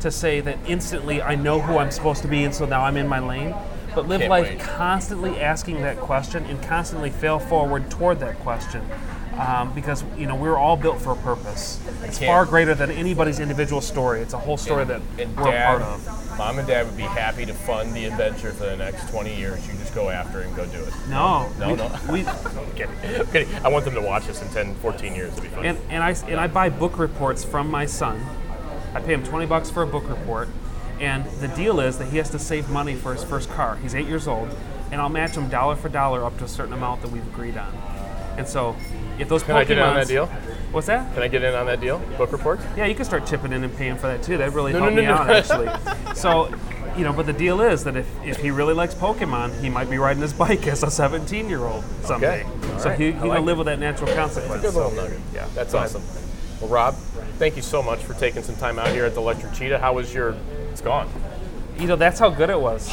to 0.00 0.10
say 0.10 0.40
that 0.40 0.58
instantly 0.66 1.20
I 1.20 1.34
know 1.34 1.60
who 1.60 1.78
I'm 1.78 1.90
supposed 1.90 2.22
to 2.22 2.28
be 2.28 2.44
and 2.44 2.54
so 2.54 2.64
now 2.64 2.82
I'm 2.84 2.96
in 2.96 3.08
my 3.08 3.18
lane. 3.18 3.54
But 3.94 4.08
live 4.08 4.20
Can't 4.20 4.30
life 4.30 4.48
wait. 4.48 4.58
constantly 4.60 5.38
asking 5.40 5.82
that 5.82 5.98
question 5.98 6.44
and 6.46 6.62
constantly 6.62 7.10
fail 7.10 7.38
forward 7.38 7.90
toward 7.90 8.20
that 8.20 8.38
question. 8.40 8.82
Um, 9.38 9.72
because 9.74 10.04
you 10.18 10.26
know 10.26 10.34
we're 10.36 10.58
all 10.58 10.76
built 10.76 11.00
for 11.00 11.12
a 11.12 11.16
purpose. 11.16 11.80
It's 12.04 12.18
can't- 12.18 12.28
far 12.28 12.44
greater 12.44 12.74
than 12.74 12.90
anybody's 12.90 13.40
individual 13.40 13.80
story. 13.80 14.20
It's 14.20 14.34
a 14.34 14.38
whole 14.38 14.58
story 14.58 14.84
that 14.84 15.00
and 15.18 15.34
we're 15.34 15.48
a 15.48 15.52
dad, 15.52 15.66
part 15.78 15.82
of. 15.82 16.38
mom 16.38 16.58
and 16.58 16.68
dad 16.68 16.84
would 16.84 16.98
be 16.98 17.02
happy 17.04 17.46
to 17.46 17.54
fund 17.54 17.94
the 17.94 18.04
adventure 18.04 18.52
for 18.52 18.64
the 18.66 18.76
next 18.76 19.08
20 19.10 19.34
years. 19.34 19.66
You 19.66 19.72
just 19.78 19.94
go 19.94 20.10
after 20.10 20.42
it 20.42 20.48
and 20.48 20.54
go 20.56 20.66
do 20.66 20.82
it. 20.82 20.92
No, 21.08 21.48
No, 21.58 21.68
we, 21.70 21.74
no. 21.76 21.98
we, 22.12 22.26
I'm 22.26 22.72
kidding. 22.76 22.94
I'm 23.20 23.26
kidding. 23.28 23.54
I 23.64 23.68
want 23.68 23.86
them 23.86 23.94
to 23.94 24.02
watch 24.02 24.26
this 24.26 24.42
in 24.42 24.48
10, 24.50 24.74
14 24.76 25.14
years. 25.14 25.32
It'd 25.32 25.44
be 25.44 25.48
fun. 25.48 25.64
and, 25.64 25.78
and 25.88 26.02
I 26.04 26.10
and 26.28 26.38
I 26.38 26.46
buy 26.46 26.68
book 26.68 26.98
reports 26.98 27.42
from 27.42 27.70
my 27.70 27.86
son. 27.86 28.22
I 28.94 29.00
pay 29.00 29.14
him 29.14 29.22
twenty 29.24 29.46
bucks 29.46 29.70
for 29.70 29.82
a 29.82 29.86
book 29.86 30.06
report, 30.10 30.50
and 31.02 31.24
the 31.40 31.48
deal 31.48 31.80
is 31.80 31.98
that 31.98 32.06
he 32.08 32.16
has 32.18 32.30
to 32.30 32.38
save 32.38 32.70
money 32.70 32.94
for 32.94 33.12
his 33.12 33.24
first 33.24 33.50
car. 33.50 33.76
He's 33.76 33.94
eight 33.94 34.06
years 34.06 34.26
old, 34.28 34.48
and 34.90 35.00
I'll 35.00 35.08
match 35.08 35.32
him 35.36 35.48
dollar 35.48 35.76
for 35.76 35.88
dollar 35.88 36.24
up 36.24 36.38
to 36.38 36.44
a 36.44 36.48
certain 36.48 36.72
amount 36.72 37.02
that 37.02 37.10
we've 37.10 37.26
agreed 37.26 37.56
on. 37.56 37.74
And 38.38 38.46
so, 38.48 38.76
if 39.18 39.28
those 39.28 39.42
Can 39.42 39.56
I 39.56 39.64
get 39.64 39.76
in 39.76 39.82
on 39.84 39.94
that 39.96 40.06
deal? 40.08 40.26
What's 40.70 40.86
that? 40.86 41.12
Can 41.12 41.22
I 41.22 41.28
get 41.28 41.42
in 41.42 41.54
on 41.54 41.66
that 41.66 41.80
deal? 41.80 41.98
Book 42.16 42.32
reports? 42.32 42.64
Yeah, 42.76 42.86
you 42.86 42.94
can 42.94 43.04
start 43.04 43.26
chipping 43.26 43.52
in 43.52 43.62
and 43.62 43.76
paying 43.76 43.96
for 43.96 44.06
that 44.06 44.22
too. 44.22 44.38
That'd 44.38 44.54
really 44.54 44.72
No, 44.72 44.78
help 44.80 44.92
no, 44.94 44.96
me 45.00 45.06
no, 45.06 45.12
out 45.14 45.26
no. 45.26 45.34
actually. 45.34 46.14
So, 46.14 46.48
you 46.96 47.04
know, 47.04 47.12
but 47.12 47.26
the 47.26 47.32
deal 47.34 47.60
is 47.60 47.84
that 47.84 47.96
if, 47.96 48.06
if 48.24 48.36
he 48.38 48.50
really 48.50 48.72
likes 48.74 48.94
Pokemon, 48.94 49.60
he 49.60 49.68
might 49.68 49.90
be 49.90 49.98
riding 49.98 50.22
his 50.22 50.32
bike 50.32 50.66
as 50.66 50.82
a 50.82 50.90
17 50.90 51.48
year 51.48 51.64
old 51.64 51.84
someday. 52.02 52.44
All 52.44 52.78
So 52.78 52.88
right. 52.90 52.98
he, 52.98 53.08
I 53.08 53.10
he 53.12 53.18
like 53.28 53.38
will 53.38 53.42
live 53.44 53.56
it. 53.56 53.58
with 53.58 53.66
that 53.66 53.78
natural 53.80 54.14
consequence. 54.14 54.62
Good 54.62 54.72
So, 54.72 54.88
little 54.88 55.02
nugget. 55.04 55.20
Yeah, 55.34 55.46
That's 55.54 55.74
awesome. 55.74 56.02
Well, 56.60 56.70
Rob, 56.70 56.94
thank 57.38 57.56
you 57.56 57.62
so 57.62 57.82
much 57.82 57.98
for 58.00 58.14
taking 58.14 58.42
some 58.42 58.54
time 58.56 58.78
out 58.78 58.88
here 58.88 59.04
at 59.04 59.14
the 59.14 59.20
Electric 59.20 59.52
Cheetah. 59.52 59.78
How 59.78 59.92
was 59.94 60.14
your? 60.14 60.36
It's 60.72 60.80
gone. 60.80 61.06
You 61.78 61.86
know, 61.86 61.96
that's 61.96 62.18
how 62.18 62.30
good 62.30 62.48
it 62.48 62.58
was. 62.58 62.90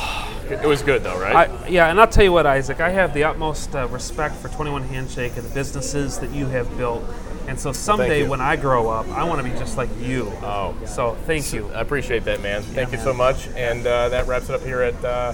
It 0.50 0.66
was 0.66 0.82
good 0.82 1.02
though, 1.02 1.18
right? 1.18 1.50
I, 1.50 1.68
yeah, 1.70 1.90
and 1.90 2.00
I'll 2.00 2.08
tell 2.08 2.26
you 2.26 2.34
what, 2.34 2.46
Isaac, 2.46 2.82
I 2.82 2.90
have 2.90 3.14
the 3.14 3.24
utmost 3.24 3.74
uh, 3.74 3.88
respect 3.88 4.36
for 4.36 4.50
21 4.50 4.84
Handshake 4.84 5.38
and 5.38 5.46
the 5.46 5.54
businesses 5.54 6.20
that 6.20 6.32
you 6.32 6.48
have 6.48 6.76
built. 6.78 7.04
And 7.48 7.58
so 7.58 7.72
someday 7.72 8.24
you. 8.24 8.30
when 8.30 8.42
I 8.42 8.58
grow 8.58 8.90
up, 8.90 9.08
I 9.10 9.24
want 9.24 9.44
to 9.44 9.50
be 9.50 9.58
just 9.58 9.78
like 9.78 9.90
you. 10.00 10.32
Oh. 10.42 10.76
So 10.86 11.16
thank 11.26 11.54
you. 11.54 11.70
I 11.70 11.82
appreciate 11.82 12.26
that, 12.26 12.42
man. 12.42 12.64
Thank 12.64 12.92
you 12.92 12.98
man. 12.98 13.06
so 13.06 13.14
much. 13.14 13.48
And 13.56 13.88
uh, 13.88 14.10
that 14.10 14.28
wraps 14.28 14.50
it 14.50 14.56
up 14.56 14.62
here 14.62 14.82
at 14.82 15.06
uh, 15.06 15.34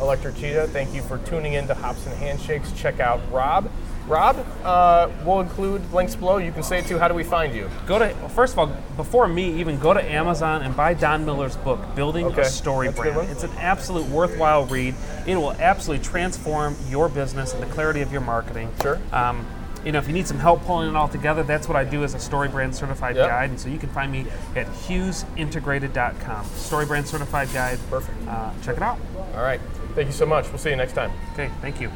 Electric 0.00 0.36
Cheetah. 0.36 0.68
Thank 0.68 0.94
you 0.94 1.02
for 1.02 1.18
tuning 1.18 1.54
in 1.54 1.66
to 1.66 1.74
Hops 1.74 2.06
and 2.06 2.14
Handshakes. 2.16 2.70
Check 2.72 3.00
out 3.00 3.20
Rob. 3.32 3.70
Rob, 4.10 4.44
uh, 4.64 5.08
we'll 5.24 5.40
include 5.40 5.80
links 5.92 6.16
below. 6.16 6.38
You 6.38 6.50
can 6.52 6.62
say 6.64 6.80
it 6.80 6.86
too. 6.86 6.98
How 6.98 7.06
do 7.08 7.14
we 7.14 7.22
find 7.24 7.54
you? 7.54 7.70
Go 7.86 7.98
to 7.98 8.12
well, 8.20 8.28
first 8.28 8.52
of 8.54 8.58
all, 8.58 8.66
before 8.96 9.28
me 9.28 9.58
even 9.60 9.78
go 9.78 9.94
to 9.94 10.02
Amazon 10.04 10.62
and 10.62 10.76
buy 10.76 10.94
Don 10.94 11.24
Miller's 11.24 11.56
book, 11.56 11.78
Building 11.94 12.26
Okay, 12.26 12.42
a 12.42 12.44
Story 12.44 12.88
that's 12.88 12.98
a 12.98 13.02
Brand. 13.02 13.16
one. 13.16 13.26
It's 13.28 13.44
an 13.44 13.52
absolute 13.58 14.06
worthwhile 14.08 14.66
read. 14.66 14.94
It 15.26 15.36
will 15.36 15.52
absolutely 15.52 16.04
transform 16.04 16.74
your 16.88 17.08
business 17.08 17.54
and 17.54 17.62
the 17.62 17.66
clarity 17.68 18.00
of 18.00 18.10
your 18.10 18.20
marketing. 18.20 18.70
Sure. 18.82 18.98
Um, 19.12 19.46
you 19.84 19.92
know, 19.92 19.98
if 19.98 20.06
you 20.08 20.12
need 20.12 20.26
some 20.26 20.38
help 20.38 20.62
pulling 20.64 20.90
it 20.90 20.96
all 20.96 21.08
together, 21.08 21.42
that's 21.42 21.66
what 21.66 21.76
I 21.76 21.84
do 21.84 22.04
as 22.04 22.12
a 22.14 22.18
Story 22.18 22.48
Brand 22.48 22.74
Certified 22.74 23.16
Yep. 23.16 23.28
Guide. 23.28 23.50
And 23.50 23.58
so 23.60 23.68
you 23.70 23.78
can 23.78 23.88
find 23.90 24.12
me 24.12 24.26
at 24.54 24.66
hughesintegrated.com. 24.66 26.44
Story 26.46 26.84
Brand 26.84 27.06
Certified 27.06 27.50
Guide. 27.54 27.78
Perfect. 27.88 28.18
Uh, 28.28 28.50
check 28.62 28.76
it 28.76 28.82
out. 28.82 28.98
All 29.34 29.42
right. 29.42 29.60
Thank 29.94 30.08
you 30.08 30.12
so 30.12 30.26
much. 30.26 30.48
We'll 30.48 30.58
see 30.58 30.70
you 30.70 30.76
next 30.76 30.92
time. 30.92 31.10
Okay, 31.32 31.50
thank 31.62 31.80
you. 31.80 31.90